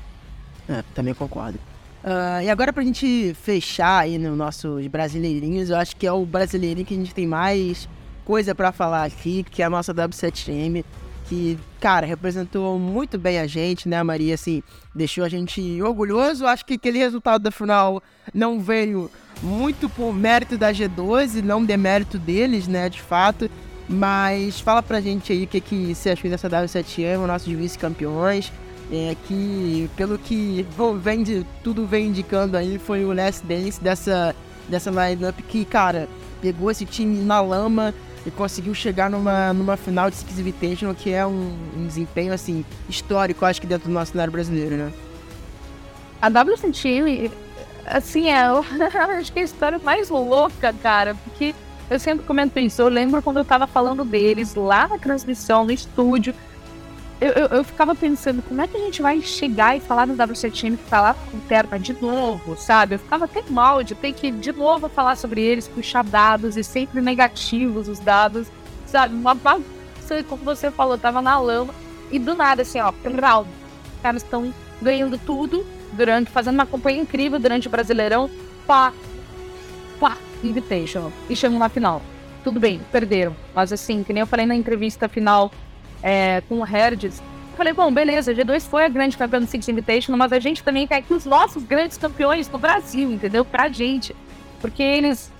É, 0.68 0.84
também 0.94 1.14
concordo. 1.14 1.58
Uh, 2.02 2.42
e 2.42 2.48
agora 2.48 2.72
pra 2.72 2.82
gente 2.82 3.34
fechar 3.42 4.00
aí 4.04 4.16
nos 4.18 4.36
nossos 4.36 4.86
brasileirinhos, 4.86 5.68
eu 5.68 5.76
acho 5.76 5.94
que 5.96 6.06
é 6.06 6.12
o 6.12 6.24
brasileirinho 6.24 6.86
que 6.86 6.94
a 6.94 6.96
gente 6.96 7.14
tem 7.14 7.26
mais 7.26 7.88
coisa 8.24 8.54
para 8.54 8.72
falar 8.72 9.04
aqui, 9.04 9.44
que 9.50 9.62
é 9.62 9.66
a 9.66 9.70
nossa 9.70 9.92
W7M, 9.92 10.84
que, 11.30 11.58
cara, 11.78 12.06
representou 12.06 12.78
muito 12.78 13.18
bem 13.18 13.38
a 13.38 13.46
gente, 13.46 13.88
né, 13.88 14.02
Maria? 14.02 14.34
Assim, 14.34 14.62
deixou 14.94 15.24
a 15.24 15.28
gente 15.28 15.80
orgulhoso. 15.82 16.46
Acho 16.46 16.64
que 16.64 16.74
aquele 16.74 16.98
resultado 16.98 17.42
da 17.42 17.50
final 17.50 18.02
não 18.34 18.58
veio 18.60 19.10
muito 19.42 19.88
por 19.88 20.12
mérito 20.12 20.58
da 20.58 20.72
G12, 20.72 21.42
não 21.42 21.64
demérito 21.64 22.18
deles, 22.18 22.66
né, 22.66 22.88
de 22.88 23.00
fato. 23.00 23.48
Mas 23.88 24.58
fala 24.60 24.82
pra 24.82 25.00
gente 25.00 25.32
aí 25.32 25.44
o 25.44 25.46
que, 25.46 25.60
que 25.60 25.94
você 25.94 26.10
achou 26.10 26.30
dessa 26.30 26.48
W7M, 26.48 27.26
nossos 27.26 27.52
vice-campeões. 27.52 28.52
É, 28.92 29.16
que 29.28 29.88
pelo 29.96 30.18
que 30.18 30.66
vem 31.00 31.22
de, 31.22 31.46
tudo 31.62 31.86
vem 31.86 32.08
indicando 32.08 32.56
aí 32.56 32.76
foi 32.76 33.04
o 33.04 33.12
Last 33.12 33.46
Dance 33.46 33.80
dessa, 33.80 34.34
dessa 34.68 34.90
lineup 34.90 35.38
que, 35.42 35.64
cara, 35.64 36.08
pegou 36.42 36.70
esse 36.72 36.84
time 36.84 37.22
na 37.22 37.40
lama 37.40 37.94
e 38.26 38.30
conseguiu 38.32 38.74
chegar 38.74 39.08
numa, 39.08 39.52
numa 39.52 39.76
final 39.76 40.10
de 40.10 40.16
Six 40.16 40.38
Invitational 40.40 40.94
que 40.94 41.12
é 41.12 41.24
um, 41.24 41.56
um 41.76 41.86
desempenho 41.86 42.32
assim 42.32 42.64
histórico, 42.88 43.44
acho 43.44 43.60
que 43.60 43.66
dentro 43.66 43.88
do 43.88 43.94
nosso 43.94 44.10
cenário 44.10 44.32
brasileiro, 44.32 44.76
né? 44.76 44.92
A 46.20 46.28
WCT, 46.28 47.30
assim, 47.86 48.28
é 48.28 48.42
acho 49.18 49.32
que 49.32 49.38
é 49.38 49.42
a 49.42 49.44
história 49.44 49.78
mais 49.78 50.10
louca, 50.10 50.72
cara, 50.82 51.14
porque 51.24 51.54
eu 51.88 51.98
sempre 51.98 52.26
comento 52.26 52.58
isso. 52.58 52.82
Eu 52.82 52.88
lembro 52.88 53.22
quando 53.22 53.38
eu 53.38 53.44
tava 53.44 53.66
falando 53.66 54.04
deles 54.04 54.54
lá 54.54 54.86
na 54.86 54.98
transmissão, 54.98 55.64
no 55.64 55.72
estúdio 55.72 56.34
eu, 57.20 57.32
eu, 57.32 57.46
eu, 57.48 57.64
ficava 57.64 57.94
pensando, 57.94 58.42
como 58.42 58.60
é 58.62 58.66
que 58.66 58.76
a 58.76 58.80
gente 58.80 59.02
vai 59.02 59.20
chegar 59.20 59.76
e 59.76 59.80
falar 59.80 60.06
no 60.06 60.14
WCTM 60.14 60.76
que 60.76 60.88
tá 60.88 61.00
lá 61.00 61.14
com 61.14 61.38
Terma 61.40 61.78
de 61.78 61.92
novo, 62.00 62.56
sabe? 62.56 62.94
Eu 62.94 62.98
ficava 62.98 63.26
até 63.26 63.42
mal 63.48 63.82
de 63.82 63.94
ter 63.94 64.12
que 64.12 64.30
de 64.30 64.52
novo 64.52 64.88
falar 64.88 65.16
sobre 65.16 65.42
eles, 65.42 65.68
puxar 65.68 66.02
dados 66.02 66.56
e 66.56 66.64
sempre 66.64 67.00
negativos 67.00 67.88
os 67.88 67.98
dados, 67.98 68.48
sabe? 68.86 69.14
Uma 69.14 69.34
bagunça, 69.34 70.24
como 70.28 70.44
você 70.44 70.70
falou, 70.70 70.96
tava 70.96 71.20
na 71.20 71.38
lama. 71.38 71.74
E 72.10 72.18
do 72.18 72.34
nada, 72.34 72.62
assim, 72.62 72.80
ó, 72.80 72.90
os 72.90 74.02
caras 74.02 74.22
estão 74.22 74.52
ganhando 74.80 75.18
tudo 75.18 75.64
durante, 75.92 76.30
fazendo 76.30 76.54
uma 76.54 76.66
campanha 76.66 77.02
incrível 77.02 77.38
durante 77.38 77.68
o 77.68 77.70
Brasileirão. 77.70 78.30
Pá, 78.66 78.92
pá, 80.00 80.16
Invitation. 80.42 81.12
E 81.28 81.36
chegam 81.36 81.58
na 81.58 81.68
final. 81.68 82.00
Tudo 82.42 82.58
bem, 82.58 82.80
perderam. 82.90 83.36
Mas 83.54 83.72
assim, 83.72 84.02
que 84.02 84.12
nem 84.12 84.22
eu 84.22 84.26
falei 84.26 84.46
na 84.46 84.54
entrevista 84.54 85.08
final 85.08 85.52
é, 86.02 86.42
com 86.42 86.60
o 86.60 86.66
Herdes. 86.66 87.22
Falei, 87.56 87.72
bom, 87.72 87.92
beleza, 87.92 88.34
G2 88.34 88.62
foi 88.62 88.84
a 88.84 88.88
grande 88.88 89.18
campeã 89.18 89.38
do 89.38 89.46
Six 89.46 89.68
Invitation, 89.68 90.16
mas 90.16 90.32
a 90.32 90.38
gente 90.38 90.62
também 90.62 90.86
quer 90.86 91.02
que 91.02 91.12
os 91.12 91.26
nossos 91.26 91.62
grandes 91.62 91.98
campeões 91.98 92.48
no 92.48 92.58
Brasil, 92.58 93.12
entendeu? 93.12 93.44
Pra 93.44 93.68
gente. 93.68 94.16
Porque 94.60 94.82
eles 94.82 95.30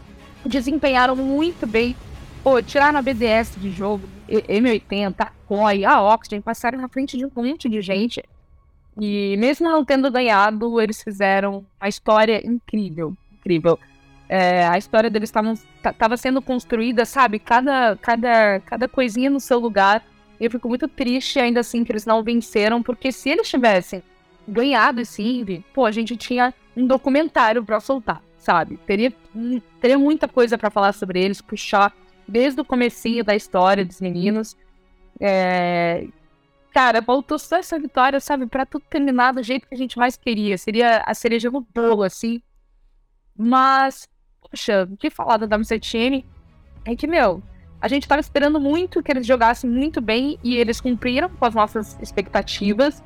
desempenharam 0.45 1.17
muito 1.17 1.67
bem. 1.67 1.97
Pô, 2.43 2.61
tiraram 2.63 2.99
a 2.99 3.03
BDS 3.03 3.57
de 3.57 3.71
jogo, 3.71 4.07
M80, 4.29 5.15
a 5.19 5.31
COI, 5.47 5.85
a 5.85 6.03
Oxygen, 6.03 6.41
passaram 6.41 6.79
na 6.79 6.89
frente 6.89 7.17
de 7.17 7.25
um 7.25 7.31
monte 7.35 7.69
de 7.69 7.81
gente. 7.81 8.23
E 9.01 9.37
mesmo 9.39 9.69
não 9.69 9.85
tendo 9.85 10.11
ganhado, 10.11 10.81
eles 10.81 11.03
fizeram 11.03 11.65
uma 11.81 11.89
história 11.89 12.47
incrível, 12.47 13.17
incrível. 13.33 13.79
É, 14.29 14.67
a 14.67 14.79
história 14.79 15.11
deles 15.11 15.33
estava 15.85 16.17
sendo 16.17 16.41
construída, 16.41 17.05
sabe? 17.05 17.39
Cada, 17.39 17.97
cada, 17.97 18.61
cada 18.61 18.89
coisinha 18.89 19.29
no 19.29 19.41
seu 19.41 19.59
lugar. 19.59 20.05
Eu 20.41 20.51
fico 20.51 20.69
muito 20.69 20.89
triste 20.89 21.39
ainda 21.39 21.61
assim 21.61 21.85
que 21.85 21.93
eles 21.93 22.07
não 22.07 22.23
venceram, 22.23 22.83
porque 22.83 23.13
se 23.13 23.29
eles 23.29 23.49
tivessem 23.49 24.03
ganhado 24.49 25.01
esse 25.01 25.23
Indy, 25.23 25.65
pô, 25.75 25.85
a 25.85 25.91
gente 25.91 26.17
tinha 26.17 26.55
um 26.77 26.87
documentário 26.87 27.63
para 27.63 27.79
soltar, 27.79 28.23
sabe? 28.39 28.79
Teria, 28.79 29.13
teria 29.81 29.99
muita 29.99 30.27
coisa 30.27 30.57
para 30.57 30.71
falar 30.71 30.93
sobre 30.93 31.23
eles, 31.23 31.43
puxar 31.43 31.95
desde 32.27 32.61
o 32.61 32.65
comecinho 32.65 33.23
da 33.23 33.37
história 33.37 33.85
dos 33.85 34.01
meninos. 34.01 34.57
É... 35.21 36.07
Cara, 36.73 37.03
faltou 37.03 37.39
só 37.39 37.57
essa 37.57 37.79
vitória, 37.79 38.21
sabe? 38.21 38.47
Pra 38.47 38.65
tudo 38.65 38.85
terminar 38.89 39.35
do 39.35 39.43
jeito 39.43 39.69
que 39.69 39.75
a 39.75 39.79
gente 39.79 39.99
mais 39.99 40.17
queria. 40.17 40.57
Seria 40.57 41.03
a 41.05 41.13
cereja 41.15 41.51
no 41.51 41.61
bolo, 41.61 42.05
assim. 42.05 42.41
Mas, 43.37 44.09
poxa, 44.41 44.89
o 44.91 44.97
que 44.97 45.11
falar 45.11 45.37
da 45.37 45.57
WCTM 45.57 46.25
é 46.85 46.95
que, 46.95 47.09
meu, 47.09 47.43
a 47.81 47.89
gente 47.89 48.03
estava 48.03 48.21
esperando 48.21 48.61
muito 48.61 49.03
que 49.03 49.11
eles 49.11 49.27
jogassem 49.27 49.69
muito 49.69 50.01
bem 50.01 50.39
e 50.45 50.57
eles 50.57 50.81
cumpriram 50.81 51.29
com 51.31 51.45
as 51.45 51.55
nossas 51.55 51.99
expectativas. 52.01 53.03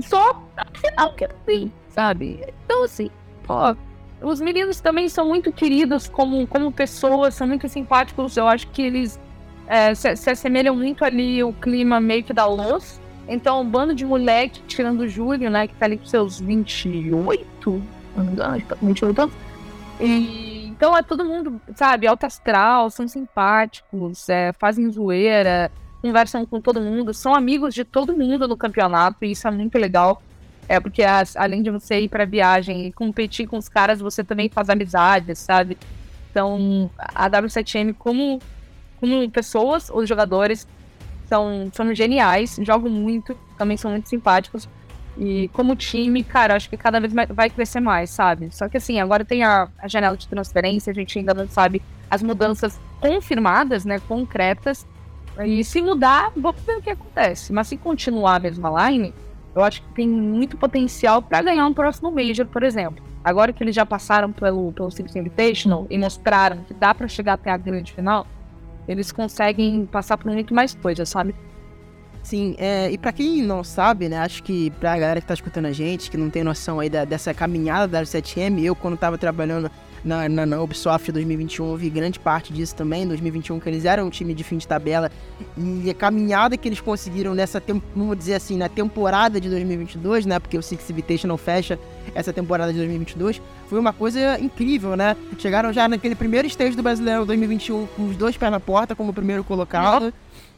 Só 0.00 0.42
final 0.74 1.14
que 1.14 1.24
assim, 1.24 1.72
sabe? 1.88 2.44
Então, 2.64 2.84
assim, 2.84 3.10
pô, 3.44 3.76
os 4.20 4.40
meninos 4.40 4.80
também 4.80 5.08
são 5.08 5.28
muito 5.28 5.52
queridos 5.52 6.08
como, 6.08 6.46
como 6.46 6.70
pessoas, 6.70 7.34
são 7.34 7.46
muito 7.46 7.68
simpáticos. 7.68 8.36
Eu 8.36 8.46
acho 8.46 8.66
que 8.68 8.82
eles 8.82 9.18
é, 9.66 9.94
se, 9.94 10.16
se, 10.16 10.30
assemelham 10.30 10.76
muito 10.76 11.04
ali 11.04 11.42
o 11.42 11.52
clima 11.52 12.00
meio 12.00 12.22
que 12.22 12.32
da 12.32 12.46
luz. 12.46 13.00
Então, 13.26 13.62
um 13.62 13.68
bando 13.68 13.94
de 13.94 14.04
moleque, 14.04 14.60
tirando 14.66 15.00
o 15.00 15.08
Júlio, 15.08 15.48
né, 15.48 15.66
que 15.66 15.74
tá 15.74 15.86
ali 15.86 15.96
com 15.96 16.04
seus 16.04 16.38
28, 16.40 17.82
não 18.16 18.24
me 18.24 18.32
engano, 18.32 18.62
28 18.82 19.22
anos. 19.22 19.34
E 19.98 20.53
então 20.84 20.94
é 20.94 21.02
todo 21.02 21.24
mundo, 21.24 21.58
sabe, 21.74 22.06
alto 22.06 22.26
astral, 22.26 22.90
são 22.90 23.08
simpáticos, 23.08 24.28
é, 24.28 24.52
fazem 24.52 24.90
zoeira, 24.90 25.72
conversam 26.02 26.44
com 26.44 26.60
todo 26.60 26.78
mundo, 26.78 27.14
são 27.14 27.34
amigos 27.34 27.72
de 27.72 27.84
todo 27.84 28.14
mundo 28.14 28.46
no 28.46 28.54
campeonato, 28.54 29.24
e 29.24 29.30
isso 29.30 29.48
é 29.48 29.50
muito 29.50 29.78
legal. 29.78 30.22
É 30.68 30.78
porque 30.78 31.02
as, 31.02 31.38
além 31.38 31.62
de 31.62 31.70
você 31.70 32.00
ir 32.00 32.10
para 32.10 32.26
viagem 32.26 32.84
e 32.84 32.92
competir 32.92 33.46
com 33.46 33.56
os 33.56 33.66
caras, 33.66 33.98
você 33.98 34.22
também 34.22 34.50
faz 34.50 34.68
amizades, 34.68 35.38
sabe? 35.38 35.78
Então, 36.30 36.90
a 36.98 37.30
W7M 37.30 37.94
como, 37.98 38.38
como 39.00 39.30
pessoas, 39.30 39.90
os 39.90 40.06
jogadores 40.06 40.68
são, 41.26 41.70
são 41.72 41.94
geniais, 41.94 42.58
jogam 42.60 42.90
muito, 42.90 43.34
também 43.56 43.78
são 43.78 43.90
muito 43.90 44.06
simpáticos. 44.06 44.68
E 45.16 45.48
como 45.52 45.76
time, 45.76 46.24
cara, 46.24 46.56
acho 46.56 46.68
que 46.68 46.76
cada 46.76 46.98
vez 46.98 47.12
vai 47.12 47.48
crescer 47.48 47.80
mais, 47.80 48.10
sabe? 48.10 48.48
Só 48.50 48.68
que 48.68 48.76
assim, 48.76 49.00
agora 49.00 49.24
tem 49.24 49.44
a, 49.44 49.68
a 49.78 49.86
janela 49.86 50.16
de 50.16 50.26
transferência, 50.26 50.90
a 50.90 50.94
gente 50.94 51.18
ainda 51.18 51.32
não 51.32 51.48
sabe 51.48 51.80
as 52.10 52.22
mudanças 52.22 52.80
confirmadas, 53.00 53.84
né, 53.84 54.00
concretas. 54.08 54.86
E 55.44 55.64
se 55.64 55.80
mudar, 55.80 56.32
vamos 56.36 56.60
ver 56.62 56.78
o 56.78 56.82
que 56.82 56.90
acontece. 56.90 57.52
Mas 57.52 57.68
se 57.68 57.76
continuar 57.76 58.36
a 58.36 58.40
mesma 58.40 58.90
line, 58.90 59.12
eu 59.54 59.62
acho 59.62 59.82
que 59.82 59.88
tem 59.94 60.08
muito 60.08 60.56
potencial 60.56 61.22
para 61.22 61.42
ganhar 61.42 61.66
um 61.66 61.74
próximo 61.74 62.10
Major, 62.10 62.46
por 62.46 62.62
exemplo. 62.62 63.02
Agora 63.22 63.52
que 63.52 63.62
eles 63.62 63.74
já 63.74 63.86
passaram 63.86 64.32
pelo, 64.32 64.72
pelo 64.72 64.90
Six 64.90 65.14
Invitational 65.16 65.86
e 65.88 65.96
mostraram 65.96 66.58
que 66.64 66.74
dá 66.74 66.94
para 66.94 67.08
chegar 67.08 67.34
até 67.34 67.50
a 67.50 67.56
grande 67.56 67.92
final, 67.92 68.26
eles 68.86 69.10
conseguem 69.10 69.86
passar 69.86 70.18
por 70.18 70.30
muito 70.30 70.52
mais 70.52 70.74
coisas, 70.74 71.08
sabe? 71.08 71.34
Sim, 72.24 72.54
é, 72.56 72.90
e 72.90 72.96
para 72.96 73.12
quem 73.12 73.42
não 73.42 73.62
sabe, 73.62 74.08
né, 74.08 74.16
acho 74.16 74.42
que 74.42 74.70
pra 74.80 74.98
galera 74.98 75.20
que 75.20 75.26
tá 75.26 75.34
escutando 75.34 75.66
a 75.66 75.72
gente, 75.72 76.10
que 76.10 76.16
não 76.16 76.30
tem 76.30 76.42
noção 76.42 76.80
aí 76.80 76.88
da, 76.88 77.04
dessa 77.04 77.34
caminhada 77.34 77.86
da 77.86 78.02
7M, 78.02 78.64
eu 78.64 78.74
quando 78.74 78.96
tava 78.96 79.18
trabalhando 79.18 79.70
na, 80.02 80.26
na, 80.26 80.46
na, 80.46 80.62
Ubisoft 80.62 81.12
2021, 81.12 81.72
eu 81.72 81.76
vi 81.76 81.90
grande 81.90 82.18
parte 82.18 82.50
disso 82.50 82.74
também, 82.74 83.02
em 83.02 83.08
2021, 83.08 83.60
que 83.60 83.68
eles 83.68 83.84
eram 83.84 84.06
um 84.06 84.10
time 84.10 84.32
de 84.32 84.42
fim 84.42 84.56
de 84.56 84.66
tabela, 84.66 85.10
e 85.58 85.90
a 85.90 85.94
caminhada 85.94 86.56
que 86.56 86.66
eles 86.66 86.80
conseguiram 86.80 87.34
nessa, 87.34 87.62
vamos 87.94 88.16
dizer 88.16 88.36
assim, 88.36 88.56
na 88.56 88.70
temporada 88.70 89.38
de 89.38 89.50
2022, 89.50 90.24
né, 90.24 90.38
porque 90.38 90.56
o 90.56 90.62
Six 90.62 90.88
Invitation 90.88 91.28
não 91.28 91.36
fecha 91.36 91.78
essa 92.14 92.32
temporada 92.32 92.72
de 92.72 92.78
2022, 92.78 93.42
foi 93.68 93.78
uma 93.78 93.92
coisa 93.92 94.40
incrível, 94.40 94.96
né, 94.96 95.14
chegaram 95.38 95.74
já 95.74 95.86
naquele 95.86 96.14
primeiro 96.14 96.48
stage 96.48 96.74
do 96.74 96.82
Brasileiro 96.82 97.26
2021 97.26 97.86
com 97.88 98.08
os 98.08 98.16
dois 98.16 98.34
pés 98.34 98.50
na 98.50 98.60
porta 98.60 98.96
como 98.96 99.12
primeiro 99.12 99.44
colocado, 99.44 100.10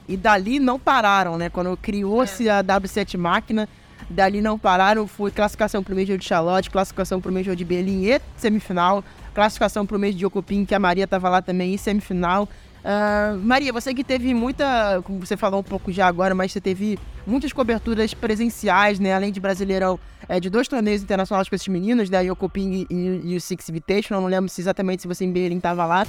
e 0.08 0.16
dali 0.16 0.58
não 0.58 0.78
pararam, 0.78 1.36
né? 1.36 1.48
Quando 1.50 1.76
criou-se 1.76 2.48
é. 2.48 2.52
a 2.52 2.62
W7 2.62 3.16
máquina, 3.18 3.68
dali 4.08 4.40
não 4.40 4.58
pararam. 4.58 5.06
Foi 5.06 5.30
classificação 5.30 5.82
pro 5.82 5.94
Major 5.94 6.16
de 6.16 6.24
Charlotte, 6.24 6.70
classificação 6.70 7.20
pro 7.20 7.32
Major 7.32 7.56
de 7.56 7.64
Berlim 7.64 8.04
e 8.04 8.20
semifinal. 8.36 9.04
Classificação 9.34 9.84
pro 9.84 9.98
Major 9.98 10.16
de 10.16 10.26
Ocupim, 10.26 10.64
que 10.64 10.74
a 10.74 10.78
Maria 10.78 11.06
tava 11.06 11.28
lá 11.28 11.42
também, 11.42 11.74
e 11.74 11.78
semifinal. 11.78 12.48
Uh, 12.86 13.36
Maria, 13.38 13.72
você 13.72 13.92
que 13.92 14.04
teve 14.04 14.32
muita, 14.32 15.02
como 15.02 15.18
você 15.18 15.36
falou 15.36 15.58
um 15.58 15.64
pouco 15.64 15.90
já 15.90 16.06
agora, 16.06 16.36
mas 16.36 16.52
você 16.52 16.60
teve 16.60 16.96
muitas 17.26 17.52
coberturas 17.52 18.14
presenciais, 18.14 19.00
né? 19.00 19.12
Além 19.12 19.32
de 19.32 19.40
Brasileirão, 19.40 19.98
é, 20.28 20.38
de 20.38 20.48
dois 20.48 20.68
torneios 20.68 21.02
internacionais 21.02 21.48
com 21.48 21.56
esses 21.56 21.66
meninos, 21.66 22.08
né? 22.08 22.30
O 22.30 22.36
Coping 22.36 22.86
e, 22.88 23.22
e, 23.24 23.36
o 23.36 23.40
Six 23.40 23.68
Invitation. 23.68 24.14
Não 24.14 24.26
lembro 24.26 24.48
se 24.48 24.60
exatamente 24.60 25.02
se 25.02 25.08
você 25.08 25.24
em 25.24 25.32
Berlim 25.32 25.58
tava 25.58 25.84
lá. 25.84 26.06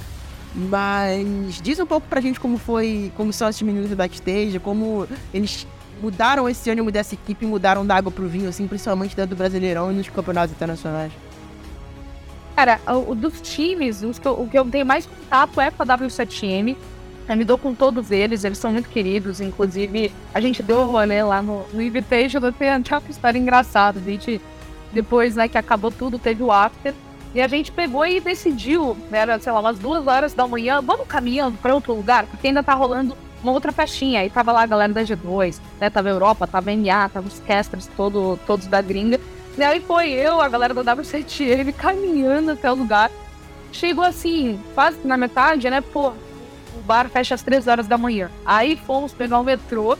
Mas 0.58 1.60
diz 1.62 1.78
um 1.78 1.86
pouco 1.86 2.08
pra 2.08 2.20
gente 2.20 2.40
como 2.40 2.58
foi, 2.58 3.12
como 3.16 3.32
são 3.32 3.48
esses 3.48 3.62
meninos 3.62 3.90
do 3.90 3.94
backstage, 3.94 4.58
como 4.58 5.06
eles 5.32 5.64
mudaram 6.02 6.48
esse 6.48 6.68
ânimo 6.68 6.90
dessa 6.90 7.14
equipe 7.14 7.46
mudaram 7.46 7.86
da 7.86 7.94
água 7.94 8.10
pro 8.10 8.28
vinho, 8.28 8.48
assim, 8.48 8.66
principalmente 8.66 9.14
dentro 9.14 9.36
do 9.36 9.38
Brasileirão 9.38 9.92
e 9.92 9.94
nos 9.94 10.08
campeonatos 10.08 10.54
internacionais. 10.54 11.12
Cara, 12.56 12.80
o, 13.06 13.14
dos 13.14 13.40
times, 13.40 14.02
os 14.02 14.18
que 14.18 14.26
eu, 14.26 14.32
o 14.32 14.48
que 14.48 14.58
eu 14.58 14.64
tenho 14.64 14.84
mais 14.84 15.06
contato 15.06 15.60
é 15.60 15.70
com 15.70 15.80
a 15.80 15.86
W7M. 15.86 16.76
Eu 17.28 17.36
me 17.36 17.44
dou 17.44 17.56
com 17.56 17.72
todos 17.72 18.10
eles, 18.10 18.42
eles 18.42 18.58
são 18.58 18.72
muito 18.72 18.88
queridos. 18.88 19.40
Inclusive, 19.40 20.12
a 20.34 20.40
gente 20.40 20.60
deu 20.60 20.78
o 20.78 20.86
rolê 20.86 21.22
lá 21.22 21.40
no, 21.40 21.64
no 21.72 21.80
Invitation, 21.80 22.38
até 22.44 22.76
uma 22.76 23.02
história 23.08 23.38
engraçada. 23.38 24.00
A 24.00 24.02
gente 24.02 24.40
depois, 24.92 25.36
né, 25.36 25.46
que 25.46 25.56
acabou 25.56 25.92
tudo, 25.92 26.18
teve 26.18 26.42
o 26.42 26.50
after. 26.50 26.94
E 27.34 27.40
a 27.40 27.48
gente 27.48 27.70
pegou 27.70 28.06
e 28.06 28.20
decidiu, 28.20 28.96
era, 29.12 29.38
sei 29.38 29.52
lá, 29.52 29.60
umas 29.60 29.78
duas 29.78 30.06
horas 30.06 30.32
da 30.32 30.46
manhã, 30.46 30.80
vamos 30.80 31.06
caminhando 31.06 31.58
para 31.58 31.74
outro 31.74 31.94
lugar, 31.94 32.26
porque 32.26 32.46
ainda 32.46 32.62
tá 32.62 32.74
rolando 32.74 33.16
uma 33.42 33.52
outra 33.52 33.72
festinha. 33.72 34.20
Aí 34.20 34.30
tava 34.30 34.52
lá 34.52 34.62
a 34.62 34.66
galera 34.66 34.92
da 34.92 35.02
G2, 35.02 35.60
né? 35.80 35.90
Tava 35.90 36.08
Europa, 36.08 36.46
tava 36.46 36.74
MA, 36.74 37.08
tava 37.08 37.28
os 37.28 37.40
casters 37.40 37.88
todo, 37.96 38.38
todos 38.46 38.66
da 38.66 38.80
gringa. 38.80 39.20
E 39.56 39.62
aí 39.62 39.80
foi 39.80 40.10
eu, 40.10 40.40
a 40.40 40.48
galera 40.48 40.72
da 40.72 40.96
W7M, 40.96 41.72
caminhando 41.76 42.52
até 42.52 42.70
o 42.70 42.74
lugar. 42.74 43.10
Chegou 43.72 44.04
assim, 44.04 44.60
quase 44.74 44.98
na 45.04 45.16
metade, 45.16 45.68
né? 45.68 45.80
Pô, 45.80 46.08
o 46.08 46.80
bar 46.86 47.08
fecha 47.08 47.34
às 47.34 47.42
três 47.42 47.66
horas 47.66 47.86
da 47.86 47.98
manhã. 47.98 48.30
Aí 48.44 48.76
fomos 48.76 49.12
pegar 49.12 49.38
o 49.38 49.44
metrô 49.44 49.96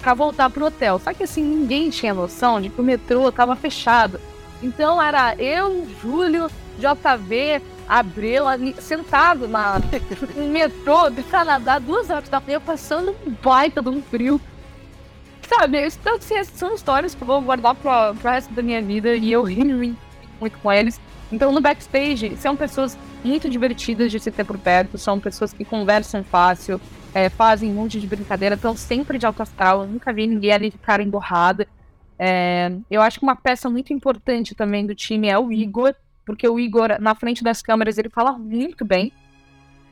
para 0.00 0.14
voltar 0.14 0.50
pro 0.50 0.66
hotel. 0.66 0.98
Só 0.98 1.12
que 1.12 1.24
assim, 1.24 1.42
ninguém 1.42 1.90
tinha 1.90 2.14
noção 2.14 2.60
de 2.60 2.68
que 2.68 2.80
o 2.80 2.84
metrô 2.84 3.30
tava 3.30 3.54
fechado. 3.54 4.18
Então 4.62 5.02
era 5.02 5.34
eu, 5.36 5.86
Júlio, 6.00 6.48
JV, 6.82 7.62
Abreu 7.88 8.48
ali, 8.48 8.74
sentado 8.80 9.46
na, 9.46 9.80
no 10.36 10.46
metrô 10.48 11.10
do 11.10 11.22
Canadá, 11.24 11.78
duas 11.78 12.10
horas 12.10 12.28
da 12.28 12.40
manhã, 12.40 12.60
passando 12.60 13.14
um 13.26 13.30
baita 13.30 13.80
de 13.80 13.88
um 13.88 14.02
frio. 14.02 14.40
Sabe, 15.48 15.86
então, 15.86 16.16
assim, 16.16 16.42
são 16.44 16.74
histórias 16.74 17.14
que 17.14 17.22
eu 17.22 17.26
vou 17.26 17.40
guardar 17.42 17.74
pro, 17.74 18.14
pro 18.14 18.30
resto 18.30 18.52
da 18.54 18.62
minha 18.62 18.80
vida 18.80 19.14
e 19.14 19.30
eu 19.30 19.42
ri 19.42 19.64
muito, 19.64 19.98
muito 20.40 20.58
com 20.58 20.72
eles. 20.72 21.00
Então, 21.30 21.52
no 21.52 21.60
backstage, 21.60 22.36
são 22.36 22.56
pessoas 22.56 22.96
muito 23.24 23.48
divertidas 23.48 24.10
de 24.10 24.18
se 24.18 24.30
ter 24.30 24.44
por 24.44 24.58
perto, 24.58 24.98
são 24.98 25.20
pessoas 25.20 25.52
que 25.52 25.64
conversam 25.64 26.24
fácil, 26.24 26.80
é, 27.14 27.28
fazem 27.28 27.70
um 27.70 27.74
monte 27.74 28.00
de 28.00 28.06
brincadeira, 28.06 28.54
estão 28.54 28.76
sempre 28.76 29.18
de 29.18 29.26
alto 29.26 29.42
astral. 29.42 29.82
Eu 29.82 29.88
nunca 29.88 30.12
vi 30.12 30.26
ninguém 30.26 30.52
ali 30.52 30.70
de 30.70 30.78
cara 30.78 31.02
emborrada. 31.02 31.66
É, 32.18 32.72
eu 32.90 33.02
acho 33.02 33.18
que 33.18 33.24
uma 33.24 33.36
peça 33.36 33.68
muito 33.68 33.92
importante 33.92 34.54
também 34.54 34.86
do 34.86 34.94
time 34.94 35.28
é 35.28 35.38
o 35.38 35.52
Igor, 35.52 35.94
porque 36.24 36.48
o 36.48 36.58
Igor, 36.58 37.00
na 37.00 37.14
frente 37.14 37.42
das 37.42 37.62
câmeras, 37.62 37.98
ele 37.98 38.08
fala 38.08 38.38
muito 38.38 38.84
bem. 38.84 39.12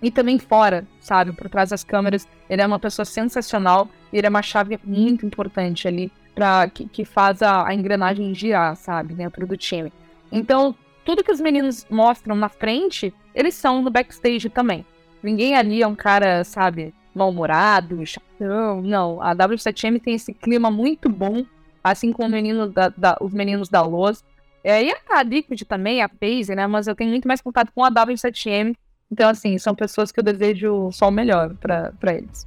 E 0.02 0.10
também 0.10 0.38
fora, 0.38 0.86
sabe? 0.98 1.32
Por 1.32 1.50
trás 1.50 1.70
das 1.70 1.84
câmeras, 1.84 2.26
ele 2.48 2.62
é 2.62 2.66
uma 2.66 2.78
pessoa 2.78 3.04
sensacional. 3.04 3.88
E 4.12 4.18
ele 4.18 4.26
é 4.26 4.30
uma 4.30 4.42
chave 4.42 4.78
muito 4.84 5.26
importante 5.26 5.86
ali 5.86 6.10
para 6.34 6.68
que, 6.70 6.88
que 6.88 7.04
faz 7.04 7.42
a, 7.42 7.68
a, 7.68 7.74
engrenagem 7.74 8.34
girar, 8.34 8.74
sabe? 8.76 9.14
Dentro 9.14 9.46
do 9.46 9.56
time. 9.56 9.92
Então, 10.32 10.74
tudo 11.04 11.24
que 11.24 11.32
os 11.32 11.40
meninos 11.40 11.86
mostram 11.90 12.34
na 12.34 12.48
frente, 12.48 13.12
eles 13.34 13.54
são 13.54 13.82
no 13.82 13.90
backstage 13.90 14.48
também. 14.48 14.86
Ninguém 15.22 15.54
ali 15.54 15.82
é 15.82 15.86
um 15.86 15.94
cara, 15.94 16.44
sabe, 16.44 16.94
mal-humorado, 17.14 18.04
chatão. 18.06 18.80
Não, 18.80 19.20
a 19.20 19.34
W7M 19.34 20.00
tem 20.00 20.14
esse 20.14 20.32
clima 20.32 20.70
muito 20.70 21.08
bom, 21.08 21.44
assim 21.82 22.12
como 22.12 22.30
menino 22.30 22.68
da, 22.68 22.88
da, 22.88 23.18
os 23.20 23.32
meninos 23.32 23.68
da 23.68 23.82
Loz. 23.82 24.24
É, 24.62 24.84
e 24.84 24.94
a 25.10 25.22
Liquid 25.22 25.62
também, 25.62 26.02
a 26.02 26.08
Paze, 26.08 26.54
né? 26.54 26.66
Mas 26.66 26.86
eu 26.86 26.94
tenho 26.94 27.10
muito 27.10 27.26
mais 27.26 27.40
contato 27.40 27.72
com 27.74 27.84
a 27.84 27.90
W7M. 27.90 28.74
Então, 29.10 29.28
assim, 29.28 29.58
são 29.58 29.74
pessoas 29.74 30.12
que 30.12 30.20
eu 30.20 30.24
desejo 30.24 30.90
só 30.92 31.08
o 31.08 31.10
melhor 31.10 31.54
para 31.54 32.14
eles. 32.14 32.46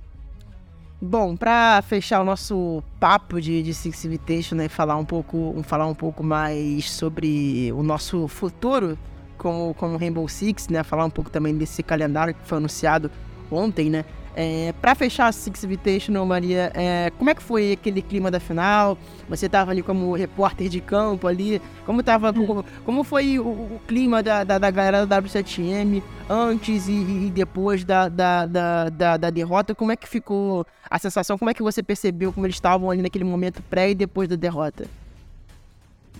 Bom, 1.01 1.35
para 1.35 1.81
fechar 1.81 2.21
o 2.21 2.23
nosso 2.23 2.81
papo 2.97 3.41
de, 3.41 3.61
de 3.61 3.73
Six 3.73 4.05
Invitation, 4.05 4.55
né, 4.55 4.69
falar 4.69 4.95
um 4.95 5.03
pouco, 5.03 5.61
falar 5.63 5.85
um 5.85 5.93
pouco 5.93 6.23
mais 6.23 6.89
sobre 6.89 7.73
o 7.73 7.83
nosso 7.83 8.25
futuro 8.29 8.97
como, 9.37 9.73
como 9.73 9.97
Rainbow 9.97 10.25
Six, 10.29 10.69
né, 10.69 10.81
falar 10.81 11.03
um 11.03 11.09
pouco 11.09 11.29
também 11.29 11.57
desse 11.57 11.83
calendário 11.83 12.33
que 12.33 12.47
foi 12.47 12.57
anunciado 12.57 13.11
ontem, 13.53 13.89
né, 13.89 14.05
é, 14.35 14.73
para 14.81 14.95
fechar 14.95 15.27
a 15.27 15.31
Six 15.31 15.63
Invitational, 15.63 16.25
Maria, 16.25 16.71
é, 16.73 17.11
como 17.17 17.29
é 17.29 17.35
que 17.35 17.43
foi 17.43 17.73
aquele 17.73 18.01
clima 18.01 18.31
da 18.31 18.39
final? 18.39 18.97
Você 19.29 19.45
estava 19.45 19.69
ali 19.69 19.83
como 19.83 20.15
repórter 20.15 20.69
de 20.69 20.81
campo 20.81 21.27
ali, 21.27 21.61
como 21.85 22.01
tava, 22.01 22.33
como, 22.33 22.65
como 22.83 23.03
foi 23.03 23.37
o, 23.37 23.43
o 23.43 23.81
clima 23.87 24.23
da, 24.23 24.43
da, 24.43 24.57
da, 24.57 24.71
galera 24.71 25.05
da 25.05 25.21
W7M 25.21 26.01
antes 26.27 26.87
e, 26.87 26.93
e 26.93 27.31
depois 27.33 27.83
da, 27.83 28.09
da, 28.09 28.45
da, 28.47 28.89
da, 28.89 29.17
da, 29.17 29.29
derrota? 29.29 29.75
Como 29.75 29.91
é 29.91 29.95
que 29.95 30.07
ficou 30.07 30.65
a 30.89 30.97
sensação? 30.97 31.37
Como 31.37 31.51
é 31.51 31.53
que 31.53 31.61
você 31.61 31.83
percebeu 31.83 32.33
como 32.33 32.47
eles 32.47 32.55
estavam 32.55 32.89
ali 32.89 33.03
naquele 33.03 33.23
momento 33.23 33.61
pré 33.69 33.91
e 33.91 33.95
depois 33.95 34.27
da 34.27 34.35
derrota? 34.35 34.87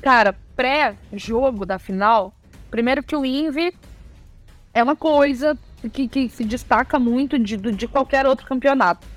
Cara, 0.04 0.36
pré-jogo 0.56 1.66
da 1.66 1.80
final, 1.80 2.32
primeiro 2.70 3.02
que 3.02 3.16
o 3.16 3.26
Invi 3.26 3.74
é 4.72 4.84
uma 4.84 4.96
coisa, 4.96 5.58
que, 5.90 6.08
que 6.08 6.30
se 6.30 6.44
destaca 6.44 7.00
muito 7.00 7.38
de, 7.40 7.58
de 7.58 7.88
qualquer 7.88 8.26
outro 8.26 8.46
campeonato. 8.46 9.08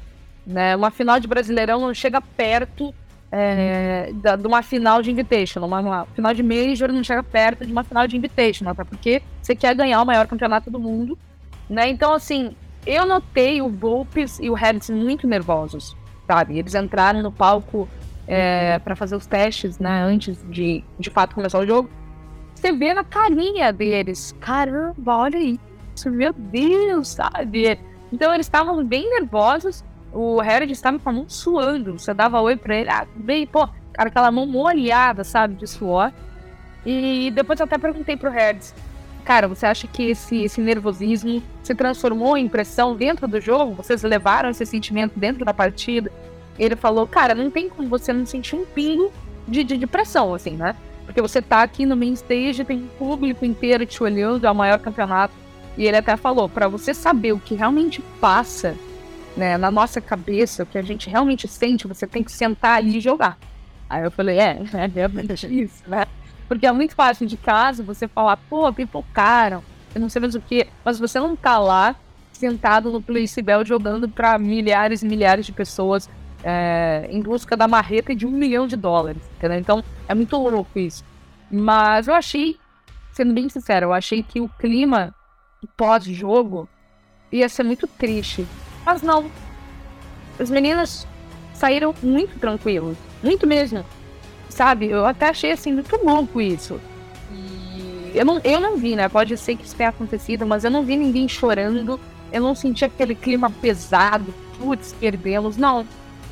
Né? 0.47 0.77
Uma 0.77 0.91
final 0.91 1.19
de 1.19 1.27
Brasileirão 1.27 1.81
não 1.81 1.93
chega 1.93 2.21
perto 2.21 2.95
é, 3.31 4.13
da, 4.15 4.37
de 4.37 4.47
uma 4.47 4.63
final 4.63 5.03
de 5.03 5.11
Invitational. 5.11 5.69
Uma, 5.69 5.81
uma, 5.81 6.07
final 6.15 6.33
de 6.33 6.43
Major 6.43 6.93
não 6.93 7.03
chega 7.03 7.23
perto 7.23 7.67
de 7.67 7.73
uma 7.73 7.83
final 7.83 8.07
de 8.07 8.17
Invitational, 8.17 8.73
até 8.73 8.85
porque 8.85 9.23
você 9.43 9.55
quer 9.55 9.75
ganhar 9.75 10.01
o 10.01 10.07
maior 10.07 10.27
campeonato 10.27 10.71
do 10.71 10.79
mundo. 10.79 11.19
Né? 11.69 11.89
Então, 11.89 12.13
assim, 12.13 12.55
eu 12.87 13.05
notei 13.05 13.61
o 13.61 13.69
Volpes 13.69 14.39
e 14.39 14.49
o 14.49 14.55
Hertz 14.55 14.91
muito 14.91 15.27
nervosos, 15.27 15.97
sabe? 16.27 16.59
Eles 16.59 16.75
entraram 16.75 17.21
no 17.21 17.33
palco 17.33 17.89
é, 18.29 18.79
para 18.79 18.95
fazer 18.95 19.17
os 19.17 19.27
testes, 19.27 19.79
né? 19.79 20.03
Antes 20.03 20.39
de, 20.49 20.85
de 20.99 21.11
fato, 21.11 21.35
começar 21.35 21.59
o 21.59 21.67
jogo. 21.67 21.91
Você 22.55 22.73
vê 22.73 22.95
na 22.95 23.05
carinha 23.05 23.73
deles, 23.73 24.35
caramba, 24.41 25.17
olha 25.17 25.39
aí, 25.39 25.61
meu 26.05 26.33
Deus, 26.33 27.09
sabe? 27.09 27.79
Então 28.13 28.33
eles 28.33 28.47
estavam 28.47 28.85
bem 28.85 29.09
nervosos. 29.11 29.85
O 30.13 30.41
Harry 30.41 30.71
estava 30.71 30.99
com 30.99 31.09
a 31.09 31.13
mão 31.13 31.29
suando. 31.29 31.99
Você 31.99 32.15
dava 32.15 32.41
oi 32.41 32.57
pra 32.57 32.77
ele, 32.77 32.91
ah, 32.91 33.07
bem, 33.15 33.47
pô, 33.47 33.69
cara, 33.93 34.09
aquela 34.09 34.31
mão 34.31 34.47
molhada, 34.47 35.25
sabe, 35.25 35.55
de 35.55 35.67
suor. 35.67 36.13
E 36.85 37.31
depois 37.35 37.59
eu 37.59 37.65
até 37.65 37.77
perguntei 37.77 38.17
pro 38.17 38.31
Harry, 38.31 38.61
cara, 39.25 39.49
você 39.49 39.67
acha 39.67 39.89
que 39.89 40.11
esse, 40.11 40.45
esse 40.45 40.61
nervosismo 40.61 41.43
se 41.63 41.75
transformou 41.75 42.37
em 42.37 42.49
pressão 42.49 42.95
dentro 42.95 43.27
do 43.27 43.41
jogo? 43.41 43.75
Vocês 43.75 44.03
levaram 44.03 44.51
esse 44.51 44.65
sentimento 44.65 45.19
dentro 45.19 45.45
da 45.45 45.53
partida? 45.53 46.13
Ele 46.59 46.77
falou, 46.77 47.07
cara, 47.07 47.35
não 47.35 47.51
tem 47.51 47.69
como 47.69 47.89
você 47.89 48.13
não 48.13 48.25
sentir 48.25 48.55
um 48.55 48.65
pingo 48.65 49.13
de, 49.47 49.65
de, 49.65 49.77
de 49.77 49.87
pressão, 49.87 50.33
assim, 50.33 50.53
né? 50.53 50.77
Porque 51.05 51.21
você 51.21 51.43
tá 51.43 51.63
aqui 51.63 51.85
no 51.85 51.97
main 51.97 52.13
stage, 52.13 52.65
tem 52.65 52.79
um 52.79 52.89
público 52.99 53.45
inteiro 53.45 53.85
te 53.85 54.03
olhando, 54.03 54.47
é 54.47 54.51
o 54.51 54.55
maior 54.55 54.79
campeonato 54.79 55.35
e 55.77 55.87
ele 55.87 55.97
até 55.97 56.17
falou, 56.17 56.49
para 56.49 56.69
você 56.69 56.95
saber 56.95 57.33
o 57.33 57.41
que 57.41 57.55
realmente 57.55 58.01
passa 58.21 58.77
né, 59.37 59.59
na 59.59 59.71
nossa 59.71 60.01
cabeça, 60.01 60.63
o 60.63 60.67
que 60.67 60.79
a 60.79 60.83
gente 60.83 61.11
realmente 61.11 61.47
sente, 61.47 61.87
você 61.87 62.07
tem 62.07 62.23
que 62.23 62.33
sentar 62.33 62.79
ali 62.79 62.97
e 62.97 63.01
jogar. 63.01 63.39
Aí 63.89 64.03
eu 64.03 64.11
falei, 64.11 64.39
é, 64.39 64.63
é 64.73 64.87
realmente 64.87 65.47
isso, 65.63 65.83
né? 65.87 66.07
Porque 66.49 66.67
é 66.67 66.73
muito 66.73 66.95
fácil 66.95 67.27
de 67.27 67.37
casa 67.37 67.83
você 67.83 68.09
falar, 68.09 68.37
pô, 68.37 68.73
pipocaram, 68.73 69.63
eu 69.95 70.01
não 70.01 70.09
sei 70.09 70.21
mais 70.21 70.35
o 70.35 70.41
que, 70.41 70.67
mas 70.85 70.99
você 70.99 71.19
não 71.19 71.37
tá 71.37 71.59
lá 71.59 71.95
sentado 72.33 72.91
no 72.91 73.01
Bell 73.01 73.65
jogando 73.65 74.09
para 74.09 74.39
milhares 74.39 75.03
e 75.03 75.07
milhares 75.07 75.47
de 75.47 75.53
pessoas 75.53 76.09
é, 76.45 77.09
em 77.11 77.21
busca 77.21 77.57
da 77.57 77.67
marreta 77.67 78.15
de 78.15 78.27
um 78.27 78.31
milhão 78.31 78.67
de 78.67 78.77
dólares, 78.77 79.23
entendeu? 79.37 79.59
Então 79.59 79.85
é 80.07 80.15
muito 80.15 80.37
louco 80.37 80.79
isso. 80.79 81.05
Mas 81.51 82.09
eu 82.09 82.15
achei, 82.15 82.59
sendo 83.13 83.33
bem 83.33 83.49
sincero, 83.49 83.87
eu 83.87 83.93
achei 83.93 84.23
que 84.23 84.41
o 84.41 84.49
clima 84.49 85.15
pós-jogo 85.67 86.69
ia 87.31 87.49
ser 87.49 87.63
muito 87.63 87.87
triste. 87.87 88.47
Mas 88.85 89.03
não. 89.03 89.31
Os 90.39 90.51
meninos 90.51 91.07
saíram 91.55 91.95
muito 92.03 92.39
tranquilos. 92.39 92.97
Muito 93.23 93.47
mesmo. 93.47 93.85
Sabe? 94.49 94.87
Eu 94.87 95.05
até 95.05 95.29
achei 95.29 95.53
assim 95.53 95.73
muito 95.73 95.97
louco 96.05 96.41
isso. 96.41 96.81
E 97.33 98.13
eu 98.15 98.25
não, 98.25 98.41
eu 98.45 98.61
não 98.61 98.77
vi, 98.77 98.97
né? 98.97 99.09
Pode 99.09 99.37
ser 99.37 99.57
que 99.57 99.65
isso 99.65 99.77
tenha 99.77 99.91
acontecido, 99.91 100.47
mas 100.47 100.65
eu 100.65 100.71
não 100.71 100.85
vi 100.85 100.97
ninguém 100.97 101.29
chorando. 101.29 102.01
Eu 102.33 102.41
não 102.41 102.55
senti 102.55 102.85
aquele 102.85 103.15
clima 103.15 103.51
pesado. 103.51 104.33
Putz, 104.59 104.95
perdemos. 104.99 105.57
Não. 105.57 105.87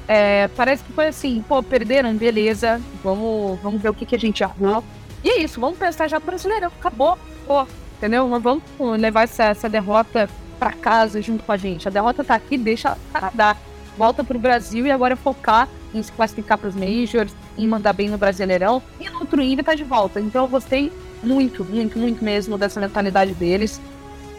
É, 0.07 0.49
parece 0.49 0.85
que 0.85 0.93
foi 0.93 1.09
assim, 1.09 1.43
pô, 1.47 1.63
perderam, 1.63 2.15
beleza. 2.15 2.81
Vamos, 3.03 3.59
vamos 3.61 3.81
ver 3.81 3.89
o 3.89 3.95
que, 3.95 4.07
que 4.07 4.15
a 4.15 4.19
gente 4.19 4.45
arrumou. 4.45 4.85
E 5.23 5.31
é 5.31 5.39
isso, 5.43 5.59
vamos 5.61 5.79
pensar 5.79 6.07
já 6.09 6.21
brasileiro. 6.21 6.67
Acabou. 6.67 7.19
Pô, 7.47 7.67
entendeu? 8.05 8.29
Mas 8.29 8.43
vamos 8.43 8.63
levar 8.99 9.23
essa, 9.23 9.45
essa 9.45 9.69
derrota 9.69 10.29
para 10.59 10.73
casa 10.73 11.23
junto 11.23 11.43
com 11.43 11.53
a 11.53 11.57
gente. 11.57 11.89
A 11.89 11.91
derrota 11.91 12.23
tá 12.23 12.35
aqui, 12.35 12.59
deixa 12.59 12.99
Canadá. 13.11 13.57
Volta 13.97 14.23
pro 14.23 14.39
Brasil 14.39 14.87
e 14.87 14.91
agora 14.91 15.17
focar 15.17 15.69
em 15.95 16.03
se 16.03 16.13
classificar 16.13 16.59
para 16.59 16.69
os 16.69 16.75
Majors, 16.75 17.35
em 17.57 17.67
mandar 17.67 17.93
bem 17.95 18.11
no 18.11 18.19
Brasileirão. 18.19 18.83
E 19.01 19.09
no 19.09 19.21
outro 19.21 19.41
INVE 19.41 19.63
tá 19.63 19.75
de 19.75 19.85
volta. 19.85 20.21
Então 20.21 20.43
eu 20.45 20.49
gostei 20.49 20.93
muito, 21.23 21.65
muito, 21.65 21.99
muito 21.99 22.23
mesmo 22.23 22.59
dessa 22.59 22.79
mentalidade 22.79 23.33
deles. 23.33 23.81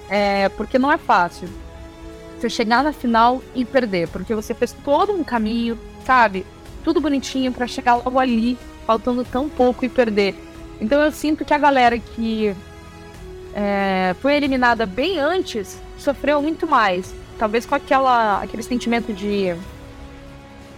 É, 0.10 0.48
porque 0.50 0.78
não 0.78 0.92
é 0.92 0.98
fácil 0.98 1.50
você 2.38 2.50
chegar 2.50 2.84
na 2.84 2.94
final 2.94 3.42
e 3.56 3.66
perder, 3.66 4.08
porque 4.10 4.36
você 4.36 4.54
fez 4.54 4.76
todo 4.84 5.12
um 5.12 5.24
caminho, 5.24 5.80
sabe? 6.06 6.46
Tudo 6.84 7.02
bonitinho 7.02 7.52
para 7.52 7.66
chegar 7.66 7.96
logo 7.96 8.20
ali, 8.20 8.58
faltando 8.86 9.24
tão 9.24 9.50
pouco 9.50 9.84
e 9.86 9.90
perder. 9.90 10.36
Então 10.80 11.02
eu 11.02 11.12
sinto 11.12 11.44
que 11.44 11.54
a 11.54 11.58
galera 11.58 11.98
que 11.98 12.54
é, 13.56 14.14
foi 14.22 14.36
eliminada 14.36 14.86
bem 14.86 15.18
antes, 15.18 15.82
sofreu 15.98 16.42
muito 16.42 16.68
mais. 16.68 17.16
Talvez 17.40 17.66
com 17.66 17.74
aquela, 17.74 18.42
aquele 18.42 18.62
sentimento 18.62 19.14
de. 19.14 19.56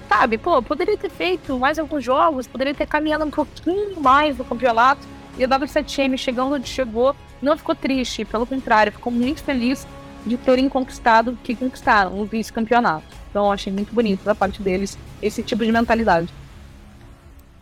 Sabe, 0.08 0.38
pô, 0.38 0.62
poderia 0.62 0.96
ter 0.96 1.10
feito 1.10 1.58
mais 1.58 1.80
alguns 1.80 2.04
jogos, 2.04 2.48
poderia 2.48 2.74
ter 2.74 2.86
caminhado 2.86 3.26
um 3.26 3.32
pouquinho 3.32 4.00
mais 4.00 4.38
no 4.38 4.46
campeonato. 4.46 5.02
E 5.38 5.44
a 5.44 5.48
W7M 5.48 6.18
chegando 6.18 6.56
onde 6.56 6.68
chegou, 6.70 7.16
não 7.42 7.58
ficou 7.58 7.76
triste, 7.76 8.24
pelo 8.24 8.46
contrário, 8.46 8.92
ficou 8.92 9.12
muito 9.12 9.44
feliz 9.44 9.86
de 10.26 10.38
terem 10.38 10.70
conquistado 10.70 11.32
o 11.32 11.38
que 11.38 11.56
conquistaram, 11.56 12.20
o 12.20 12.26
vice-campeonato. 12.26 13.06
Então, 13.30 13.52
achei 13.52 13.72
muito 13.72 13.94
bonito 13.94 14.24
da 14.24 14.34
parte 14.34 14.62
deles 14.62 14.98
esse 15.22 15.44
tipo 15.44 15.66
de 15.66 15.72
mentalidade. 15.72 16.30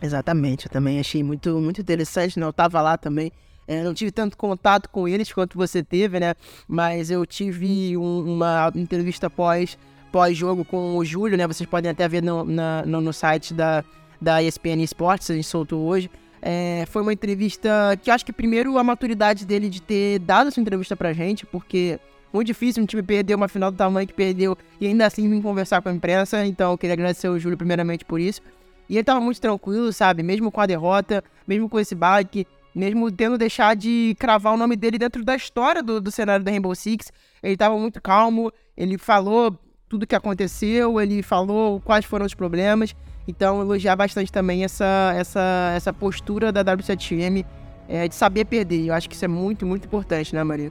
Exatamente, 0.00 0.66
eu 0.66 0.70
também 0.70 1.00
achei 1.00 1.22
muito, 1.22 1.58
muito 1.58 1.80
interessante, 1.80 2.38
né? 2.38 2.46
Eu 2.46 2.52
tava 2.52 2.80
lá 2.80 2.96
também. 2.96 3.32
É, 3.66 3.82
não 3.82 3.92
tive 3.92 4.10
tanto 4.10 4.36
contato 4.36 4.88
com 4.88 5.08
eles 5.08 5.32
quanto 5.32 5.58
você 5.58 5.82
teve, 5.82 6.20
né? 6.20 6.34
Mas 6.68 7.10
eu 7.10 7.26
tive 7.26 7.96
um, 7.96 8.34
uma 8.34 8.70
entrevista 8.74 9.28
pós 9.28 9.76
pós-jogo 10.12 10.64
com 10.64 10.96
o 10.96 11.04
Júlio, 11.04 11.36
né? 11.36 11.46
Vocês 11.46 11.68
podem 11.68 11.90
até 11.90 12.08
ver 12.08 12.22
no, 12.22 12.44
na, 12.44 12.84
no, 12.86 13.00
no, 13.00 13.12
site 13.12 13.52
da, 13.52 13.84
da 14.20 14.42
ESPN 14.42 14.82
Esportes, 14.82 15.30
a 15.30 15.34
gente 15.34 15.46
soltou 15.46 15.84
hoje. 15.84 16.10
É, 16.40 16.84
foi 16.88 17.02
uma 17.02 17.12
entrevista 17.12 17.68
que 18.00 18.10
acho 18.10 18.24
que 18.24 18.32
primeiro 18.32 18.78
a 18.78 18.84
maturidade 18.84 19.44
dele 19.44 19.68
de 19.68 19.82
ter 19.82 20.20
dado 20.20 20.48
essa 20.48 20.60
entrevista 20.60 20.96
pra 20.96 21.12
gente, 21.12 21.44
porque 21.44 21.98
muito 22.32 22.46
difícil 22.46 22.82
um 22.82 22.86
time 22.86 23.02
perder 23.02 23.34
uma 23.34 23.48
final 23.48 23.70
do 23.70 23.76
tamanho 23.76 24.06
que 24.06 24.14
perdeu 24.14 24.56
e 24.80 24.86
ainda 24.86 25.06
assim 25.06 25.28
vir 25.28 25.42
conversar 25.42 25.82
com 25.82 25.88
a 25.88 25.92
imprensa. 25.92 26.46
Então 26.46 26.72
eu 26.72 26.78
queria 26.78 26.94
agradecer 26.94 27.28
o 27.28 27.38
Júlio 27.38 27.58
primeiramente 27.58 28.04
por 28.04 28.20
isso. 28.20 28.40
E 28.88 28.96
ele 28.96 29.04
tava 29.04 29.20
muito 29.20 29.40
tranquilo, 29.40 29.92
sabe? 29.92 30.22
Mesmo 30.22 30.52
com 30.52 30.60
a 30.60 30.66
derrota, 30.66 31.24
mesmo 31.46 31.68
com 31.68 31.80
esse 31.80 31.94
baque, 31.94 32.46
mesmo 32.76 33.10
tendo 33.10 33.38
deixado 33.38 33.78
de 33.78 34.14
cravar 34.18 34.52
o 34.52 34.56
nome 34.56 34.76
dele 34.76 34.98
dentro 34.98 35.24
da 35.24 35.34
história 35.34 35.82
do, 35.82 35.98
do 35.98 36.10
cenário 36.10 36.44
da 36.44 36.50
Rainbow 36.50 36.74
Six, 36.74 37.10
ele 37.42 37.56
tava 37.56 37.76
muito 37.78 38.02
calmo, 38.02 38.52
ele 38.76 38.98
falou 38.98 39.58
tudo 39.88 40.06
que 40.06 40.14
aconteceu, 40.14 41.00
ele 41.00 41.22
falou 41.22 41.80
quais 41.80 42.04
foram 42.04 42.26
os 42.26 42.34
problemas. 42.34 42.94
Então, 43.26 43.62
elogiar 43.62 43.96
bastante 43.96 44.30
também 44.30 44.62
essa, 44.62 45.12
essa, 45.16 45.72
essa 45.74 45.92
postura 45.92 46.52
da 46.52 46.62
W7M 46.62 47.46
é, 47.88 48.06
de 48.06 48.14
saber 48.14 48.44
perder. 48.44 48.86
Eu 48.86 48.94
acho 48.94 49.08
que 49.08 49.14
isso 49.14 49.24
é 49.24 49.28
muito, 49.28 49.64
muito 49.64 49.86
importante, 49.86 50.34
né, 50.34 50.44
Maria? 50.44 50.70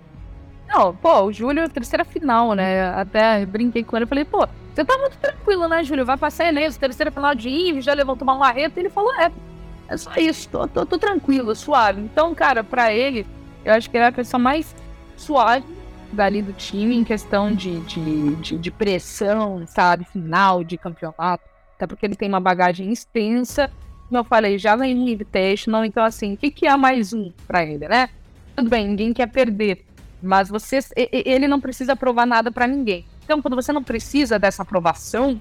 Não, 0.68 0.96
pô, 0.96 1.24
o 1.24 1.34
Júlio, 1.34 1.68
terceira 1.70 2.06
final, 2.06 2.54
né? 2.54 2.88
Até 2.90 3.46
brinquei 3.46 3.84
com 3.84 3.98
ele, 3.98 4.06
falei, 4.06 4.26
pô, 4.26 4.48
você 4.74 4.86
tá 4.86 4.98
muito 5.00 5.18
tranquilo, 5.18 5.68
né, 5.68 5.84
Júlio? 5.84 6.06
Vai 6.06 6.18
passar 6.18 6.46
elenco, 6.46 6.78
terceira 6.78 7.12
final 7.12 7.34
de 7.34 7.50
Ives, 7.50 7.84
já 7.84 7.94
levantou 7.94 8.28
uma 8.28 8.36
marreta. 8.38 8.80
E 8.80 8.84
ele 8.84 8.90
falou, 8.90 9.14
é, 9.16 9.32
é 9.88 9.98
só 9.98 10.12
isso, 10.16 10.50
tô, 10.50 10.68
tô, 10.68 10.86
tô 10.86 10.98
tranquilo, 10.98 11.56
suave. 11.56 12.02
Então, 12.02 12.34
cara, 12.34 12.64
pra 12.64 12.94
ele, 12.94 13.26
eu 13.64 13.74
acho 13.74 13.90
que 13.90 13.98
ele 13.98 14.06
é 14.06 14.08
a 14.08 14.12
pessoa 14.12 14.40
mais 14.40 14.76
suave 15.16 15.66
dali 16.12 16.42
do 16.42 16.54
time 16.54 16.96
em 16.96 17.04
questão 17.04 17.54
de, 17.54 17.80
de, 17.82 18.36
de, 18.36 18.58
de 18.58 18.72
pressão, 18.72 19.66
sabe? 19.68 20.06
Final 20.06 20.64
de 20.64 20.78
campeonato. 20.78 21.44
Até 21.76 21.86
porque 21.86 22.06
ele 22.06 22.16
tem 22.16 22.30
uma 22.30 22.40
bagagem 22.40 22.92
extensa. 22.92 23.70
Como 24.08 24.18
eu 24.18 24.24
falei, 24.24 24.58
já 24.58 24.76
vem 24.76 24.96
no 24.96 25.08
Invitational. 25.08 25.84
Então, 25.84 26.04
assim, 26.04 26.34
o 26.34 26.38
que, 26.38 26.50
que 26.50 26.68
é 26.68 26.76
mais 26.78 27.12
um 27.14 27.32
pra 27.46 27.64
ele, 27.64 27.88
né? 27.88 28.10
Tudo 28.56 28.70
bem, 28.70 28.88
ninguém 28.88 29.14
quer 29.14 29.28
perder. 29.28 29.86
Mas 30.22 30.50
você, 30.50 30.80
ele 30.96 31.48
não 31.48 31.60
precisa 31.60 31.96
provar 31.96 32.26
nada 32.26 32.52
para 32.52 32.66
ninguém. 32.66 33.06
Então, 33.24 33.42
quando 33.42 33.56
você 33.56 33.74
não 33.74 33.84
precisa 33.84 34.40
dessa 34.40 34.64
aprovação, 34.64 35.40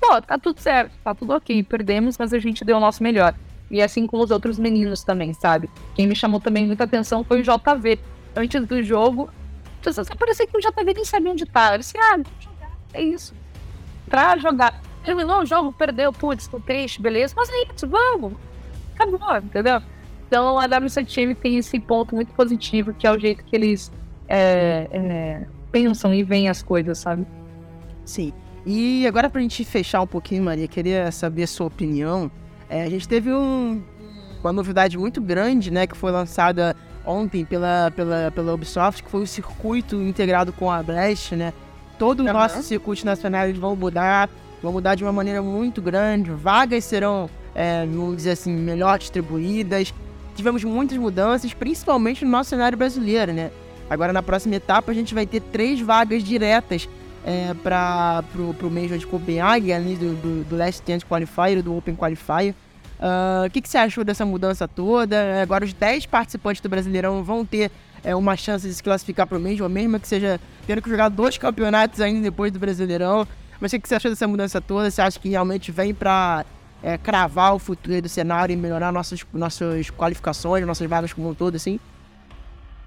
pô, 0.00 0.20
tá 0.20 0.36
tudo 0.38 0.60
certo, 0.60 0.92
tá 1.04 1.14
tudo 1.14 1.34
ok. 1.34 1.62
Perdemos, 1.62 2.18
mas 2.18 2.32
a 2.32 2.38
gente 2.38 2.64
deu 2.64 2.76
o 2.76 2.80
nosso 2.80 3.02
melhor. 3.02 3.34
E 3.70 3.82
assim 3.82 4.06
com 4.06 4.18
os 4.20 4.30
outros 4.30 4.58
meninos 4.58 5.02
também, 5.02 5.32
sabe? 5.32 5.68
Quem 5.94 6.06
me 6.06 6.14
chamou 6.14 6.40
também 6.40 6.66
muita 6.66 6.84
atenção 6.84 7.24
foi 7.24 7.40
o 7.40 7.42
JV. 7.42 7.98
Antes 8.34 8.64
do 8.66 8.82
jogo, 8.82 9.30
parecia 10.18 10.46
que 10.46 10.56
o 10.56 10.60
JV 10.60 10.94
nem 10.94 11.04
sabia 11.04 11.32
onde 11.32 11.46
tá. 11.46 11.70
Ele 11.70 11.78
disse, 11.78 11.96
ah, 11.98 12.18
jogar, 12.40 12.70
é 12.92 13.02
isso. 13.02 13.34
Pra 14.08 14.36
jogar. 14.36 14.80
Terminou 15.04 15.42
o 15.42 15.46
jogo, 15.46 15.72
perdeu, 15.72 16.12
putz, 16.12 16.46
tô 16.46 16.60
triste, 16.60 17.00
beleza. 17.00 17.34
Mas 17.36 17.48
é 17.48 17.64
isso, 17.74 17.86
vamos. 17.88 18.34
Acabou, 18.94 19.36
entendeu? 19.36 19.80
Então 20.26 20.58
a 20.58 20.68
W7 20.68 21.36
tem 21.36 21.56
esse 21.56 21.78
ponto 21.78 22.14
muito 22.14 22.32
positivo, 22.32 22.92
que 22.92 23.06
é 23.06 23.12
o 23.12 23.18
jeito 23.18 23.44
que 23.44 23.54
eles 23.54 23.92
é, 24.28 24.88
é, 24.90 25.46
pensam 25.70 26.12
e 26.12 26.22
veem 26.22 26.48
as 26.48 26.62
coisas, 26.62 26.98
sabe? 26.98 27.26
Sim. 28.04 28.32
E 28.64 29.06
agora 29.06 29.30
pra 29.30 29.40
gente 29.40 29.64
fechar 29.64 30.00
um 30.00 30.06
pouquinho, 30.06 30.42
Maria, 30.42 30.66
queria 30.66 31.12
saber 31.12 31.44
a 31.44 31.46
sua 31.46 31.66
opinião. 31.66 32.30
É, 32.68 32.82
a 32.82 32.90
gente 32.90 33.06
teve 33.06 33.32
um, 33.32 33.82
uma 34.42 34.52
novidade 34.52 34.98
muito 34.98 35.20
grande, 35.20 35.70
né, 35.70 35.86
que 35.86 35.96
foi 35.96 36.10
lançada 36.10 36.74
ontem 37.04 37.44
pela, 37.44 37.92
pela, 37.94 38.30
pela 38.32 38.54
Ubisoft, 38.54 39.02
que 39.02 39.10
foi 39.10 39.22
o 39.22 39.26
circuito 39.26 39.96
integrado 39.96 40.52
com 40.52 40.70
a 40.70 40.82
Blast, 40.82 41.36
né? 41.36 41.52
Todo 41.98 42.20
o 42.20 42.26
uhum. 42.26 42.32
nosso 42.32 42.62
circuito 42.62 43.06
nacional 43.06 43.46
eles 43.46 43.58
vão 43.58 43.76
mudar, 43.76 44.28
vão 44.62 44.72
mudar 44.72 44.96
de 44.96 45.04
uma 45.04 45.12
maneira 45.12 45.40
muito 45.40 45.80
grande, 45.80 46.30
vagas 46.30 46.84
serão, 46.84 47.30
é, 47.54 47.86
vamos 47.86 48.16
dizer 48.16 48.32
assim, 48.32 48.52
melhor 48.52 48.98
distribuídas. 48.98 49.94
Tivemos 50.34 50.64
muitas 50.64 50.98
mudanças, 50.98 51.54
principalmente 51.54 52.24
no 52.24 52.30
nosso 52.30 52.50
cenário 52.50 52.76
brasileiro, 52.76 53.32
né? 53.32 53.50
Agora 53.88 54.12
na 54.12 54.22
próxima 54.22 54.56
etapa 54.56 54.90
a 54.90 54.94
gente 54.94 55.14
vai 55.14 55.24
ter 55.24 55.40
três 55.40 55.80
vagas 55.80 56.22
diretas 56.22 56.88
é, 57.26 57.52
para 57.54 58.24
o 58.38 58.70
Major 58.70 58.96
de 58.96 59.06
Copenhague, 59.06 59.72
além 59.72 59.96
do, 59.96 60.14
do, 60.14 60.44
do 60.44 60.56
Last 60.56 60.80
Chance 60.86 61.04
Qualifier, 61.04 61.60
do 61.60 61.76
Open 61.76 61.96
Qualifier. 61.96 62.54
Uh, 62.98 63.46
o 63.46 63.50
que, 63.50 63.60
que, 63.60 63.68
você 63.68 63.76
achou 63.76 64.04
dessa 64.04 64.24
mudança 64.24 64.66
toda? 64.68 65.42
Agora 65.42 65.64
os 65.64 65.72
10 65.72 66.06
participantes 66.06 66.62
do 66.62 66.68
Brasileirão 66.68 67.22
vão 67.24 67.44
ter 67.44 67.70
é, 68.02 68.14
uma 68.14 68.36
chance 68.36 68.66
de 68.66 68.72
se 68.72 68.82
classificar 68.82 69.26
para 69.26 69.36
o 69.36 69.40
Major, 69.40 69.68
mesmo 69.68 69.98
que 69.98 70.06
seja 70.06 70.40
tendo 70.66 70.80
que 70.80 70.88
jogar 70.88 71.08
dois 71.08 71.36
campeonatos 71.36 72.00
ainda 72.00 72.20
depois 72.20 72.52
do 72.52 72.60
Brasileirão. 72.60 73.26
Mas 73.60 73.72
o 73.72 73.74
que, 73.74 73.82
que 73.82 73.88
você 73.88 73.96
achou 73.96 74.10
dessa 74.10 74.28
mudança 74.28 74.60
toda? 74.60 74.88
Você 74.88 75.02
acha 75.02 75.18
que 75.18 75.28
realmente 75.28 75.72
vem 75.72 75.92
para 75.92 76.46
é, 76.82 76.96
cravar 76.96 77.54
o 77.54 77.58
futuro 77.58 78.00
do 78.00 78.08
cenário 78.08 78.52
e 78.52 78.56
melhorar 78.56 78.92
nossas, 78.92 79.26
nossas 79.32 79.90
qualificações, 79.90 80.64
nossas 80.64 80.88
vagas 80.88 81.12
como 81.12 81.30
um 81.30 81.34
todo, 81.34 81.56
assim? 81.56 81.80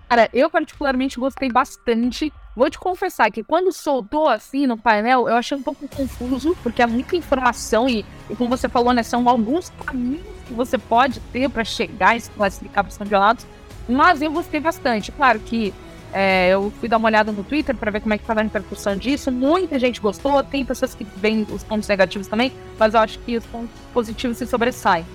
Cara, 0.07 0.27
eu 0.33 0.49
particularmente 0.49 1.19
gostei 1.19 1.51
bastante. 1.51 2.33
Vou 2.55 2.69
te 2.69 2.79
confessar 2.79 3.31
que 3.31 3.43
quando 3.43 3.71
soltou 3.71 4.27
assim 4.27 4.67
no 4.67 4.77
painel, 4.77 5.29
eu 5.29 5.35
achei 5.35 5.57
um 5.57 5.61
pouco 5.61 5.87
confuso, 5.87 6.57
porque 6.61 6.81
é 6.81 6.87
muita 6.87 7.15
informação 7.15 7.87
e, 7.87 8.05
e 8.29 8.35
como 8.35 8.49
você 8.49 8.67
falou, 8.67 8.91
né, 8.91 9.03
são 9.03 9.27
alguns 9.29 9.69
caminhos 9.85 10.25
que 10.45 10.53
você 10.53 10.77
pode 10.77 11.19
ter 11.31 11.49
para 11.49 11.63
chegar 11.63 12.17
e 12.17 12.21
se 12.21 12.29
classificar 12.31 12.83
para 12.83 12.91
os 12.91 12.97
campeonatos. 12.97 13.45
Mas 13.87 14.21
eu 14.21 14.31
gostei 14.31 14.59
bastante. 14.59 15.11
Claro 15.11 15.39
que 15.39 15.73
é, 16.11 16.49
eu 16.49 16.71
fui 16.79 16.89
dar 16.89 16.97
uma 16.97 17.07
olhada 17.07 17.31
no 17.31 17.43
Twitter 17.43 17.75
para 17.75 17.91
ver 17.91 18.01
como 18.01 18.13
é 18.13 18.17
que 18.17 18.23
estava 18.23 18.39
a 18.39 18.43
repercussão 18.43 18.95
disso. 18.95 19.31
Muita 19.31 19.77
gente 19.79 20.01
gostou, 20.01 20.43
tem 20.43 20.65
pessoas 20.65 20.93
que 20.93 21.03
veem 21.03 21.45
os 21.51 21.63
pontos 21.63 21.87
negativos 21.87 22.27
também, 22.27 22.51
mas 22.77 22.93
eu 22.93 22.99
acho 22.99 23.19
que 23.19 23.37
os 23.37 23.45
pontos 23.45 23.69
positivos 23.93 24.37
se 24.37 24.45
sobressaem. 24.45 25.05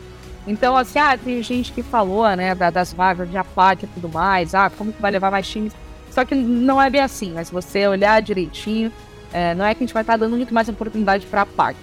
Então, 0.47 0.77
assim, 0.77 0.99
ah, 0.99 1.16
tem 1.16 1.42
gente 1.42 1.73
que 1.73 1.83
falou, 1.83 2.29
né, 2.37 2.55
das 2.55 2.92
vagas 2.92 3.31
de 3.31 3.37
APAC 3.37 3.85
e 3.85 3.88
tudo 3.88 4.09
mais, 4.09 4.55
ah, 4.55 4.70
como 4.70 4.92
que 4.92 5.01
vai 5.01 5.11
levar 5.11 5.31
mais 5.31 5.49
times. 5.49 5.73
Só 6.14 6.24
que 6.24 6.35
não 6.37 6.81
é 6.81 6.88
bem 6.88 7.00
assim, 7.00 7.33
mas 7.33 7.48
se 7.48 7.53
você 7.53 7.88
olhar 7.88 8.22
direitinho, 8.22 8.92
é, 9.33 9.53
não 9.53 9.64
é 9.64 9.74
que 9.74 9.83
a 9.83 9.87
gente 9.87 9.92
vai 9.92 10.05
estar 10.05 10.16
dando 10.16 10.37
muito 10.37 10.55
mais 10.55 10.68
oportunidade 10.68 11.27
para 11.27 11.40
a 11.40 11.42
APAC. 11.42 11.77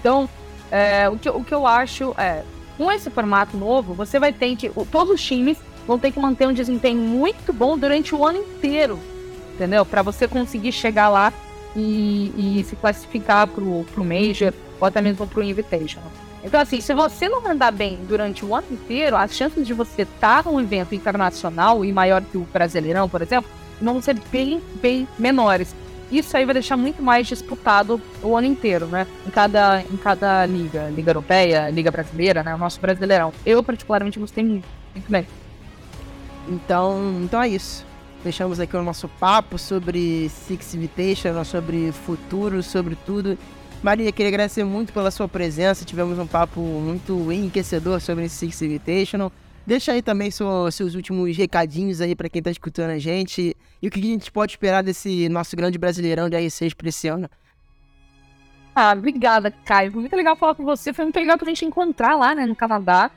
Então, 0.00 0.26
é, 0.70 1.06
o, 1.06 1.18
que, 1.18 1.28
o 1.28 1.44
que 1.44 1.52
eu 1.52 1.66
acho 1.66 2.14
é, 2.16 2.42
com 2.78 2.90
esse 2.90 3.10
formato 3.10 3.58
novo, 3.58 3.92
você 3.92 4.18
vai 4.18 4.32
ter 4.32 4.56
que, 4.56 4.70
todos 4.90 5.12
os 5.12 5.22
times 5.22 5.58
vão 5.86 5.98
ter 5.98 6.10
que 6.12 6.18
manter 6.18 6.48
um 6.48 6.52
desempenho 6.54 6.98
muito 6.98 7.52
bom 7.52 7.76
durante 7.76 8.14
o 8.14 8.24
ano 8.24 8.38
inteiro, 8.38 8.98
entendeu? 9.54 9.84
Para 9.84 10.00
você 10.00 10.26
conseguir 10.26 10.72
chegar 10.72 11.10
lá 11.10 11.30
e, 11.76 12.60
e 12.60 12.64
se 12.64 12.76
classificar 12.76 13.46
para 13.46 13.62
o 13.62 13.84
Major 13.98 14.54
ou 14.80 14.88
até 14.88 15.02
mesmo 15.02 15.26
para 15.26 15.40
o 15.40 15.42
Invitational. 15.42 16.10
Então, 16.42 16.58
assim, 16.58 16.80
se 16.80 16.94
você 16.94 17.28
não 17.28 17.42
mandar 17.42 17.70
bem 17.70 17.98
durante 18.08 18.46
o 18.46 18.54
ano 18.54 18.66
inteiro, 18.70 19.14
as 19.14 19.34
chances 19.34 19.66
de 19.66 19.74
você 19.74 20.02
estar 20.02 20.44
num 20.44 20.58
evento 20.58 20.94
internacional 20.94 21.84
e 21.84 21.92
maior 21.92 22.22
que 22.22 22.38
o 22.38 22.46
Brasileirão, 22.50 23.08
por 23.10 23.20
exemplo, 23.20 23.50
vão 23.80 24.00
ser 24.00 24.18
bem, 24.30 24.60
bem 24.80 25.06
menores. 25.18 25.74
Isso 26.10 26.36
aí 26.36 26.44
vai 26.44 26.54
deixar 26.54 26.76
muito 26.76 27.02
mais 27.02 27.26
disputado 27.26 28.00
o 28.22 28.36
ano 28.36 28.46
inteiro, 28.46 28.86
né? 28.86 29.06
Em 29.26 29.30
cada, 29.30 29.82
em 29.82 29.96
cada 29.96 30.46
liga. 30.46 30.88
Liga 30.90 31.10
Europeia, 31.10 31.70
Liga 31.70 31.90
Brasileira, 31.90 32.42
né? 32.42 32.54
O 32.54 32.58
nosso 32.58 32.80
Brasileirão. 32.80 33.32
Eu, 33.44 33.62
particularmente, 33.62 34.18
gostei 34.18 34.44
muito. 34.44 34.68
Muito 34.94 35.10
bem. 35.10 35.26
Então, 36.48 37.20
então 37.22 37.42
é 37.42 37.48
isso. 37.48 37.84
Fechamos 38.22 38.60
aqui 38.60 38.76
o 38.76 38.82
nosso 38.82 39.08
papo 39.08 39.58
sobre 39.58 40.30
Six 40.30 40.74
Invitation, 40.74 41.42
sobre 41.44 41.90
futuro, 41.92 42.62
sobre 42.62 42.96
tudo. 43.04 43.36
Maria, 43.82 44.10
queria 44.12 44.28
agradecer 44.28 44.64
muito 44.64 44.92
pela 44.92 45.10
sua 45.10 45.28
presença. 45.28 45.84
Tivemos 45.84 46.18
um 46.18 46.26
papo 46.26 46.60
muito 46.60 47.30
enriquecedor 47.30 48.00
sobre 48.00 48.28
Six 48.28 48.62
Invitational. 48.62 49.30
Deixa 49.66 49.92
aí 49.92 50.02
também 50.02 50.30
seu, 50.30 50.70
seus 50.70 50.94
últimos 50.94 51.36
recadinhos 51.36 52.00
aí 52.00 52.14
para 52.14 52.28
quem 52.28 52.40
está 52.40 52.50
escutando 52.50 52.90
a 52.90 52.98
gente 52.98 53.56
e 53.80 53.88
o 53.88 53.90
que 53.90 53.98
a 53.98 54.02
gente 54.02 54.30
pode 54.30 54.52
esperar 54.52 54.82
desse 54.82 55.28
nosso 55.28 55.56
grande 55.56 55.78
brasileirão 55.78 56.28
de 56.28 56.36
R6 56.36 56.74
para 56.74 56.88
esse 56.88 57.08
ano. 57.08 57.28
Ah, 58.74 58.92
obrigada, 58.92 59.50
Caio. 59.50 59.92
Foi 59.92 60.00
muito 60.00 60.16
legal 60.16 60.36
falar 60.36 60.54
com 60.54 60.64
você. 60.64 60.92
Foi 60.92 61.04
muito 61.04 61.18
legal 61.18 61.38
pra 61.38 61.48
gente 61.48 61.64
encontrar 61.64 62.16
lá, 62.16 62.34
né, 62.34 62.44
no 62.44 62.56
Canadá. 62.56 63.10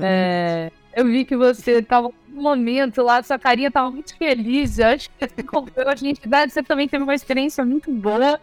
É, 0.00 0.72
eu 0.96 1.04
vi 1.06 1.24
que 1.24 1.36
você 1.36 1.82
tava 1.82 2.10
no 2.28 2.42
momento 2.42 3.02
lá, 3.02 3.22
sua 3.22 3.38
carinha 3.38 3.70
tava 3.70 3.90
muito 3.90 4.16
feliz. 4.16 4.78
Eu 4.78 4.86
acho 4.86 5.10
que 5.10 5.28
você 5.28 5.42
comprou 5.42 5.88
a 5.88 5.94
gente, 5.94 6.20
você 6.48 6.62
também 6.62 6.88
teve 6.88 7.04
uma 7.04 7.14
experiência 7.14 7.64
muito 7.64 7.92
boa. 7.92 8.40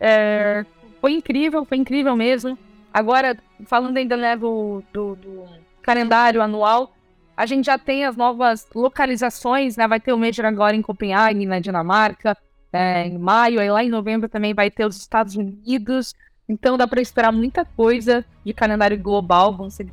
É, 0.00 0.64
foi 1.00 1.12
incrível, 1.12 1.64
foi 1.64 1.76
incrível 1.76 2.14
mesmo. 2.16 2.56
Agora, 2.94 3.36
falando 3.66 3.96
ainda 3.96 4.16
né, 4.16 4.36
do, 4.36 4.82
do, 4.92 5.16
do, 5.16 5.48
calendário 5.86 6.42
anual, 6.42 6.92
a 7.36 7.46
gente 7.46 7.66
já 7.66 7.78
tem 7.78 8.04
as 8.04 8.16
novas 8.16 8.66
localizações, 8.74 9.76
né? 9.76 9.86
Vai 9.86 10.00
ter 10.00 10.12
o 10.12 10.18
Major 10.18 10.44
agora 10.44 10.74
em 10.74 10.82
Copenhague, 10.82 11.46
na 11.46 11.60
Dinamarca, 11.60 12.36
é, 12.72 13.06
em 13.06 13.16
maio, 13.16 13.60
aí 13.60 13.70
lá 13.70 13.84
em 13.84 13.88
novembro 13.88 14.28
também 14.28 14.52
vai 14.52 14.70
ter 14.70 14.84
os 14.84 14.96
Estados 14.96 15.36
Unidos. 15.36 16.14
Então 16.48 16.76
dá 16.76 16.86
para 16.86 17.00
esperar 17.00 17.32
muita 17.32 17.64
coisa 17.64 18.24
de 18.44 18.52
calendário 18.52 18.98
global. 18.98 19.56
Vão 19.56 19.70
ser, 19.70 19.86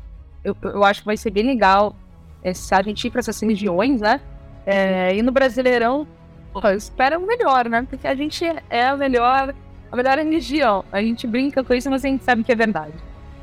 eu, 0.44 0.56
eu 0.64 0.84
acho 0.84 1.02
que 1.02 1.06
vai 1.06 1.18
ser 1.18 1.30
bem 1.30 1.46
legal 1.46 1.96
é, 2.44 2.54
se 2.54 2.74
a 2.74 2.82
gente 2.82 3.06
ir 3.06 3.12
para 3.12 3.20
essas 3.20 3.40
regiões, 3.40 4.02
né? 4.02 4.20
É, 4.66 5.16
e 5.16 5.22
no 5.22 5.32
Brasileirão, 5.32 6.08
espera 6.76 7.20
o 7.20 7.28
melhor, 7.28 7.70
né? 7.70 7.86
Porque 7.88 8.08
a 8.08 8.16
gente 8.16 8.44
é 8.70 8.88
a 8.88 8.98
melhor 8.98 9.54
a 9.92 9.96
melhor 9.96 10.18
religião. 10.18 10.84
A 10.92 11.02
gente 11.02 11.28
brinca 11.28 11.64
com 11.64 11.72
isso, 11.72 11.88
mas 11.88 12.04
a 12.04 12.08
gente 12.08 12.24
sabe 12.24 12.44
que 12.44 12.52
é 12.52 12.56
verdade. 12.56 12.94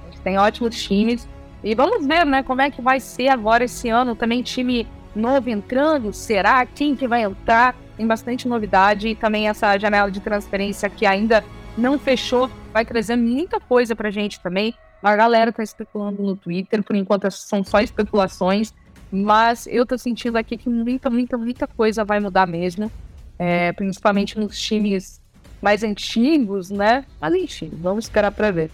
A 0.03 0.11
gente 0.11 0.21
tem 0.23 0.37
ótimos 0.37 0.83
times. 0.83 1.29
E 1.63 1.75
vamos 1.75 2.07
ver, 2.07 2.25
né, 2.25 2.43
como 2.43 2.63
é 2.63 2.71
que 2.71 2.81
vai 2.81 3.01
ser 3.01 3.29
agora 3.29 3.65
esse 3.65 3.89
ano. 3.89 4.17
Também 4.17 4.43
time 4.43 4.87
novo 5.15 5.51
entrando, 5.51 6.13
será? 6.13 6.65
Quem 6.65 6.97
que 6.97 7.07
vai 7.07 7.23
entrar? 7.23 7.75
Tem 7.97 8.07
bastante 8.07 8.49
novidade 8.49 9.09
e 9.09 9.15
também 9.15 9.49
essa 9.49 9.77
janela 9.77 10.11
de 10.11 10.21
transferência 10.21 10.89
que 10.89 11.05
ainda 11.05 11.45
não 11.77 11.99
fechou, 11.99 12.51
vai 12.73 12.85
trazer 12.85 13.17
muita 13.17 13.61
coisa 13.61 13.95
pra 13.95 14.11
gente 14.11 14.41
também. 14.41 14.75
A 15.03 15.17
galera 15.17 15.53
tá 15.53 15.63
especulando 15.63 16.23
no 16.23 16.37
Twitter, 16.37 16.83
por 16.83 16.95
enquanto 16.97 17.31
são 17.31 17.65
só 17.65 17.81
especulações, 17.81 18.73
mas 19.11 19.67
eu 19.67 19.87
tô 19.87 19.97
sentindo 19.97 20.37
aqui 20.37 20.57
que 20.57 20.69
muita, 20.69 21.09
muita, 21.09 21.39
muita 21.39 21.67
coisa 21.67 22.05
vai 22.05 22.21
mudar 22.21 22.47
mesmo, 22.47 22.91
é, 23.39 23.73
principalmente 23.73 24.39
nos 24.39 24.59
times 24.61 25.21
mais 25.61 25.83
antigos, 25.83 26.71
né? 26.71 27.05
Mas 27.21 27.35
enfim, 27.35 27.71
vamos 27.73 28.05
esperar 28.05 28.31
para 28.31 28.51
ver. 28.51 28.71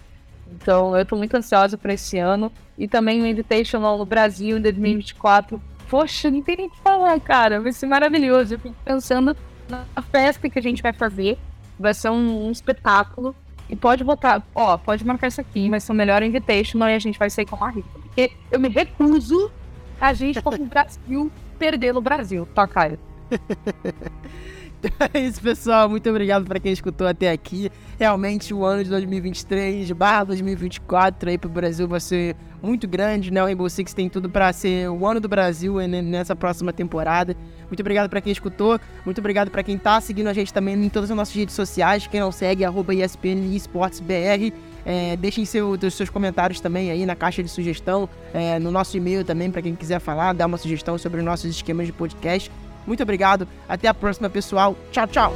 Então, 0.51 0.95
eu 0.95 1.03
estou 1.03 1.17
muito 1.17 1.35
ansiosa 1.35 1.77
para 1.77 1.93
esse 1.93 2.17
ano. 2.17 2.51
E 2.77 2.87
também 2.87 3.21
o 3.21 3.25
Invitational 3.25 3.97
no 3.97 4.05
Brasil 4.05 4.57
em 4.57 4.61
2024. 4.61 5.61
Poxa, 5.89 6.29
não 6.29 6.41
tem 6.41 6.57
nem 6.57 6.67
o 6.67 6.69
que 6.69 6.79
falar, 6.79 7.19
cara. 7.19 7.61
Vai 7.61 7.71
ser 7.71 7.85
maravilhoso. 7.85 8.55
Eu 8.55 8.59
fico 8.59 8.75
pensando 8.83 9.35
na 9.69 10.01
festa 10.01 10.49
que 10.49 10.59
a 10.59 10.61
gente 10.61 10.81
vai 10.81 10.93
fazer. 10.93 11.37
Vai 11.79 11.93
ser 11.93 12.09
um, 12.09 12.47
um 12.47 12.51
espetáculo. 12.51 13.35
E 13.69 13.75
pode 13.75 14.03
botar, 14.03 14.41
ó, 14.55 14.77
pode 14.77 15.05
marcar 15.05 15.27
isso 15.27 15.41
aqui, 15.41 15.69
vai 15.69 15.79
ser 15.79 15.91
o 15.91 15.95
melhor 15.95 16.23
Invitational 16.23 16.89
e 16.89 16.95
a 16.95 16.99
gente 16.99 17.19
vai 17.19 17.29
sair 17.29 17.45
com 17.45 17.61
a 17.63 17.69
rica. 17.69 17.89
Porque 18.01 18.31
eu 18.49 18.59
me 18.59 18.69
recuso 18.69 19.51
a 19.99 20.13
gente, 20.13 20.41
como 20.41 20.65
Brasil, 20.65 21.31
perder 21.59 21.93
no 21.93 22.01
Brasil, 22.01 22.47
tá, 22.53 22.65
Caio? 22.65 22.97
É 25.13 25.19
isso, 25.19 25.41
pessoal. 25.41 25.89
Muito 25.89 26.09
obrigado 26.09 26.45
para 26.45 26.59
quem 26.59 26.71
escutou 26.71 27.07
até 27.07 27.31
aqui. 27.31 27.71
Realmente, 27.99 28.53
o 28.53 28.63
ano 28.63 28.83
de 28.83 28.89
2023 28.89 29.91
barra 29.91 30.25
2024 30.25 31.29
aí 31.29 31.37
pro 31.37 31.49
Brasil 31.49 31.87
vai 31.87 31.99
ser 31.99 32.35
muito 32.61 32.87
grande, 32.87 33.31
né? 33.31 33.41
O 33.41 33.45
Rainbow 33.45 33.69
Six 33.69 33.93
tem 33.93 34.09
tudo 34.09 34.29
para 34.29 34.51
ser 34.53 34.89
o 34.89 35.05
ano 35.05 35.19
do 35.19 35.27
Brasil 35.27 35.75
nessa 35.87 36.35
próxima 36.35 36.73
temporada. 36.73 37.35
Muito 37.67 37.79
obrigado 37.79 38.09
para 38.09 38.21
quem 38.21 38.31
escutou. 38.31 38.79
Muito 39.05 39.19
obrigado 39.19 39.49
para 39.49 39.63
quem 39.63 39.77
tá 39.77 39.99
seguindo 40.01 40.27
a 40.27 40.33
gente 40.33 40.53
também 40.53 40.75
em 40.75 40.89
todas 40.89 41.09
as 41.09 41.17
nossas 41.17 41.35
redes 41.35 41.55
sociais. 41.55 42.07
Quem 42.07 42.19
não 42.19 42.31
segue, 42.31 42.63
arroba 42.63 42.93
ESPN 42.93 43.55
EsportsBR. 43.55 44.53
É, 44.85 45.17
deixem 45.17 45.43
seu, 45.43 45.77
seus 45.91 46.09
comentários 46.09 46.61
também 46.61 46.89
aí 46.89 47.05
na 47.05 47.13
caixa 47.13 47.43
de 47.43 47.49
sugestão, 47.49 48.07
é, 48.33 48.57
no 48.57 48.71
nosso 48.71 48.95
e-mail 48.95 49.21
também, 49.21 49.51
para 49.51 49.61
quem 49.61 49.75
quiser 49.75 49.99
falar, 49.99 50.31
dar 50.31 50.45
uma 50.45 50.57
sugestão 50.57 50.97
sobre 50.97 51.19
os 51.19 51.25
nossos 51.25 51.51
esquemas 51.51 51.87
de 51.87 51.91
podcast. 51.91 52.49
Muito 52.87 53.03
obrigado. 53.03 53.47
Até 53.67 53.87
a 53.87 53.93
próxima, 53.93 54.29
pessoal. 54.29 54.75
Tchau, 54.91 55.05
tchau. 55.07 55.33